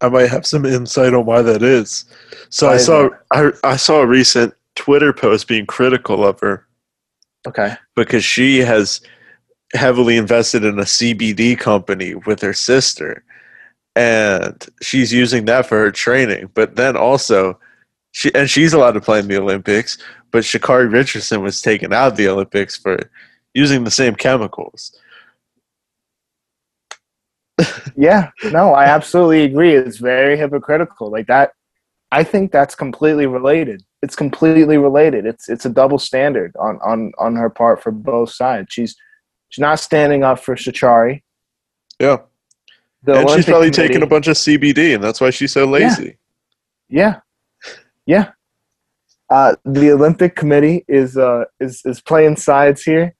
[0.00, 2.04] I might have some insight on why that is.
[2.50, 6.66] So I saw I, I saw a recent Twitter post being critical of her.
[7.46, 7.74] Okay.
[7.96, 9.00] Because she has
[9.74, 13.24] heavily invested in a CBD company with her sister.
[13.96, 16.50] And she's using that for her training.
[16.54, 17.58] But then also,
[18.12, 19.98] she and she's allowed to play in the Olympics,
[20.30, 23.10] but Sha'Carri Richardson was taken out of the Olympics for
[23.54, 24.96] using the same chemicals.
[27.96, 29.74] yeah, no, I absolutely agree.
[29.74, 31.10] It's very hypocritical.
[31.10, 31.52] Like that,
[32.10, 35.26] I think that's completely related it's completely related.
[35.26, 38.72] It's it's a double standard on on on her part for both sides.
[38.72, 38.96] She's
[39.48, 41.22] she's not standing up for Sha'Carri.
[42.00, 42.18] Yeah.
[43.02, 45.64] The and Olympic she's probably taking a bunch of CBD, and that's why she's so
[45.64, 46.18] lazy.
[46.88, 47.20] Yeah.
[48.06, 48.24] Yeah.
[48.24, 48.30] yeah.
[49.30, 53.14] Uh, the Olympic Committee is uh, is is playing sides here.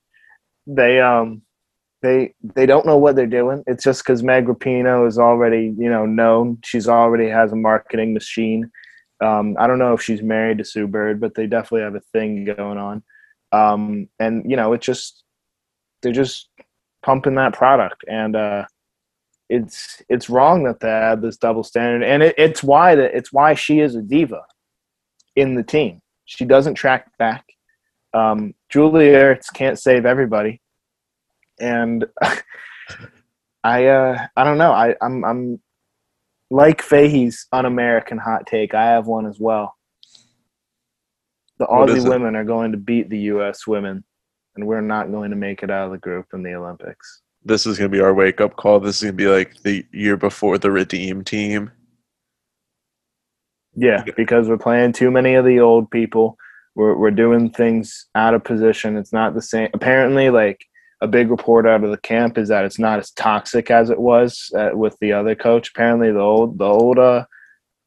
[0.66, 1.42] They um
[2.02, 3.62] they they don't know what they're doing.
[3.66, 6.58] It's just because Meg is already you know known.
[6.64, 8.70] She's already has a marketing machine.
[9.20, 12.00] Um, I don't know if she's married to Sue Bird, but they definitely have a
[12.12, 13.02] thing going on.
[13.50, 15.24] Um, and you know, it's just
[16.02, 16.48] they're just
[17.02, 18.64] pumping that product, and uh,
[19.48, 23.32] it's it's wrong that they have this double standard, and it, it's why that it's
[23.32, 24.42] why she is a diva
[25.34, 26.00] in the team.
[26.26, 27.44] She doesn't track back.
[28.14, 30.60] Um, Julie Ertz can't save everybody,
[31.60, 32.06] and
[33.64, 34.72] I uh, I don't know.
[34.72, 35.60] I I'm I'm
[36.50, 39.76] like Fahey's un-American hot take, I have one as well.
[41.58, 43.66] The Aussie women are going to beat the U.S.
[43.66, 44.04] women,
[44.54, 47.22] and we're not going to make it out of the group in the Olympics.
[47.44, 48.80] This is going to be our wake-up call.
[48.80, 51.70] This is going to be like the year before the Redeem team.
[53.74, 56.36] Yeah, because we're playing too many of the old people.
[56.74, 58.96] We're we're doing things out of position.
[58.96, 59.68] It's not the same.
[59.74, 60.64] Apparently, like
[61.00, 64.00] a big report out of the camp is that it's not as toxic as it
[64.00, 65.70] was uh, with the other coach.
[65.70, 67.24] Apparently, the old the old uh,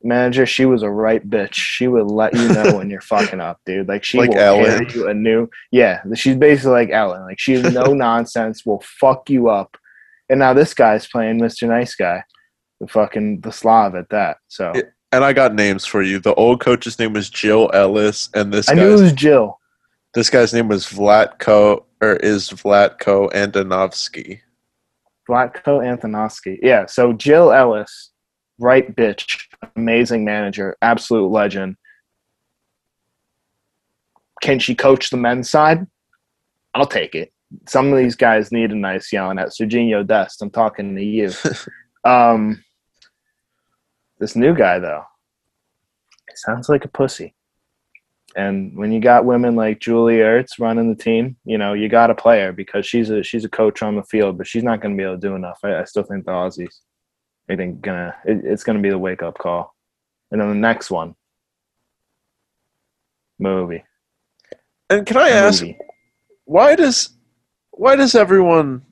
[0.02, 1.54] manager, she was a right bitch.
[1.54, 3.88] She would let you know when you're fucking up, dude.
[3.88, 4.88] Like she like will Ellen.
[4.94, 6.02] you a new yeah.
[6.16, 7.24] She's basically like Ellen.
[7.24, 8.66] Like she's no nonsense.
[8.66, 9.78] Will fuck you up.
[10.30, 11.68] And now this guy's playing Mr.
[11.68, 12.24] Nice Guy,
[12.80, 14.38] the fucking the Slav at that.
[14.48, 14.72] So.
[15.12, 16.20] and I got names for you.
[16.20, 19.60] The old coach's name was Jill Ellis, and this I knew it was Jill.
[20.14, 24.42] This guy's name was Vlatko or is Vlatko Andonovski.
[25.30, 26.60] Vlatko Antonovsky.
[26.62, 28.12] Yeah, so Jill Ellis,
[28.60, 31.78] right bitch, amazing manager, absolute legend.
[34.42, 35.88] Can she coach the men's side?
[36.74, 37.32] I'll take it.
[37.68, 39.50] Some of these guys need a nice yelling at.
[39.50, 41.32] Sergiño Dest, I'm talking to you.
[42.04, 42.64] um,
[44.20, 45.04] this new guy, though,
[46.36, 47.36] sounds like a pussy.
[48.36, 52.08] And when you got women like Julie Ertz running the team, you know you got
[52.08, 54.82] to play her because she's a she's a coach on the field, but she's not
[54.82, 55.60] going to be able to do enough.
[55.64, 56.76] I, I still think the Aussies,
[57.50, 59.76] I think gonna it, it's going to be the wake up call.
[60.32, 61.16] And then the next one,
[63.38, 63.84] movie.
[64.90, 65.78] And can I ask, Movie.
[66.46, 67.10] why does
[67.72, 68.84] why does everyone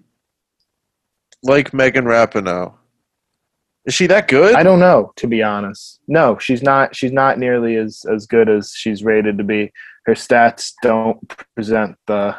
[1.44, 2.74] like Megan Rapinoe?
[3.90, 4.54] Is she that good?
[4.54, 6.00] I don't know, to be honest.
[6.08, 6.96] No, she's not.
[6.96, 9.72] She's not nearly as as good as she's rated to be.
[10.06, 11.18] Her stats don't
[11.56, 12.36] present the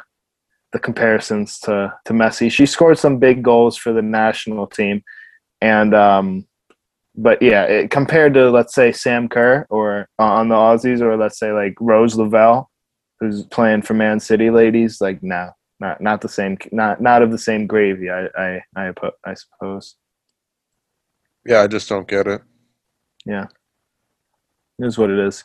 [0.70, 2.52] the comparisons to to Messi.
[2.52, 5.02] She scored some big goals for the national team,
[5.60, 6.46] and um,
[7.16, 11.16] but yeah, it, compared to let's say Sam Kerr or uh, on the Aussies, or
[11.16, 12.70] let's say like Rose Lavelle,
[13.18, 15.50] who's playing for Man City, ladies, like no,
[15.80, 18.08] not not the same, not not of the same gravy.
[18.08, 18.92] I I I,
[19.26, 19.96] I suppose.
[21.46, 22.42] Yeah, I just don't get it.
[23.26, 23.46] Yeah.
[24.78, 25.44] It is what it is.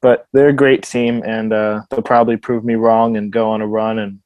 [0.00, 3.62] But they're a great team, and uh, they'll probably prove me wrong and go on
[3.62, 4.18] a run, and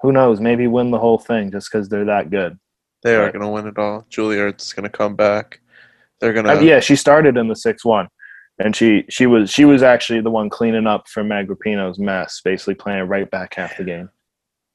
[0.00, 2.58] who knows, maybe win the whole thing just because they're that good.
[3.02, 3.32] They are Right.
[3.32, 4.06] going to win it all.
[4.08, 5.60] Julie Ertz is going to come back.
[6.20, 6.64] They're going Uh, to.
[6.64, 8.08] yeah, she started in the six one,
[8.58, 12.40] and she she was she was actually the one cleaning up for Meg Rapinoe's mess,
[12.44, 14.08] basically playing right back half the game.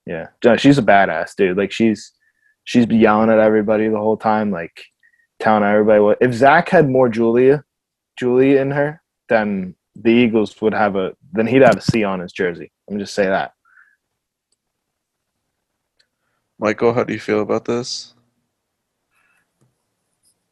[0.05, 1.57] Yeah, she's a badass dude.
[1.57, 2.11] Like she's
[2.65, 4.83] she's yelling at everybody the whole time, like
[5.39, 6.17] telling everybody what.
[6.21, 7.63] If Zach had more Julia,
[8.17, 12.19] Julia in her, then the Eagles would have a then he'd have a C on
[12.19, 12.71] his jersey.
[12.87, 13.53] Let me just say that.
[16.57, 18.13] Michael, how do you feel about this?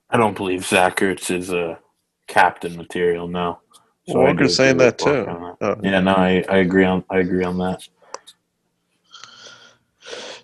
[0.09, 1.79] I don't believe Zach Ertz is a
[2.27, 3.27] captain material.
[3.27, 3.59] No.
[4.07, 5.25] I do Walker's saying that too.
[5.25, 5.75] Walker on Oh.
[5.83, 7.87] Yeah, no, I, I agree on I agree on that.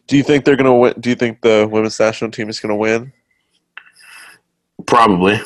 [0.08, 0.94] Do you think they're going to win?
[1.00, 3.14] Do you think the women's national team is going to win?
[4.86, 5.40] Probably.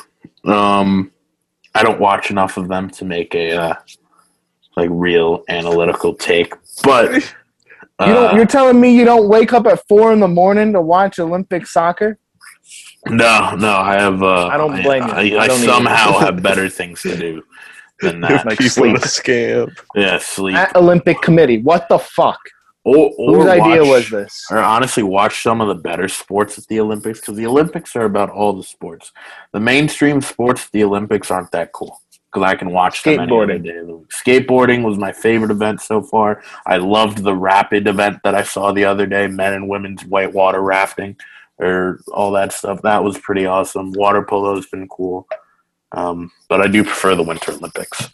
[0.44, 1.12] Um,
[1.74, 3.74] I don't watch enough of them to make a uh,
[4.76, 6.54] like real analytical take,
[6.84, 7.12] but
[8.00, 8.32] You don't.
[8.32, 11.18] uh, You're telling me you don't wake up at four in the morning to watch
[11.18, 12.16] Olympic soccer?
[13.06, 14.22] no, no, I have.
[14.22, 15.36] Uh, I don't blame you.
[15.38, 16.26] I, I I somehow either.
[16.26, 17.42] have better things to do
[18.00, 18.46] than that.
[18.46, 18.96] Like sleep.
[18.98, 19.74] scam.
[19.96, 20.56] yeah, sleep.
[20.56, 22.38] At Olympic Committee, what the fuck?
[22.96, 24.44] Or, or Whose idea watch- was this?
[24.50, 28.04] or honestly watch some of the better sports at the Olympics because the Olympics are
[28.04, 29.12] about all the sports.
[29.52, 32.00] The mainstream sports at the Olympics aren't that cool
[32.32, 33.64] because I can watch them any Skateboarding.
[33.64, 34.08] day of the week.
[34.10, 36.42] Skateboarding was my favorite event so far.
[36.66, 40.60] I loved the rapid event that I saw the other day, men and women's whitewater
[40.62, 41.16] rafting
[41.58, 42.80] or all that stuff.
[42.82, 43.92] That was pretty awesome.
[43.92, 45.26] Water polo has been cool.
[45.92, 48.08] Um, but I do prefer the Winter Olympics.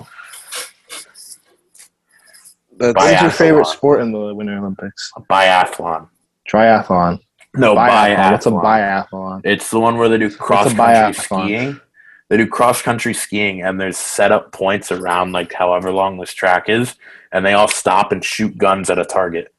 [2.78, 5.12] That's, What's your favorite sport in the Winter Olympics?
[5.30, 6.08] Biathlon.
[6.48, 7.20] Triathlon.
[7.56, 8.32] No, biathlon.
[8.32, 9.10] What's a biathlon.
[9.10, 9.40] biathlon?
[9.44, 11.80] It's the one where they do cross country skiing.
[12.28, 16.32] They do cross country skiing, and there's set up points around like however long this
[16.32, 16.96] track is,
[17.32, 19.54] and they all stop and shoot guns at a target.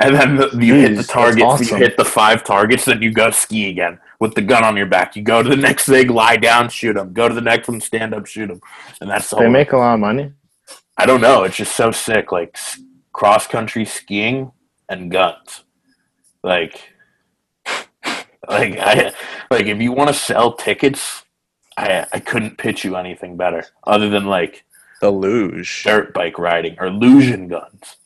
[0.00, 1.70] And then the, you hit the targets.
[1.70, 4.86] You hit the five targets, then you go ski again with the gun on your
[4.86, 5.14] back.
[5.14, 7.12] You go to the next thing, lie down, shoot them.
[7.12, 8.60] Go to the next one, stand up, shoot them,
[9.00, 9.40] and that's all.
[9.40, 10.32] They make a lot of money.
[10.96, 11.42] I don't know.
[11.44, 12.30] It's just so sick.
[12.32, 12.56] Like
[13.12, 14.52] cross country skiing
[14.88, 15.64] and guns.
[16.42, 16.92] Like,
[17.66, 19.12] like I
[19.50, 21.24] like if you want to sell tickets,
[21.76, 24.64] I I couldn't pitch you anything better other than like
[25.00, 25.82] the luge.
[25.84, 27.96] dirt bike riding or illusion guns.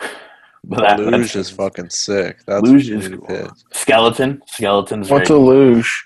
[0.64, 2.38] But that, luge that's- is fucking sick.
[2.46, 3.26] That's Luge what is you need to cool.
[3.48, 3.50] pitch.
[3.72, 4.42] skeleton.
[4.46, 6.04] Skeleton's What's a luge?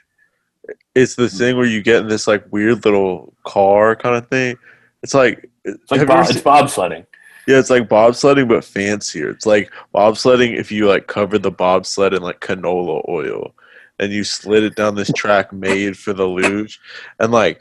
[0.94, 4.57] It's the thing where you get in this like weird little car kind of thing.
[5.03, 6.40] It's like, it's like have you ever bob, it's
[6.74, 7.06] bobsledding.
[7.47, 9.28] yeah, it's like bobsledding but fancier.
[9.30, 13.55] It's like bobsledding if you like covered the bobsled in like canola oil
[13.98, 16.80] and you slid it down this track made for the luge,
[17.18, 17.60] and like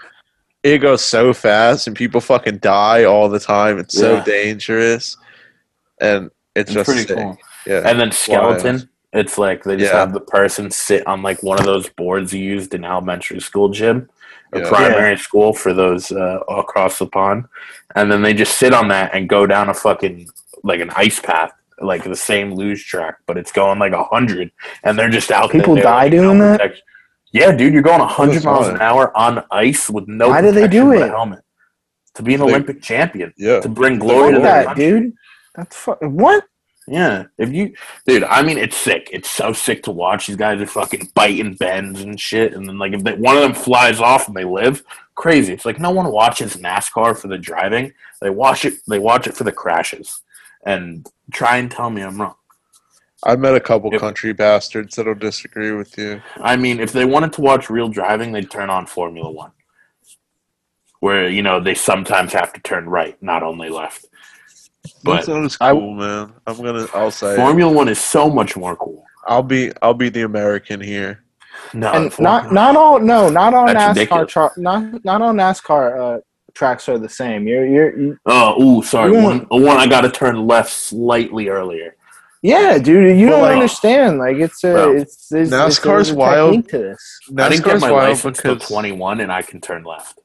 [0.64, 3.78] it goes so fast and people fucking die all the time.
[3.80, 5.16] It's so dangerous,
[6.02, 7.18] and it's, It's just pretty sick.
[7.18, 7.38] cool.
[7.68, 10.00] Yeah, And then skeleton, it's like they just Yeah.
[10.00, 13.70] have the person sit on like one of those boards you used in elementary school
[13.70, 14.10] gym
[14.54, 14.70] or Yeah.
[14.70, 17.46] primary school for those uh, across the pond,
[17.96, 20.28] and then they just sit on that and go down a fucking
[20.64, 24.52] like an ice path, like the same luge track, but it's going like a hundred,
[24.84, 25.52] and they're just out.
[25.52, 26.60] People there, die like, doing no that?
[26.60, 26.84] protection.
[27.32, 30.30] Yeah, dude, you're going a hundred miles an hour on ice with no.
[30.30, 31.10] Why do they do protection but a it?
[31.10, 31.40] Helmet
[32.16, 33.60] to be an They- Olympic champion yeah.
[33.60, 34.86] to bring glory to that, country.
[34.90, 35.14] dude.
[35.54, 36.46] That's fu- what?
[36.88, 37.74] Yeah, if you,
[38.06, 39.10] dude, I mean, it's sick.
[39.12, 40.28] It's so sick to watch.
[40.28, 43.42] These guys are fucking biting bends and shit, and then like if they, one of
[43.42, 44.84] them flies off and they live,
[45.16, 45.52] crazy.
[45.54, 47.92] It's like no one watches NASCAR for the driving.
[48.22, 48.76] They watch it.
[48.88, 50.22] They watch it for the crashes.
[50.64, 52.36] And try and tell me I'm wrong.
[53.24, 54.02] I met a couple Yep.
[54.02, 56.22] country bastards that'll disagree with you.
[56.38, 59.52] I mean, if they wanted to watch real driving, they'd turn on Formula One,
[61.00, 64.06] where you know they sometimes have to turn right, not only left.
[65.04, 66.34] That's But not as I, man.
[66.48, 66.88] I'm gonna.
[66.94, 67.34] I'll say.
[67.34, 67.38] it.
[67.38, 69.04] Formula One is so much more cool.
[69.28, 69.72] I'll be.
[69.82, 71.24] I'll be the American here.
[71.74, 74.32] No, and not not all no not all That's NASCAR ridiculous.
[74.32, 76.20] tra- not not all NASCAR uh,
[76.54, 77.48] tracks are the same.
[77.48, 79.14] You're you're you, Oh, ooh, sorry.
[79.16, 81.96] You One, one I got to turn left slightly earlier.
[82.44, 83.18] yeah, dude.
[83.18, 84.20] You Well, don't like- understand.
[84.20, 86.52] Like it's a Bro, it's there's, NASCAR's there's a wild.
[86.52, 87.20] technique to this.
[87.38, 90.20] I didn't get NASCAR's my wild license till because 21, and I can turn left.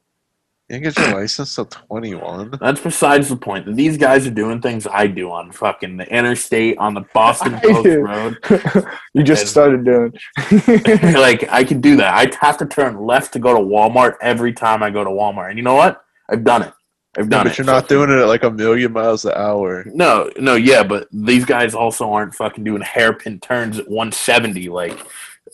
[0.71, 2.51] You didn't get your license till 21.
[2.61, 3.75] That's besides the point.
[3.75, 7.87] These guys are doing things I do on fucking the interstate on the Boston Post.
[7.87, 8.37] Road.
[9.13, 10.13] you just And- started doing.
[11.15, 12.13] like I can do that.
[12.13, 15.49] I have to turn left to go to Walmart every time I go to Walmart.
[15.49, 16.03] And you know what?
[16.29, 16.73] I've done it.
[17.17, 17.57] I've done but it.
[17.57, 19.83] you're not doing it at like a million miles an hour.
[19.87, 24.97] No, no, yeah, but these guys also aren't fucking doing hairpin turns at 170 like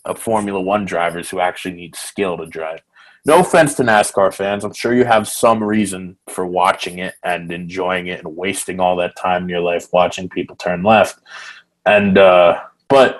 [0.05, 2.81] a Formula One drivers who actually need skill to drive.
[3.27, 4.63] No offense to NASCAR fans.
[4.63, 8.95] I'm sure you have some reason for watching it and enjoying it and wasting all
[8.95, 11.19] that time in your life watching people turn left.
[11.85, 13.19] And uh but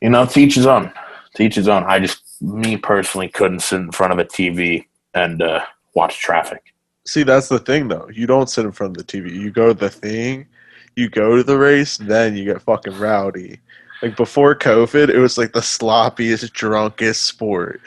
[0.00, 0.92] you know, teach his own.
[1.36, 1.84] Teach his own.
[1.84, 6.74] I just me personally couldn't sit in front of a TV and uh watch traffic.
[7.06, 8.08] See, that's the thing though.
[8.12, 9.32] You don't sit in front of the TV.
[9.32, 10.48] You go to the thing,
[10.96, 13.60] you go to the race, then you get fucking rowdy.
[14.02, 17.80] Like before COVID, it was like the sloppiest, drunkest sport.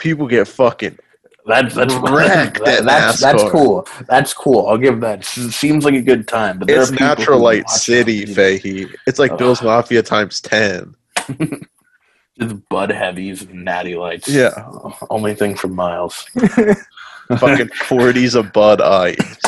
[0.00, 0.98] People get fucking
[1.46, 3.86] That's that's Wrecked that- at that's, that's cool.
[4.08, 4.66] That's cool.
[4.66, 5.20] I'll give that.
[5.20, 6.58] S- Seems like a good time.
[6.58, 8.30] But it's natural light city, it.
[8.30, 8.86] Fahey.
[9.06, 9.36] It's like.
[9.38, 10.94] Bill's Mafia times ten.
[12.40, 14.26] Just Bud Heavies and Natty Lights.
[14.28, 14.50] Yeah.
[15.10, 16.24] Only thing for Miles.
[17.38, 19.40] Fucking forties of Bud Ice.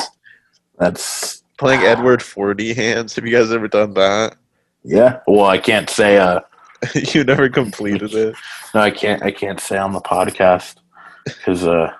[0.79, 3.15] That's Playing Edward Forty hands.
[3.16, 4.37] Have you guys ever done that?
[4.85, 5.20] yeah.
[5.27, 6.19] Well, I can't say.
[6.19, 6.41] Uh,
[7.14, 8.34] you never completed it.
[8.74, 9.22] no, I can't.
[9.22, 10.76] I can't say on the podcast
[11.24, 11.92] because uh,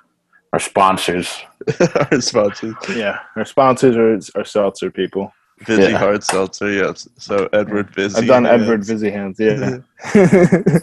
[0.53, 1.33] our sponsors.
[2.11, 2.75] Our sponsors.
[2.97, 5.33] Yeah, our sponsors are, are seltzer people.
[5.61, 5.99] Vizzy Yeah.
[5.99, 7.09] Hard Seltzer, yes.
[7.19, 8.19] So Edward Busy.
[8.19, 8.63] I've done hands.
[8.63, 9.39] Edward Vizzy hands.
[9.39, 9.79] Yeah.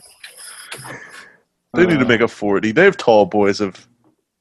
[1.76, 2.72] They need to Uh, make a 40.
[2.72, 3.88] They have tall boys of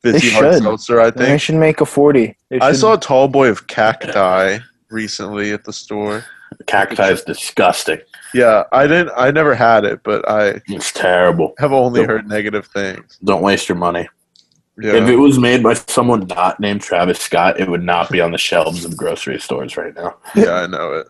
[0.02, 0.62] They Vizzy Hard.
[0.62, 2.36] Seltzer, I think They should make a forty.
[2.50, 4.58] They I saw a tall boy of cacti
[4.90, 6.24] recently at the store.
[6.66, 7.98] Cacti is disgusting.
[8.34, 9.10] Yeah, I didn't.
[9.16, 11.54] I never had it, but I It's terrible.
[11.58, 12.10] have only Nope.
[12.10, 13.18] heard negative things.
[13.24, 14.08] Don't waste your money.
[14.80, 18.20] Yeah, If it was made by someone not named Travis Scott, it would not be
[18.20, 20.16] on the shelves of grocery stores right now.
[20.36, 21.08] yeah, I know it.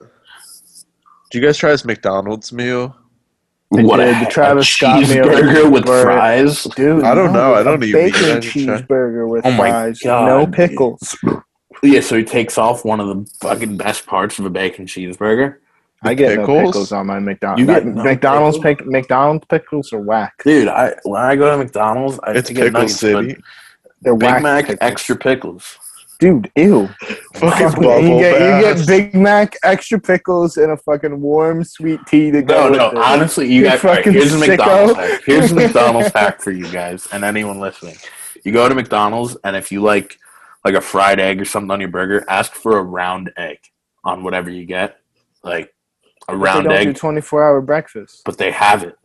[1.31, 2.97] Do you guys try this McDonald's meal?
[3.77, 6.65] I what did, a, the Travis a Scott meal cheeseburger with were- fries.
[6.77, 7.55] Dude, I don't know.
[7.55, 8.36] I don't even eat bacon it.
[8.36, 8.81] I should try.
[8.81, 10.55] cheeseburger with Oh my fries, God, no dude.
[11.80, 11.94] Pickles.
[11.94, 15.56] Yeah, so he takes off one of the fucking best parts of a bacon cheeseburger.
[16.02, 16.66] I get no pickles?
[16.72, 17.60] pickles on my McDonald's.
[17.60, 18.86] You get no McDonald's pickles?
[18.86, 20.34] pick, McDonald's pickles are whack.
[20.44, 23.36] Dude, I when I go to McDonald's, I It's get Pickle nuggets, City.
[24.02, 24.78] They're Big whack Mac pickles.
[24.80, 25.78] extra pickles.
[26.20, 26.88] Dude, ew.
[27.34, 31.62] Fucking Fucking- bubble you, get, you get Big Mac extra pickles and a fucking warm
[31.64, 32.88] sweet tea to go No, with no.
[32.90, 32.96] it.
[32.98, 33.84] Honestly, you You guys.
[33.84, 34.38] all right, fucking here's a.
[34.38, 35.20] McDonald's hack.
[35.26, 37.96] Here's a McDonald's hack for you guys and anyone listening.
[38.44, 40.16] You go to McDonald's, and if you like
[40.69, 43.59] like a fried egg or something on your burger, ask for a round egg
[44.05, 45.01] on whatever you get,
[45.43, 45.74] like
[46.28, 46.97] a But round they don't do egg.
[46.97, 48.23] 24 hour breakfast.
[48.27, 48.97] But they have it.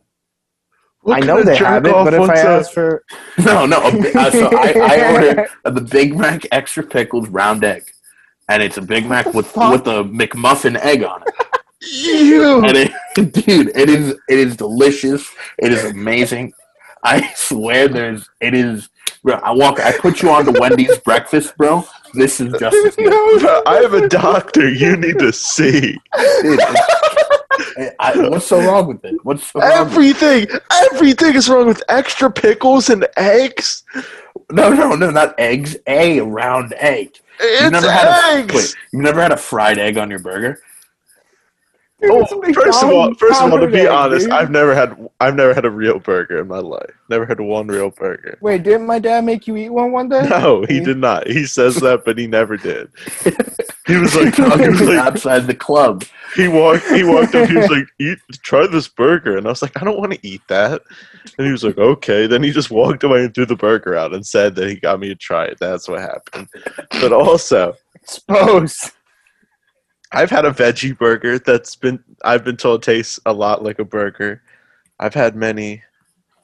[1.04, 3.04] Look I know they have it, but if I wants ask for
[3.44, 3.78] No, no.
[3.78, 7.90] A, uh, so I, I ordered the Big Mac extra pickled round egg,
[8.48, 9.72] and it's a Big Mac with fuck?
[9.72, 11.34] with a McMuffin egg on it.
[11.80, 12.64] Ew.
[12.64, 15.30] And it, dude, it is it is delicious.
[15.58, 16.52] It is amazing.
[17.02, 18.88] I swear, there's it is.
[19.24, 19.80] Bro, I walk.
[19.80, 21.84] I put you on to Wendy's breakfast, bro.
[22.12, 22.76] This is just.
[22.98, 24.68] No, I have a doctor.
[24.68, 25.98] You need to see
[26.42, 26.60] Dude,
[27.98, 29.14] I, what's so wrong with it?
[29.24, 29.76] What's so wrong with
[30.14, 30.22] it?
[30.22, 30.60] everything.
[30.92, 33.82] Everything is wrong with extra pickles and eggs.
[34.50, 35.76] No, no, no, not eggs.
[35.86, 37.16] A round egg.
[37.40, 38.54] It's You've never had a eggs.
[38.54, 38.76] wait.
[38.92, 40.60] You've never had a fried egg on your burger.
[42.10, 44.32] Oh, first of all, first of all, to be egg, honest, dude.
[44.34, 46.90] I've never had I've never had a real burger in my life.
[47.08, 48.38] Never had one real burger.
[48.40, 50.26] Wait, didn't my dad make you eat one one day?
[50.28, 51.26] No, he did not.
[51.26, 52.90] He says that, but he never did.
[53.86, 56.04] He was like, he Talking was like, outside the club.
[56.34, 57.50] he walked, he walked up.
[57.50, 60.26] He was like, "Eat, try this burger," and I was like, "I don't want to
[60.26, 60.80] eat that."
[61.36, 64.14] And he was like, "Okay." Then he just walked away and threw the burger out
[64.14, 65.58] and said that he got me to try it.
[65.60, 66.48] That's what happened.
[66.92, 68.92] But also, Exposed.
[70.14, 73.84] I've had a veggie burger that's been I've been told tastes a lot like a
[73.84, 74.42] burger.
[75.00, 75.82] I've had many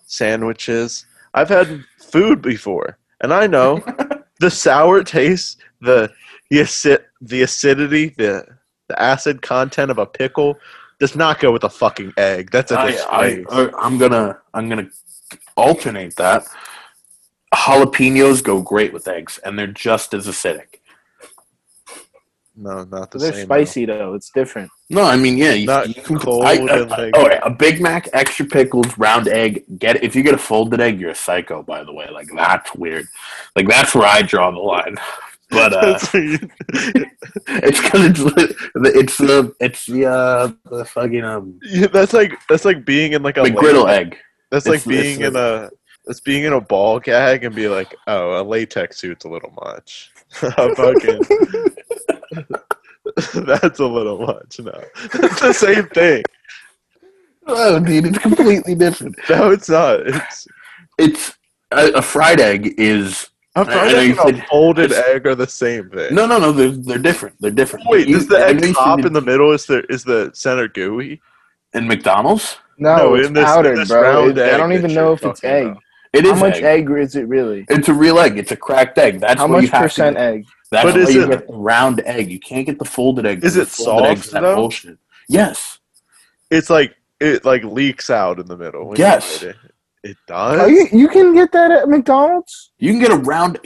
[0.06, 1.06] sandwiches.
[1.34, 3.82] I've had food before, and I know
[4.40, 6.10] the sour taste, the
[6.50, 8.44] the acid, the acidity, the
[8.88, 10.58] the acid content of a pickle
[10.98, 12.50] does not go with a fucking egg.
[12.50, 12.88] That's a I.
[13.08, 14.88] I, I, I'm gonna I'm gonna
[15.56, 16.46] alternate that.
[17.54, 20.79] Jalapenos go great with eggs, and they're just as acidic.
[22.56, 23.32] No, not the same.
[23.32, 24.14] They're spicy though.
[24.14, 24.70] It's different.
[24.90, 27.40] No, I mean, yeah, you, Not you can cold I, and, I- like- oh, yeah,
[27.42, 29.64] a Big Mac, extra pickles, round egg.
[29.78, 31.62] Get if you get a folded egg, you're a psycho.
[31.62, 33.06] By the way, like that's weird.
[33.56, 34.96] Like that's where I draw the line.
[35.52, 41.88] But uh, it's because it's the- it's the it's the uh, the fucking um Yeah,
[41.88, 44.16] that's like that's like being in like a the griddle egg.
[44.52, 45.70] That's like It's- it's- being in a
[46.06, 49.52] it's being in a ball gag and be like, oh, a latex suit's a little
[49.64, 50.10] much.
[50.42, 51.20] A fucking
[53.34, 54.60] that's a little much.
[54.60, 54.82] No,
[55.14, 56.22] it's the same thing.
[57.46, 59.16] Oh, dude, it's completely different.
[59.30, 60.00] No, it's not.
[60.06, 60.46] It's
[60.98, 61.34] It's
[61.72, 65.46] a, a fried egg is a I fried egg and a folded egg are the
[65.46, 66.14] same thing.
[66.14, 66.52] no, no, no.
[66.52, 67.36] They're they're different.
[67.40, 67.86] They're different.
[67.88, 69.52] Wait, You- is the I egg know you top said in the middle?
[69.52, 71.20] Is the is the center gooey?
[71.72, 72.56] in McDonald's?
[72.78, 74.02] No, No, it's in this- in powdered, this bro.
[74.02, 75.66] round It- I egg don't that even you're know if it's talking egg.
[75.66, 75.82] about.
[76.12, 76.64] It is How much egg.
[76.64, 77.64] egg is it really?
[77.68, 78.36] It's a real egg.
[78.38, 79.20] It's a cracked egg.
[79.20, 80.46] That's How what you much have percent to egg?
[80.70, 82.30] That's But why is you it- get the round egg.
[82.30, 83.44] You can't get the folded egg.
[83.44, 84.54] Is it folded egg's soft, that though?
[84.54, 84.98] bullshit.
[85.28, 85.78] Yes.
[86.50, 88.94] It's like it like leaks out in the middle.
[88.96, 89.42] Yes.
[89.42, 89.56] It,
[90.02, 90.70] it does.
[90.70, 92.70] You, you can get that at McDonald's.
[92.78, 93.58] You can get a round.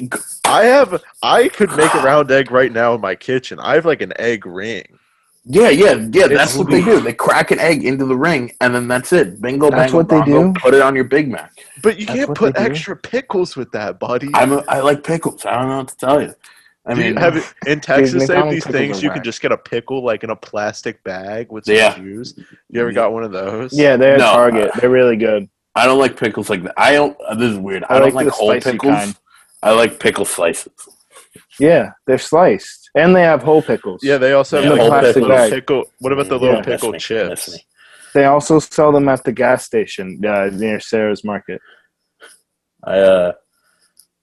[0.45, 1.03] I have.
[1.23, 3.61] I could make a round egg right now in my kitchen.
[3.61, 4.99] I have like an egg ring.
[5.47, 6.27] Yeah, yeah, yeah.
[6.27, 7.01] That's what they do.
[7.01, 9.41] They crack an egg into the ring, and then that's it.
[9.43, 10.61] Bingo, That's bango, what they bongo, do?
[10.61, 11.53] Put it on your Big Mac.
[11.83, 12.71] But you That's can't put they do?
[12.71, 14.31] extra pickles with that, buddy.
[14.33, 15.45] I'm a, I like pickles.
[15.45, 16.35] I don't know what to tell you.
[16.87, 19.57] I mean, have it- in Texas they have these things you can just get a
[19.59, 21.97] pickle like in a plastic bag with some Yeah.
[21.97, 22.35] juice.
[22.69, 23.73] You ever got one of those?
[23.73, 24.71] Yeah, they're No, Target.
[24.71, 25.49] uh, They're really good.
[25.75, 26.75] I don't like pickles like that.
[26.77, 27.17] I don't.
[27.27, 27.85] uh, This is weird.
[27.89, 28.95] I, I don't like like whole pickles.
[28.95, 29.17] kind.
[29.63, 30.73] I like pickle slices.
[31.59, 34.01] Yeah, they're sliced, and they have whole pickles.
[34.05, 35.53] Yeah, they also Yeah, have whole like plastic little bag.
[35.53, 35.85] pickle.
[36.01, 36.41] What about the Yeah.
[36.43, 37.59] little Miss pickle me, chips?
[38.13, 41.61] They also sell them at the gas station uh, near Sarah's Market.
[42.85, 43.33] I uh,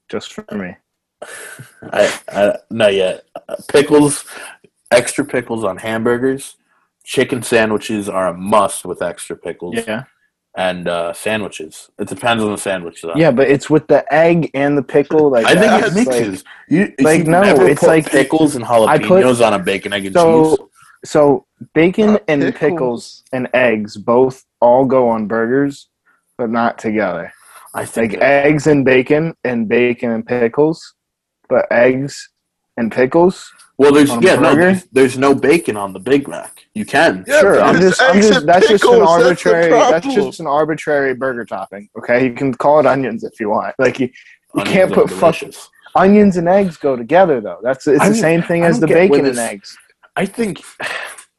[0.09, 0.75] Just for me.
[1.83, 3.25] I, I not yet.
[3.47, 4.25] Uh, Pickles,
[4.91, 6.55] extra pickles on hamburgers.
[7.03, 9.75] Chicken sandwiches are a must with extra pickles.
[9.87, 10.03] Yeah.
[10.55, 11.89] And uh, sandwiches.
[11.97, 13.01] It depends on the sandwich.
[13.01, 13.15] Though.
[13.15, 15.29] Yeah, but it's with the egg and the pickle.
[15.31, 16.43] Like I think it It's mixes.
[16.67, 19.93] you, like, you've no, it's put like- pickles and I put- jalapenos on a bacon
[19.93, 20.21] egg and cheese.
[20.21, 20.69] so
[21.03, 22.59] so bacon Not and pickles.
[22.59, 25.87] pickles and eggs both all go on burgers,
[26.37, 27.31] but not together.
[27.73, 30.93] I think Like eggs and bacon and bacon and pickles,
[31.51, 32.29] but eggs
[32.77, 33.51] and pickles.
[33.77, 36.65] well, there's on a yeah, no, there's, there's no bacon on the Big Mac.
[36.73, 37.25] You can.
[37.27, 39.69] Yeah, sure, I'm just, I'm just and that's just an pickles, that's arbitrary.
[39.69, 41.89] That's just an arbitrary burger topping.
[41.97, 43.75] Okay, you can call it onions if you want.
[43.77, 45.35] Like you, you Onions can't are put fuck,
[45.95, 47.59] onions and eggs go together though.
[47.61, 49.77] That's it's I the mean, same thing as the bacon and eggs.
[50.15, 50.61] I think,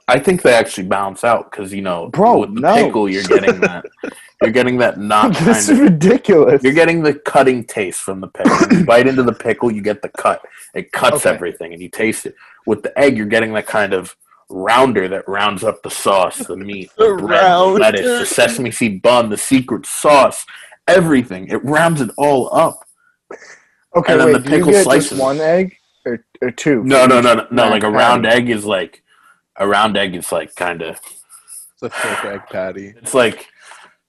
[0.08, 2.74] I think they actually balance out because you know, Bro, with the no.
[2.74, 3.84] pickle, you're getting that,
[4.42, 6.62] you're getting that not kind this of is ridiculous.
[6.62, 8.76] You're getting the cutting taste from the pickle.
[8.78, 10.42] You bite into the pickle, you get the cut.
[10.74, 11.30] It cuts Okay.
[11.34, 12.34] everything, and you taste it.
[12.66, 14.14] With the egg, you're getting that kind of
[14.48, 18.70] rounder that rounds up the sauce, the meat, the, The bread, the lettuce, the sesame
[18.70, 20.44] seed bun, the secret sauce,
[20.88, 21.48] everything.
[21.48, 22.80] It rounds it all up.
[23.94, 24.32] Okay, And then wait.
[24.34, 25.10] the do you pickle get slices.
[25.10, 26.82] just one egg or or two?
[26.84, 27.68] No, no, no, no, no.
[27.68, 27.96] Like a patty?
[27.96, 29.02] round egg is like
[29.56, 30.98] a round egg is like kind of
[31.74, 32.94] It's a thick egg patty.
[32.96, 33.48] it's like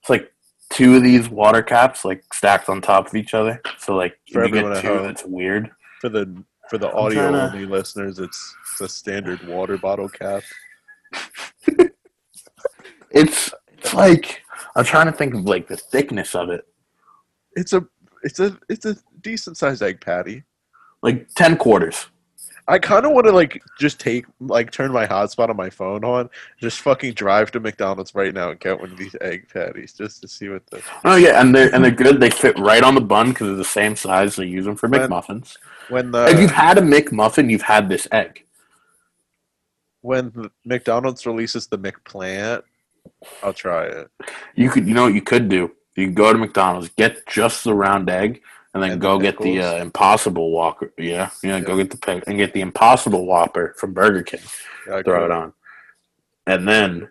[0.04, 0.34] it's like
[0.70, 3.62] two of these water caps like stacked on top of each other.
[3.78, 5.72] So like For if you get two, that's weird.
[6.02, 10.10] For the for the audio trying to- only listeners, it's it's a standard water bottle
[10.10, 10.44] cap.
[11.68, 11.94] It's
[13.12, 14.42] it's like
[14.76, 16.66] I'm trying to think of like the thickness of it.
[17.56, 17.88] It's a
[18.24, 20.44] it's a it's a decent sized egg patty.
[21.02, 22.08] Like ten quarters.
[22.68, 26.06] I kind of want to like just take like turn my hotspot on my phone
[26.06, 29.92] on, just fucking drive to McDonald's right now and get one of these egg patties
[29.94, 32.22] just to see what the Oh yeah, and they're and they're good.
[32.22, 34.38] They fit right on the bun because they're the same size.
[34.38, 35.58] They use them for When- McMuffins.
[35.90, 38.46] when the if you've had a McMuffin, you've had this egg.
[40.02, 42.64] when McDonald's releases the McPlant,
[43.42, 44.10] I'll try it.
[44.56, 45.72] You could, you know, what you could do.
[45.96, 48.42] You could go to McDonald's, get just the round egg,
[48.74, 50.92] and then And go the get the uh, Impossible Whopper.
[50.98, 54.42] Yeah, yeah, go get the pick and get the Impossible Whopper from Burger King.
[54.88, 55.54] Yeah, throw it on,
[56.48, 57.10] and then,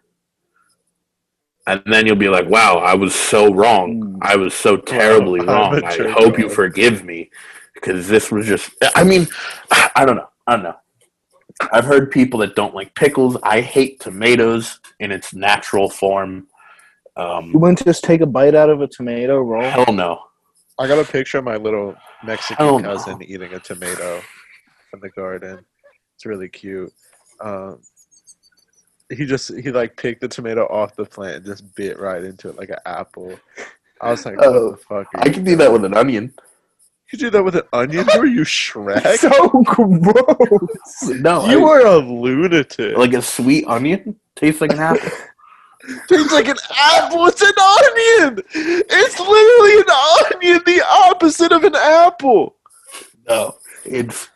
[1.67, 4.03] and then you'll be like, "Wow, I was so wrong.
[4.03, 4.19] Mm.
[4.23, 5.85] I was so terribly I'm wrong.
[5.85, 7.31] I hope you forgive me
[7.75, 8.71] because this was just.
[8.97, 9.27] I mean,
[9.97, 10.29] I don't know.
[10.47, 10.77] I don't know.
[11.73, 13.37] I've heard people that don't like pickles.
[13.45, 16.49] I hate tomatoes in its natural form.
[17.17, 19.63] You Um, wouldn't just take a bite out of a tomato roll?
[19.63, 20.21] hell no.
[20.79, 21.95] I got a picture of my little
[22.25, 22.81] Mexican no.
[22.81, 24.21] cousin eating a tomato
[24.93, 25.65] in the garden.
[26.15, 26.93] It's really cute.
[27.41, 27.81] Um,
[29.11, 32.49] he just he like picked the tomato off the plant and just bit right into
[32.49, 33.39] it like an apple.
[34.01, 35.07] I was like, what Oh, the fuck?
[35.15, 36.33] I can do that with an onion.
[37.13, 38.07] You do that with an onion?
[38.15, 39.17] Who are you, Shrek?
[39.19, 41.03] So gross.
[41.21, 42.97] No, you I- are a lunatic.
[42.97, 45.11] like a sweet onion tastes like an apple.
[46.09, 47.27] Tastes like an apple.
[47.27, 48.43] It's an onion.
[48.55, 49.91] It's literally an
[50.37, 52.57] onion, the opposite of an apple.
[53.29, 54.29] No, it's.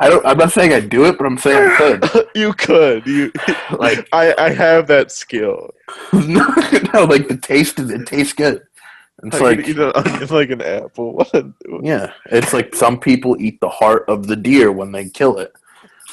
[0.00, 0.24] I don't.
[0.26, 2.28] I'm not saying I do it, but I'm saying I could.
[2.34, 3.06] You could.
[3.06, 3.32] You
[3.78, 5.70] Like I, I have that skill.
[6.12, 7.90] no, like the taste is.
[7.90, 8.62] It tastes good.
[9.22, 11.24] It's I like eat an onion like an apple.
[11.82, 15.52] Yeah, it's like some people eat the heart of the deer when they kill it.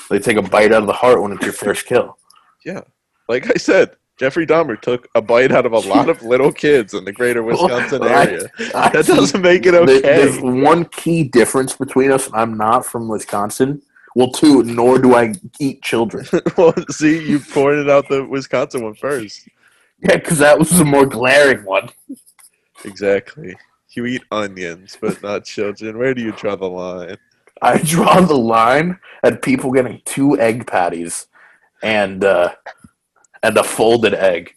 [0.09, 2.17] They take a bite out of the heart when it's your first kill.
[2.63, 2.81] Yeah,
[3.27, 6.93] like I said, Jeffrey Dahmer took a bite out of a lot of little kids
[6.93, 8.51] in the greater Wisconsin Well, I- area.
[8.75, 9.99] I That doesn't make it okay.
[9.99, 12.29] There's one key difference between us.
[12.31, 13.81] I'm not from Wisconsin.
[14.15, 16.27] Well, two, nor do I eat children.
[16.55, 19.49] well, see, you pointed out the Wisconsin one first.
[20.03, 21.89] Yeah, because that was the more glaring one.
[22.85, 23.55] Exactly.
[23.95, 25.97] You eat onions, but not children.
[25.97, 27.17] Where do you draw the line?
[27.63, 31.25] I draw the line at people getting two egg patties
[31.81, 32.53] and uh,
[33.43, 34.51] and a folded egg,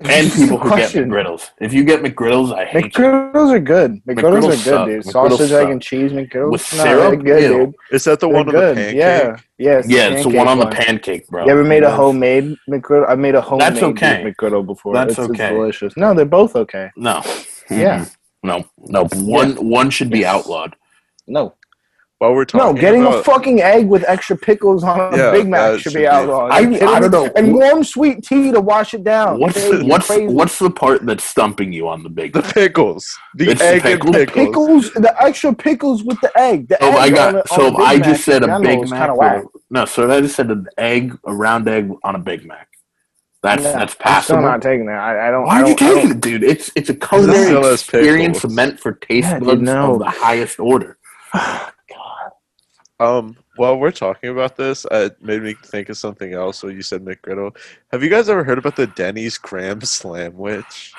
[0.00, 1.08] and people who get Question.
[1.10, 1.50] McGriddles.
[1.60, 3.04] If you get McGriddles, I hate you.
[3.04, 4.04] McGriddles are good.
[4.04, 4.86] McGriddles, McGriddles are good, suck.
[4.86, 5.02] dude.
[5.04, 5.62] McGriddles Sausage, suck.
[5.64, 6.52] egg, and cheese McGriddles.
[6.52, 7.10] With No, syrup?
[7.10, 7.66] they're good, Ew.
[7.66, 7.74] dude.
[7.92, 8.76] Is that the They're one on good.
[8.76, 8.96] the pancake?
[8.96, 9.78] Yeah, yeah.
[9.78, 11.44] It's Yeah, it's the one on the pancake pancake, bro.
[11.44, 13.08] You ever made a homemade McGriddle?
[13.08, 14.24] I made a homemade That's okay.
[14.24, 14.94] McGriddle before.
[14.94, 15.50] That's it's, it's okay.
[15.50, 15.96] delicious.
[15.96, 16.90] No, they're both okay.
[16.96, 17.22] No.
[17.70, 18.00] Yeah.
[18.04, 18.16] Mm-mm.
[18.42, 18.64] No.
[18.78, 19.04] No.
[19.14, 20.74] One one should be outlawed.
[21.26, 21.54] No,
[22.24, 22.72] While we're no.
[22.72, 25.92] Getting about, a fucking egg with extra pickles on a Yeah, Big Mac should should
[25.94, 26.50] be be- outlawed.
[26.52, 27.30] I- Are you kidding I don't know.
[27.36, 29.38] And warm sweet tea to wash it down.
[29.40, 32.32] What's Okay, you what's what's the part that's stumping you on the big?
[32.32, 34.16] the pickles, the It's the egg pickles?
[34.16, 34.46] and pickles.
[34.46, 34.90] pickles?
[34.94, 36.68] The extra pickles with the egg.
[36.68, 38.24] The So egg I on got a- so on if a Big I Mac just
[38.24, 39.00] said a Big Mac.
[39.00, 42.46] kinda or- no, so I just said an egg, a round egg on a Big
[42.46, 42.68] Mac.
[43.42, 44.98] That's No, that's I'm still not taking that.
[44.98, 45.44] I, I don't.
[45.44, 46.42] Why are you taking it, dude?
[46.42, 48.54] It's it's a culinary experience pickles.
[48.54, 49.92] meant for taste Yeah, buds no.
[49.94, 50.96] of the highest order.
[53.00, 56.58] Um, while we're talking about this, uh, it made me think of something else.
[56.58, 57.56] So you said McGriddle.
[57.92, 60.92] Have you guys ever heard about the Denny's Grand Slamwich?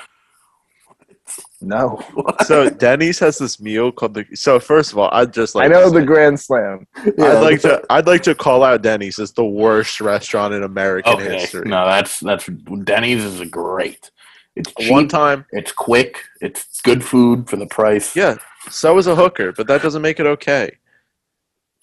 [1.60, 2.04] No,
[2.44, 4.26] So Denny's has this meal called the.
[4.34, 6.86] So first of all, I'd just like I know to the Grand Slam.
[6.96, 7.82] I'd like to.
[7.90, 11.66] I'd like to call out Denny's as the worst restaurant in American Okay, history.
[11.68, 12.46] no, that's that's
[12.84, 14.10] Denny's is a great.
[14.54, 14.90] It's cheap.
[14.92, 16.22] One time, It's quick.
[16.40, 18.14] It's good food for the price.
[18.14, 18.36] yeah.
[18.70, 20.76] So is a hooker, but that doesn't make it okay.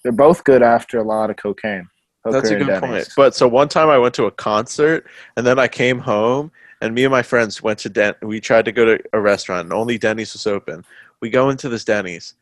[0.04, 1.88] They're both good after a lot of cocaine.
[2.24, 3.08] That's a good point.
[3.16, 5.06] But so one time I went to a concert
[5.36, 8.14] and then I came home and me and my friends went to Den.
[8.22, 10.84] We tried to go to a restaurant and only Denny's was open.
[11.20, 12.34] We go into this Denny's.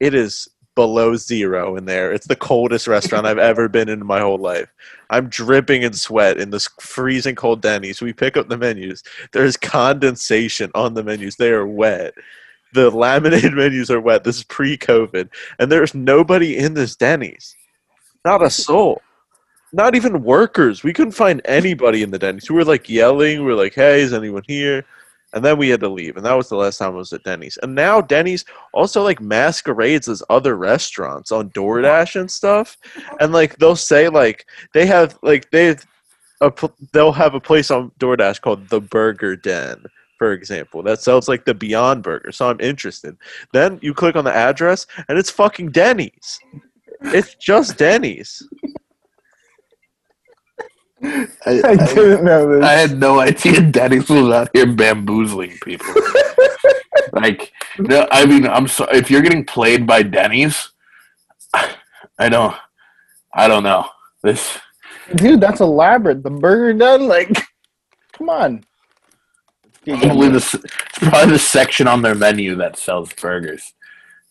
[0.00, 2.12] It is below zero in there.
[2.12, 4.72] It's the coldest restaurant I've ever been in my whole life.
[5.10, 8.00] I'm dripping in sweat in this freezing cold Denny's.
[8.00, 9.02] We pick up the menus.
[9.32, 11.34] There's condensation on the menus.
[11.34, 12.14] They are wet.
[12.74, 14.24] The laminated menus are wet.
[14.24, 15.28] This is pre-COVID,
[15.58, 17.54] and there's nobody in this Denny's.
[18.24, 19.00] Not a soul
[19.72, 20.82] not even workers.
[20.82, 22.48] We couldn't find anybody in the Denny's.
[22.48, 23.40] We were like yelling.
[23.40, 24.84] We were like, "Hey, is anyone here?"
[25.34, 26.16] And then we had to leave.
[26.16, 27.58] And that was the last time I was at Denny's.
[27.62, 32.78] And now Denny's also like masquerades as other restaurants on DoorDash and stuff.
[33.20, 35.76] And like they'll say like they have like they
[36.40, 36.52] a
[36.92, 39.84] they'll have a place on DoorDash called the Burger Den.
[40.18, 43.16] For example, that sells like the Beyond Burger, so I'm interested.
[43.52, 46.40] Then you click on the address, and it's fucking Denny's.
[47.02, 48.42] It's just Denny's.
[51.02, 52.64] I, I I- didn't know this.
[52.64, 55.94] I had no idea Denny's was out here bamboozling people.
[57.12, 60.70] like, no, I mean, I'm sorry if you're getting played by Denny's.
[62.18, 62.56] I don't,
[63.32, 63.88] I don't know
[64.24, 64.58] this.
[65.14, 66.24] Dude, that's elaborate.
[66.24, 67.06] The burger done?
[67.06, 67.30] Like,
[68.12, 68.64] come on.
[69.96, 73.72] Probably the it's probably the section on their menu that sells burgers.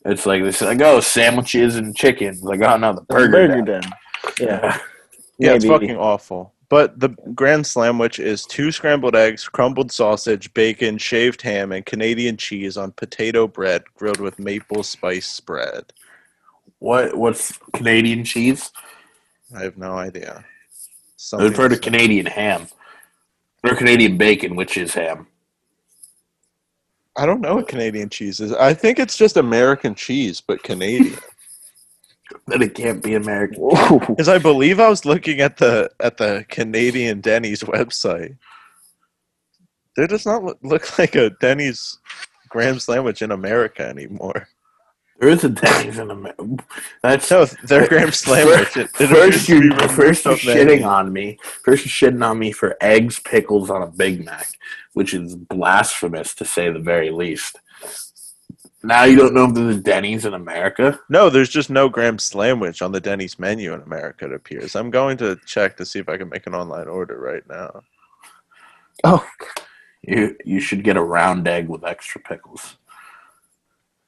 [0.06, 2.28] It's like this, like oh, sandwiches and chicken.
[2.30, 3.32] It's like oh no, the The burger.
[3.32, 3.82] burger den.
[3.82, 3.92] done.
[4.40, 4.80] Yeah.
[5.40, 6.54] Yeah, it's fucking awful.
[6.70, 12.36] But the Grand Slamwich is two scrambled eggs, crumbled sausage, bacon, shaved ham, and Canadian
[12.36, 15.94] cheese on potato bread grilled with maple spice spread.
[16.80, 18.72] What what's Canadian cheese?
[19.56, 20.44] I have no idea.
[21.34, 22.68] I've heard of Canadian ham
[23.64, 25.28] or Canadian bacon, which is ham.
[27.18, 28.54] I don't know what Canadian cheese is.
[28.54, 31.18] I think it's just American cheese, but Canadian.
[32.48, 33.62] that it can't be American.
[33.64, 34.00] Ooh.
[34.08, 38.38] Because I believe I was looking at the at the Canadian Denny's website.
[39.96, 41.98] There does not look, look like a Denny's
[42.50, 44.48] Graham sandwich in America anymore.
[45.20, 46.58] There is a Denny's in America.
[47.02, 48.78] That's No, their Graham sandwich.
[48.78, 50.64] It, it first you removed first you're from menu.
[50.64, 51.40] shitting on me.
[51.64, 54.48] First you're shitting on me for eggs, pickles on a Big Mac,
[54.98, 57.60] which is blasphemous to say the very least.
[58.82, 61.00] Now you don't know if there's a Denny's in America.
[61.08, 64.26] No, there's just no Graham sandwich on the Denny's menu in America.
[64.26, 64.76] It appears.
[64.76, 67.82] I'm going to check to see if I can make an online order right now.
[69.04, 69.24] Oh,
[70.02, 72.78] You you should get a round egg with extra pickles.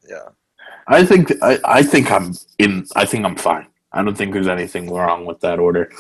[0.10, 0.30] Yeah.
[0.88, 2.88] I think I, I think I'm in.
[2.96, 3.68] I think I'm fine.
[3.92, 5.92] I don't think there's anything wrong with that order.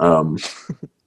[0.00, 0.36] Um,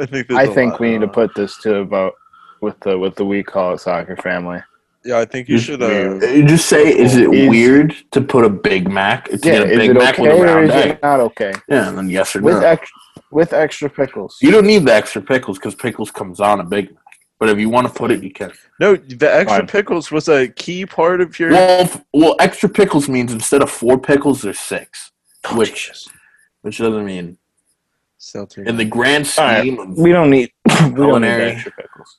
[0.00, 0.28] I think.
[0.28, 2.14] there's I a think lot- we need to put this to a vote
[2.60, 4.62] with the with the we call it soccer family.
[5.04, 5.82] Yeah, I think you should.
[5.82, 9.24] Uh, you just say, is it Is- weird to put a Big Mac?
[9.26, 10.90] To Yeah, get a is Big it Mac okay with a or is egg.
[10.90, 11.52] it not okay?
[11.68, 12.66] Yeah, and then yes or With no.
[12.66, 12.90] ex-
[13.30, 14.36] with extra pickles.
[14.42, 16.96] you don't need the extra pickles because pickles comes on a Big Mac.
[17.38, 18.52] But if you want to put it, you can.
[18.78, 19.66] no, the extra Fine.
[19.68, 21.52] pickles was a key part of your.
[21.52, 25.12] Well, f- well, extra pickles means instead of four pickles, there's six,
[25.46, 26.06] Oh, which Jesus.
[26.60, 27.38] which doesn't mean
[28.22, 29.60] Still too in the grand All right.
[29.60, 31.44] scheme of we don't need we don't need Culinary.
[31.46, 32.18] the extra pickles.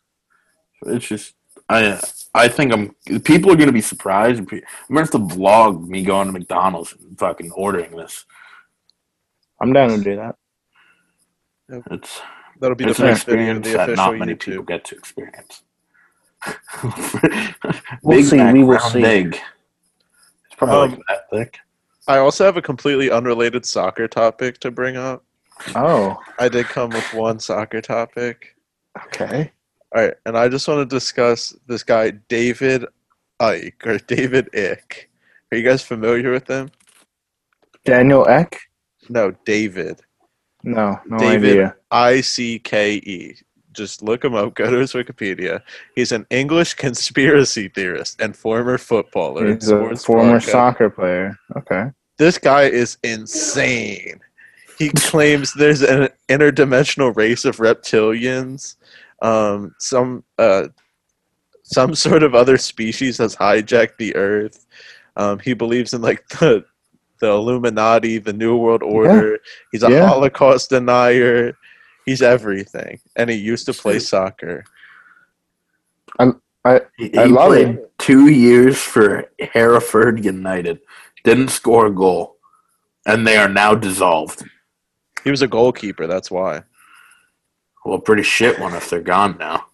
[0.88, 1.36] It's just
[1.70, 2.02] I
[2.34, 4.40] I think I'm people are gonna be surprised.
[4.40, 8.26] I'm gonna have to vlog me going to McDonald's and fucking ordering this.
[9.62, 10.36] I'm down to do that.
[11.92, 12.20] It's
[12.60, 14.84] That'll be the it's an first video of experience the that not many people get
[14.86, 15.64] to experience.
[18.04, 19.04] We'll Big see, Mac, we will see.
[19.04, 19.40] egg.
[20.48, 21.60] It's probably Um, like that thick.
[22.08, 25.24] I also have a completely unrelated soccer topic to bring up.
[25.76, 28.56] Oh, I did come with one soccer topic.
[29.08, 29.52] okay.
[29.94, 32.86] All right, and I just want to discuss this guy David
[33.40, 35.10] Ike or David Ick.
[35.52, 36.72] Are you guys familiar with him?
[37.84, 38.58] Daniel Ek?
[39.10, 40.02] No, David
[40.64, 41.76] No, no David idea.
[41.90, 43.36] I C K E.
[43.74, 44.54] Just look him up.
[44.54, 45.62] Go to his Wikipedia.
[45.96, 49.54] He's an English conspiracy theorist and former footballer.
[49.54, 51.38] He's a former soccer player.
[51.58, 51.86] Okay.
[52.18, 54.20] This guy is insane.
[54.82, 58.78] He claims there's an interdimensional race of reptilians.
[59.22, 60.70] Um, some uh,
[61.62, 64.66] some sort of other species has hijacked the Earth.
[65.18, 66.66] Um, he believes in like the
[67.20, 69.38] the Illuminati, the New World Order.
[69.72, 70.08] He's a Yeah.
[70.08, 71.56] Holocaust denier.
[72.08, 74.64] He's everything, and he used to play soccer.
[76.98, 77.92] He, I he love played it.
[78.00, 80.80] two years for Hereford United.
[81.24, 82.38] Didn't score a goal,
[83.06, 84.44] and they are now dissolved.
[85.24, 86.08] He was a goalkeeper.
[86.08, 86.64] That's why.
[87.86, 89.66] Well, pretty shit one if they're gone now.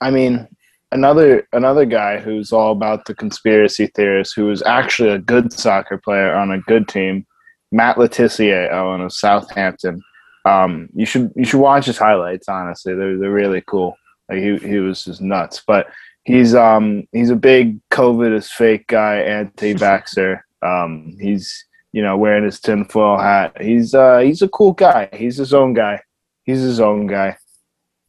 [0.00, 0.46] I mean,
[0.92, 5.98] another another guy who's all about the conspiracy theorists, who was actually a good soccer
[5.98, 7.26] player on a good team,
[7.72, 10.02] Matt Le Tissier, Ellen of Southampton.
[10.44, 12.48] Um, you should you should watch his highlights.
[12.48, 13.96] Honestly, they're they're really cool.
[14.28, 15.88] Like he he was just nuts, but
[16.24, 20.40] he's um he's a big COVID is fake guy, anti-vaxxer.
[20.62, 23.60] um, he's you know wearing his tinfoil hat.
[23.60, 25.08] He's uh he's a cool guy.
[25.12, 26.02] He's his own guy.
[26.44, 27.36] He's his own guy.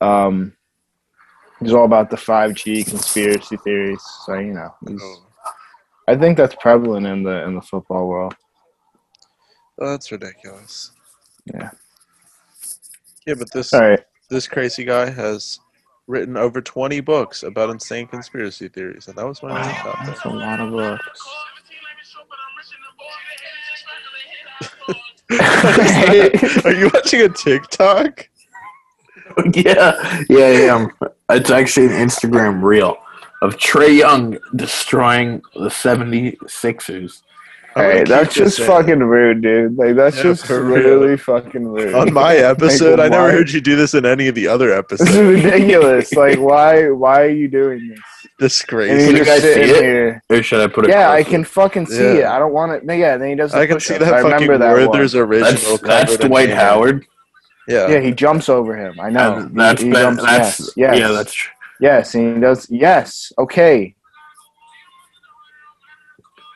[0.02, 0.54] Um,
[1.60, 4.02] He's all about the 5G conspiracy theories.
[4.26, 5.02] So you know, he's,
[6.08, 8.36] I think that's prevalent in the in the football world.
[9.80, 10.92] Oh, that's ridiculous.
[11.46, 11.72] Yeah.
[13.26, 14.00] Yeah, but this right.
[14.30, 15.60] this crazy guy has
[16.08, 20.06] written over 20 books about insane conspiracy theories, and that was my topic.
[20.06, 21.30] That's a lot of books.
[25.32, 28.28] Are you watching a TikTok?
[29.54, 30.76] yeah, yeah, yeah.
[30.76, 30.92] um,
[31.30, 32.98] It's actually an Instagram reel
[33.42, 37.22] of Trae Young destroying the 76ers.
[37.76, 38.66] I'm Hey, that's just in.
[38.66, 39.78] fucking rude, dude.
[39.78, 41.00] Like that's Yeah, just for real.
[41.00, 41.94] really fucking rude.
[41.94, 44.48] On my episode, Like, I never why- heard you do this in any of the
[44.48, 45.44] other This is episodes.
[45.44, 46.14] ridiculous.
[46.16, 48.00] like why why are you doing this?
[48.40, 49.02] And Disgrace.
[49.02, 49.82] you you just guys sitting see it?
[49.84, 50.24] here.
[50.30, 50.92] Or should I put it?
[50.92, 52.14] Yeah, I can fucking see Yeah.
[52.14, 52.26] it.
[52.26, 52.86] I don't want it.
[52.86, 53.52] No, Yeah, then he does.
[53.52, 54.12] The I can see push-ups.
[54.12, 54.90] that I fucking remember that one.
[54.92, 55.78] Werther's original.
[55.78, 56.50] That's, that's Dwight.
[56.50, 57.06] Howard.
[57.68, 57.90] Yeah.
[57.90, 58.98] Yeah, he jumps over him.
[59.00, 59.36] I know.
[59.40, 61.50] And that's he, he been, jumps, that's yes, yes, yeah, that's tr-
[61.82, 62.70] yes, and he does.
[62.70, 63.94] Yes, okay.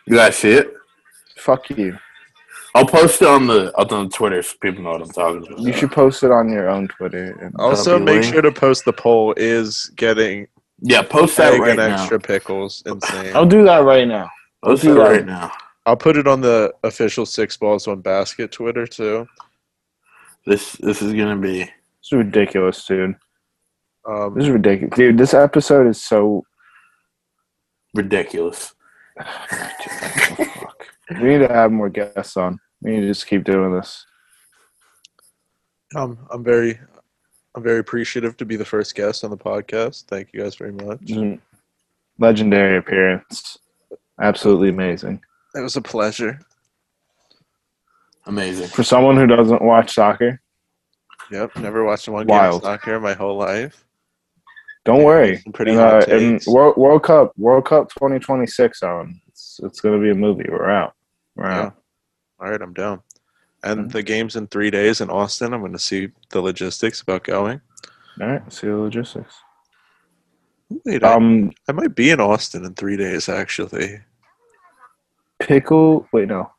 [0.07, 0.73] you guys see it.
[1.37, 1.97] Fuck you.
[2.75, 5.59] I'll post it on the on the Twitter so people know what I'm talking about.
[5.59, 7.37] You should post it on your own Twitter.
[7.41, 8.33] And, Also, make link.
[8.33, 9.33] sure to post the poll.
[9.37, 10.47] Is getting
[10.85, 11.93] Yeah, post that egg right and now.
[12.01, 13.33] extra pickles insane?
[13.35, 14.29] I'll do that right now.
[14.63, 15.09] Post do it that.
[15.11, 15.51] right now.
[15.85, 19.25] I'll put it on the official Six Balls One Basket Twitter too.
[20.45, 21.71] This this is gonna be This
[22.11, 23.15] is ridiculous, dude.
[24.05, 25.17] Um, This is ridiculous, dude.
[25.17, 26.43] This episode is so.
[27.93, 28.73] ridiculous.
[31.11, 32.59] We need to have more guests on.
[32.81, 34.05] We need to just keep doing this.
[35.95, 36.79] Um, I'm very,
[37.55, 40.05] I'm very appreciative to be the first guest on the podcast.
[40.05, 40.99] Thank you guys very much.
[41.01, 41.39] Mm.
[42.19, 43.57] Legendary appearance.
[44.19, 45.21] Absolutely amazing.
[45.55, 46.39] It was a pleasure.
[48.25, 48.67] Amazing.
[48.69, 50.39] For someone who doesn't watch soccer,
[51.31, 52.51] Yep, never watched one Wild.
[52.51, 53.85] game of soccer my whole life.
[54.85, 55.41] don't worry.
[55.53, 56.41] Pretty And, hot uh, and.
[56.47, 59.19] World, World Cup, World Cup 2026 on.
[59.27, 60.45] It's, it's going to be a movie.
[60.49, 60.93] We're out.
[61.35, 61.61] We're Yeah.
[61.67, 61.75] out.
[62.39, 63.01] All right, I'm down.
[63.63, 63.91] And Mhm.
[63.93, 65.53] the game's in three days in Austin.
[65.53, 67.61] I'm going to see the logistics about going.
[68.21, 68.53] All right.
[68.53, 69.33] See the logistics.
[70.85, 74.01] Wait, I, Um, I might be in Austin in three days, actually.
[75.39, 76.07] pickle.
[76.11, 76.51] Wait, no.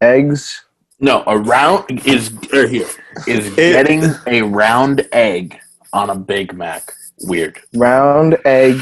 [0.00, 0.64] Eggs.
[0.98, 2.86] No, a round is or here
[3.26, 5.58] is getting a round egg
[5.92, 6.90] on a Big Mac.
[7.22, 7.60] Weird.
[7.74, 8.80] Round egg.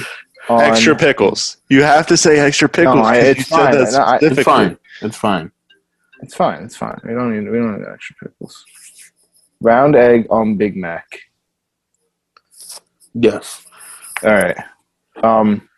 [0.48, 1.56] On, extra pickles.
[1.68, 2.96] You have to say extra pickles.
[2.96, 3.74] No, I- it's fine.
[3.74, 4.78] No, I- it's It's fine.
[5.00, 5.50] It's fine.
[6.24, 6.62] It's fine.
[6.62, 6.98] It's fine.
[7.04, 7.50] We don't need.
[7.50, 8.64] We don't need extra pickles.
[9.60, 11.04] Round egg on Big Mac.
[13.12, 13.66] Yes.
[14.22, 14.56] All right.
[15.22, 15.68] Um.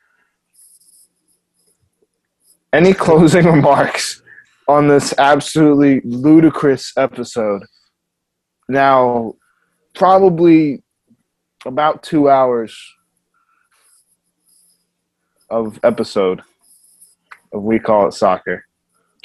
[2.73, 4.23] Any closing remarks
[4.68, 7.64] on this absolutely ludicrous episode?
[8.68, 9.35] Now,
[9.97, 10.85] probably
[11.64, 12.78] about two hours
[15.51, 16.40] of episode
[17.52, 18.65] of we call it soccer.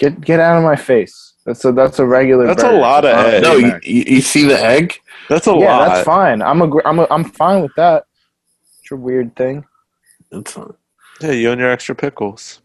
[0.01, 1.33] Get get out of my face.
[1.45, 2.47] That's a that's a regular.
[2.47, 3.61] That's a lot of It's not a egg.
[3.61, 4.99] No, you, you you see the egg?
[5.29, 5.61] That's a lot.
[5.61, 5.89] yeah, lot.
[5.89, 6.41] that's fine.
[6.41, 8.05] I'm a I'm a, I'm fine with that.
[8.81, 9.63] It's a weird thing.
[10.31, 10.73] It's fine.
[11.21, 12.61] Yeah, you and your extra pickles.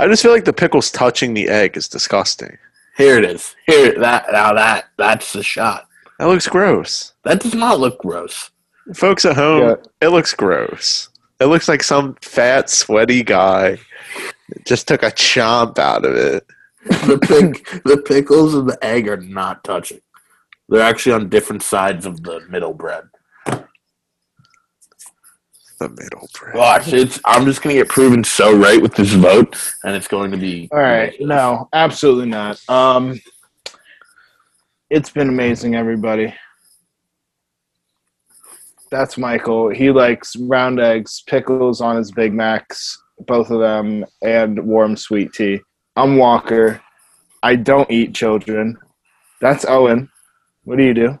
[0.00, 2.58] I just feel like the pickles touching the egg is disgusting.
[2.96, 3.54] Here it is.
[3.68, 5.86] Here that now that that's the shot.
[6.18, 7.12] That looks gross.
[7.22, 8.50] That does not look gross.
[8.92, 9.74] Folks at home, Yeah.
[10.00, 11.10] it looks gross.
[11.38, 13.78] It looks like some fat, sweaty guy
[14.66, 16.44] just took a chomp out of it.
[16.84, 20.00] The pick the pickles and the egg are not touching.
[20.68, 23.04] They're actually on different sides of the middle bread.
[23.46, 23.64] The
[25.88, 26.56] middle bread.
[26.56, 30.30] Watch, it's I'm just gonna get proven so right with this vote, and it's going
[30.32, 31.14] to be All right.
[31.20, 32.60] No, absolutely not.
[32.68, 33.20] Um,
[34.90, 36.34] it's been amazing, everybody.
[38.90, 39.70] That's Michael.
[39.70, 45.32] He likes round eggs, pickles on his Big Macs, both of them, and warm sweet
[45.32, 45.60] tea.
[45.94, 46.80] I'm Walker.
[47.42, 48.78] I don't eat children.
[49.42, 50.08] That's Owen.
[50.64, 51.18] What do you do?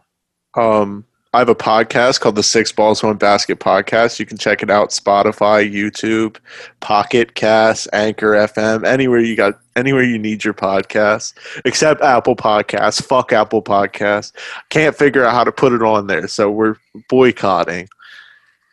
[0.54, 1.04] Um,
[1.34, 4.18] I have a podcast called the Six Balls One Basket Podcast.
[4.18, 6.38] You can check it out Spotify, YouTube,
[6.80, 11.34] Pocket Cast, Anchor FM, anywhere you got anywhere you need your podcast,
[11.66, 13.02] except Apple Podcasts.
[13.02, 14.32] Fuck Apple Podcasts.
[14.70, 16.76] Can't figure out how to put it on there, so we're
[17.10, 17.88] boycotting.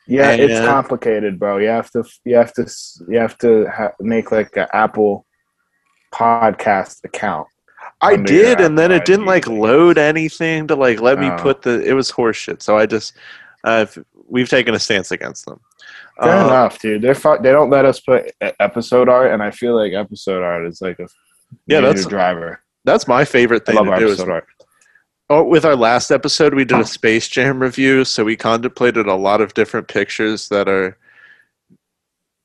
[0.08, 1.58] Yeah, it's complicated, bro.
[1.58, 2.72] You have to, you have to,
[3.10, 5.26] you have to ha- make like an Apple
[6.12, 7.48] podcast account.
[8.02, 11.38] I did, and then it didn't like load anything to like let me Oh.
[11.38, 11.82] put the.
[11.84, 12.62] It was horseshit.
[12.62, 13.14] So I just,
[13.66, 13.86] uh,
[14.28, 15.60] we've taken a stance against them.
[16.22, 17.02] Fair Uh, enough, dude.
[17.02, 20.66] They're fu- they don't let us put episode art, and I feel like episode art
[20.66, 21.08] is like a
[21.68, 22.62] Yeah, that's- driver.
[22.86, 24.06] That's my favorite I thing love to do.
[24.08, 24.48] Is, episode art.
[25.30, 29.16] oh, with our last episode, we did a Space Jam review, so we contemplated a
[29.16, 30.98] lot of different pictures that are.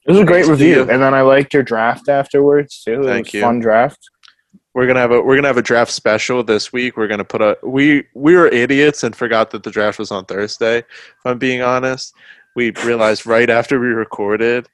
[0.07, 3.03] It was a great Thanks review, and then I liked your draft afterwards too.
[3.03, 3.41] It Thank was you.
[3.41, 3.99] Fun draft.
[4.75, 6.97] We're gonna have a we're gonna have a draft special this week.
[6.97, 10.27] We're gonna put a we we were idiots and forgot that the draft was on
[10.27, 10.79] Thursday.
[10.79, 10.87] If
[11.25, 12.15] I'm being honest,
[12.55, 14.69] we realized right after we recorded,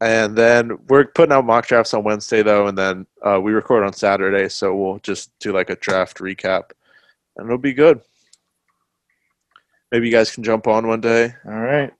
[0.00, 3.82] and then we're putting out mock drafts on Wednesday though, and then uh, we record
[3.82, 6.70] on Saturday, so we'll just do like a draft recap,
[7.36, 8.00] and it'll be good.
[9.90, 11.34] Maybe you guys can jump on one day.
[11.46, 11.92] All right,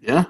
[0.00, 0.24] Yeah.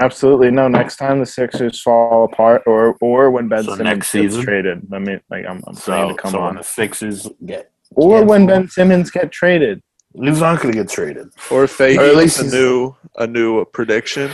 [0.00, 0.50] Absolutely.
[0.50, 4.34] No, next time the Sixers fall apart, or or when Ben So Simmons next gets
[4.34, 4.44] season?
[4.44, 4.86] traded.
[4.92, 7.70] I mean, like I'm, I'm saying So, to come so when on, the Sixers get
[7.94, 8.24] or yeah.
[8.24, 9.82] when Ben Simmons get traded.
[10.14, 11.28] he's not gonna get traded.
[11.50, 14.30] Or if Fahey Or at least least a new a new prediction,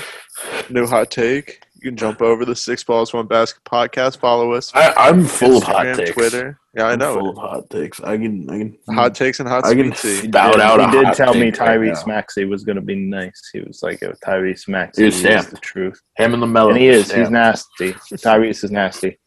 [0.70, 4.16] new hot take, you can jump over the Six Balls One Basket podcast.
[4.16, 4.72] Follow us.
[4.74, 6.12] I, I'm full of hot takes.
[6.12, 6.58] Twitter.
[6.74, 7.14] Yeah, I I'm know.
[7.14, 8.00] full of hot takes.
[8.00, 10.28] I can I can Hot takes and hot I can sweet tea.
[10.28, 12.14] spout out a he did hot tell me take right Tyrese now.
[12.14, 13.50] Maxey was going to be nice.
[13.52, 16.70] He was like, "If Tyrese Maxey is the truth," him and the mellow.
[16.70, 17.12] and he is.
[17.12, 17.92] He's nasty.
[17.92, 19.18] Tyrese is nasty.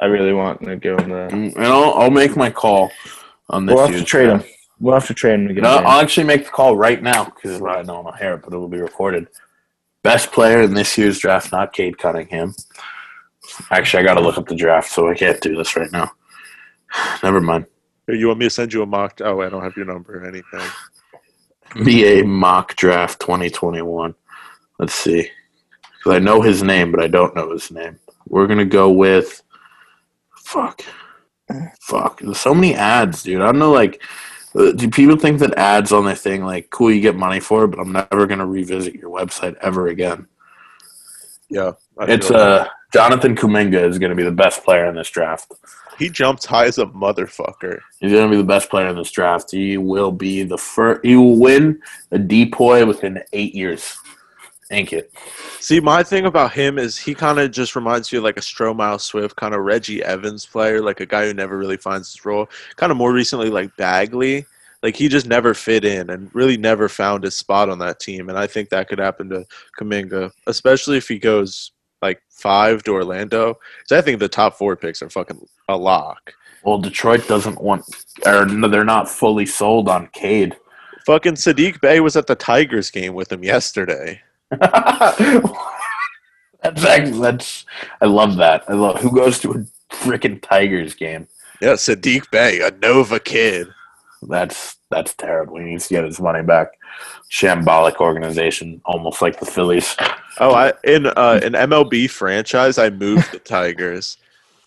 [0.00, 1.28] I really want to give him the.
[1.32, 2.92] Mm, And I'll, I'll make my call
[3.48, 3.74] on this.
[3.74, 4.44] We'll have to trade him.
[4.78, 5.70] We'll have to trade him to get No.
[5.76, 8.52] I'll actually make the call right now because I don't want to hear it, but
[8.52, 9.28] it will be recorded.
[10.04, 12.54] Best player in this year's draft, not Cade Cunningham.
[13.70, 16.12] Actually, I got to look up the draft, so I can't do this right now.
[17.22, 17.64] Never mind.
[18.06, 19.22] You want me to send you a mock?
[19.22, 20.60] Oh, I don't have your number or anything.
[21.70, 24.14] NBA mock draft 2021.
[24.78, 25.30] Let's see.
[25.96, 27.98] Because I know his name, but I don't know his name.
[28.28, 29.42] We're going to go with
[30.36, 30.82] fuck,
[31.80, 32.20] fuck.
[32.20, 33.40] There's so many ads, dude.
[33.40, 34.02] I don't know, like.
[34.56, 37.64] Uh, Do people think that ads on their thing, like, cool, you get money for
[37.64, 40.26] it, but I'm never gonna revisit your website ever again?
[41.50, 45.52] Yeah, It's uh Jonathan Kuminga is gonna be the best player in this draft.
[45.98, 47.80] he jumps high as a motherfucker.
[48.00, 49.50] He's gonna be the best player in this draft.
[49.50, 51.04] He will be the first.
[51.04, 51.80] He will win
[52.12, 53.96] a DPOY within eight years.
[54.70, 55.12] Ink it.
[55.60, 58.40] See, my thing about him is he kind of just reminds you of like a
[58.40, 62.24] Stromile Swift, kind of Reggie Evans player, like a guy who never really finds his
[62.24, 62.48] role.
[62.76, 64.46] Kind of more recently, like Bagley.
[64.82, 68.28] Like he just never fit in and really never found his spot on that team.
[68.28, 69.46] And I think that could happen to
[69.78, 71.72] Kuminga, especially if he goes
[72.02, 73.58] like five to Orlando.
[73.78, 76.34] Because I think the top four picks are fucking a lock.
[76.64, 77.84] Well, Detroit doesn't want,
[78.26, 80.56] or no, they're not fully sold on Cade.
[81.06, 84.22] Fucking Sadiq Bey was at the Tigers game with him yesterday.
[86.62, 87.64] that's actually, that's.
[88.00, 88.64] I love that.
[88.68, 91.28] I love who goes to a freaking Tigers game.
[91.60, 93.68] Yeah, Sadiq Bey, a Nova kid.
[94.22, 95.58] That's that's terrible.
[95.58, 96.68] He needs to get his money back.
[97.30, 99.96] Shambolic organization, almost like the Phillies.
[100.38, 104.16] Oh, I in uh, an MLB franchise, I moved the Tigers.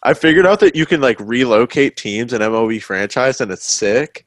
[0.03, 4.26] I figured out that you can like relocate teams in MLB franchise, and it's sick.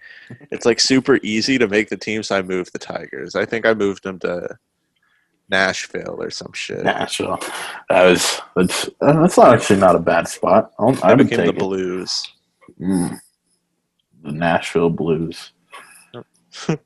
[0.51, 2.23] It's like super easy to make the team.
[2.23, 3.35] So I moved the Tigers.
[3.35, 4.59] I think I moved them to
[5.51, 6.85] Nashville or some shit.
[6.85, 7.39] Nashville.
[7.89, 10.72] That was that's uh, that's not actually not a bad spot.
[10.78, 11.52] I'll, I I would became the.
[11.52, 12.27] Blues.
[12.81, 13.18] Mm.
[14.22, 15.52] The Nashville Blues.
[16.68, 16.77] All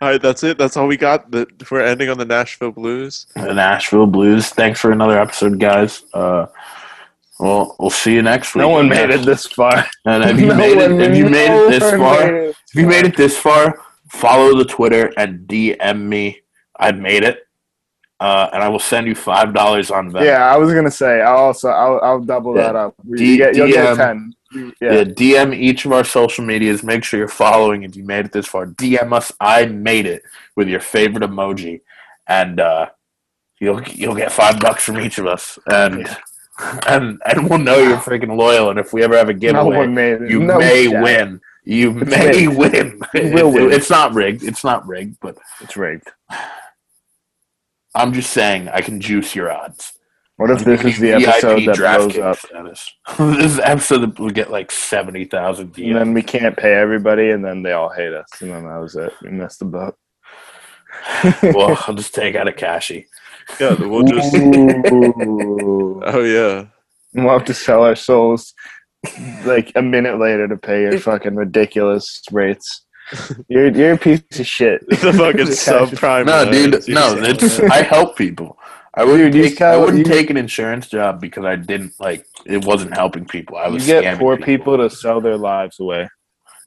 [0.00, 0.56] right, that's it.
[0.56, 1.32] That's all we got.
[1.32, 3.26] The, we're ending on the Nashville Blues.
[3.34, 4.50] The Nashville Blues.
[4.50, 6.04] Thanks for another episode, guys.
[6.14, 6.46] Uh,
[7.40, 8.60] well, we'll see you next week.
[8.60, 9.84] No one made it this far.
[10.06, 10.90] And have you No made it?
[11.00, 12.32] Have you made it this far?
[12.32, 12.48] made.
[12.50, 16.40] If you made it this far, follow the Twitter and DM me.
[16.78, 17.43] I've made it,
[18.20, 20.24] uh, and I will send you five dollars on Venmo.
[20.24, 21.20] Yeah, I was gonna say.
[21.20, 22.62] I'll also I'll, I'll double Yeah.
[22.64, 22.94] that up.
[23.14, 23.96] D- You get, you'll get DM.
[23.96, 24.34] ten.
[24.80, 24.92] Yeah.
[24.92, 25.04] Yeah.
[25.04, 26.82] DM each of our social medias.
[26.84, 28.66] Make sure you're following if you made it this far.
[28.66, 29.32] DM us.
[29.40, 30.22] I made it
[30.56, 31.80] with your favorite emoji,
[32.28, 32.86] and uh,
[33.58, 36.06] you'll you'll get five bucks from each of us, and
[36.86, 38.70] and and we'll know you're freaking loyal.
[38.70, 40.30] And if we ever have a giveaway, it.
[40.30, 41.40] you No may win.
[41.64, 42.58] You It's may rigged.
[42.58, 43.00] win.
[43.14, 43.72] Win.
[43.72, 44.42] It's not rigged.
[44.44, 46.08] It's not rigged, but It's rigged.
[47.94, 49.92] I'm just saying I can juice your odds.
[50.36, 52.92] What if this is the VIP episode that draft blows up, status.
[53.18, 56.74] this is the episode that will get like seventy thousand and then we can't pay
[56.74, 59.12] everybody, and then they all hate us, and then that was it.
[59.22, 59.96] We missed the boat.
[61.42, 63.06] well, I'll just take out a cashy.
[63.60, 64.34] Yeah, we'll just.
[66.06, 66.66] Oh yeah.
[67.14, 68.52] we'll have to sell our souls
[69.44, 72.83] like a minute later to pay your fucking ridiculous rates.
[73.48, 74.86] You're you're a piece of shit.
[74.88, 76.26] the fucking subprime.
[76.26, 78.58] No, dude, no, it's I help people.
[78.96, 82.26] I wouldn't Dude, take, I wouldn't you- take an insurance job because I didn't like
[82.46, 83.56] it wasn't helping people.
[83.56, 86.08] I You was get scamming poor people to sell their lives away.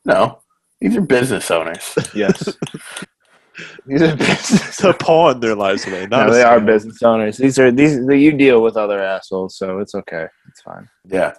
[0.04, 0.42] No,
[0.82, 1.96] these are business owners.
[2.14, 2.58] Yes.
[3.88, 4.76] These are business.
[4.82, 6.06] to pawn their lives away.
[6.06, 7.38] Not No, a they are business owners.
[7.38, 7.96] These are these.
[7.98, 10.28] You deal with other assholes, so it's okay.
[10.50, 10.88] It's fine.
[11.06, 11.34] Yeah,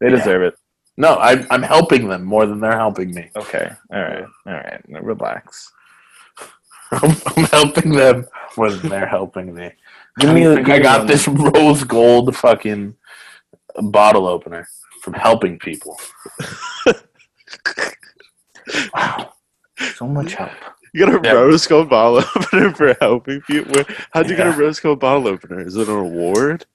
[0.00, 0.16] They Yeah.
[0.16, 0.54] deserve it.
[0.98, 3.30] No, I'm I'm helping them more than they're helping me.
[3.36, 3.70] Okay.
[3.92, 4.24] All right.
[4.46, 4.88] All right.
[4.88, 5.72] Now relax.
[6.90, 8.26] I'm, I'm helping them
[8.56, 9.70] more than they're helping me.
[10.18, 11.06] Give I me a- think I got one.
[11.06, 12.94] this rose gold fucking
[13.80, 14.68] bottle opener
[15.02, 15.96] from helping people.
[18.94, 19.32] Wow.
[19.94, 20.50] So much help.
[20.92, 21.32] You got a Yeah.
[21.34, 23.84] rose gold bottle opener for helping people.
[24.12, 25.60] How'd you get a rose gold bottle opener?
[25.60, 26.66] Is it an award?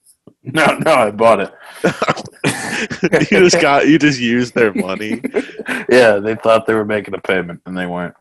[0.45, 1.53] No, no, I bought it.
[3.31, 5.21] you just got you just used their money.
[5.89, 8.13] yeah, they thought they were making a payment and they weren't.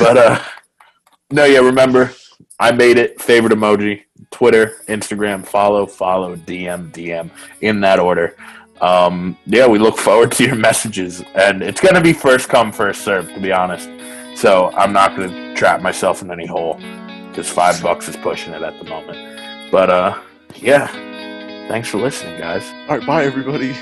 [0.00, 0.42] But uh
[1.30, 2.10] no, yeah, remember
[2.58, 4.02] I made it favorite emoji,
[4.32, 7.30] Twitter, Instagram, follow, follow, DM, DM
[7.60, 8.36] in that order.
[8.80, 12.72] Um yeah, we look forward to your messages and it's going to be first come
[12.72, 13.88] first serve to be honest.
[14.36, 16.74] So, I'm not going to trap myself in any hole
[17.34, 19.70] cuz 5 bucks is pushing it at the moment.
[19.70, 20.18] But uh
[20.56, 20.90] yeah.
[21.68, 22.66] Thanks for listening, guys.
[22.88, 23.74] All right, bye everybody.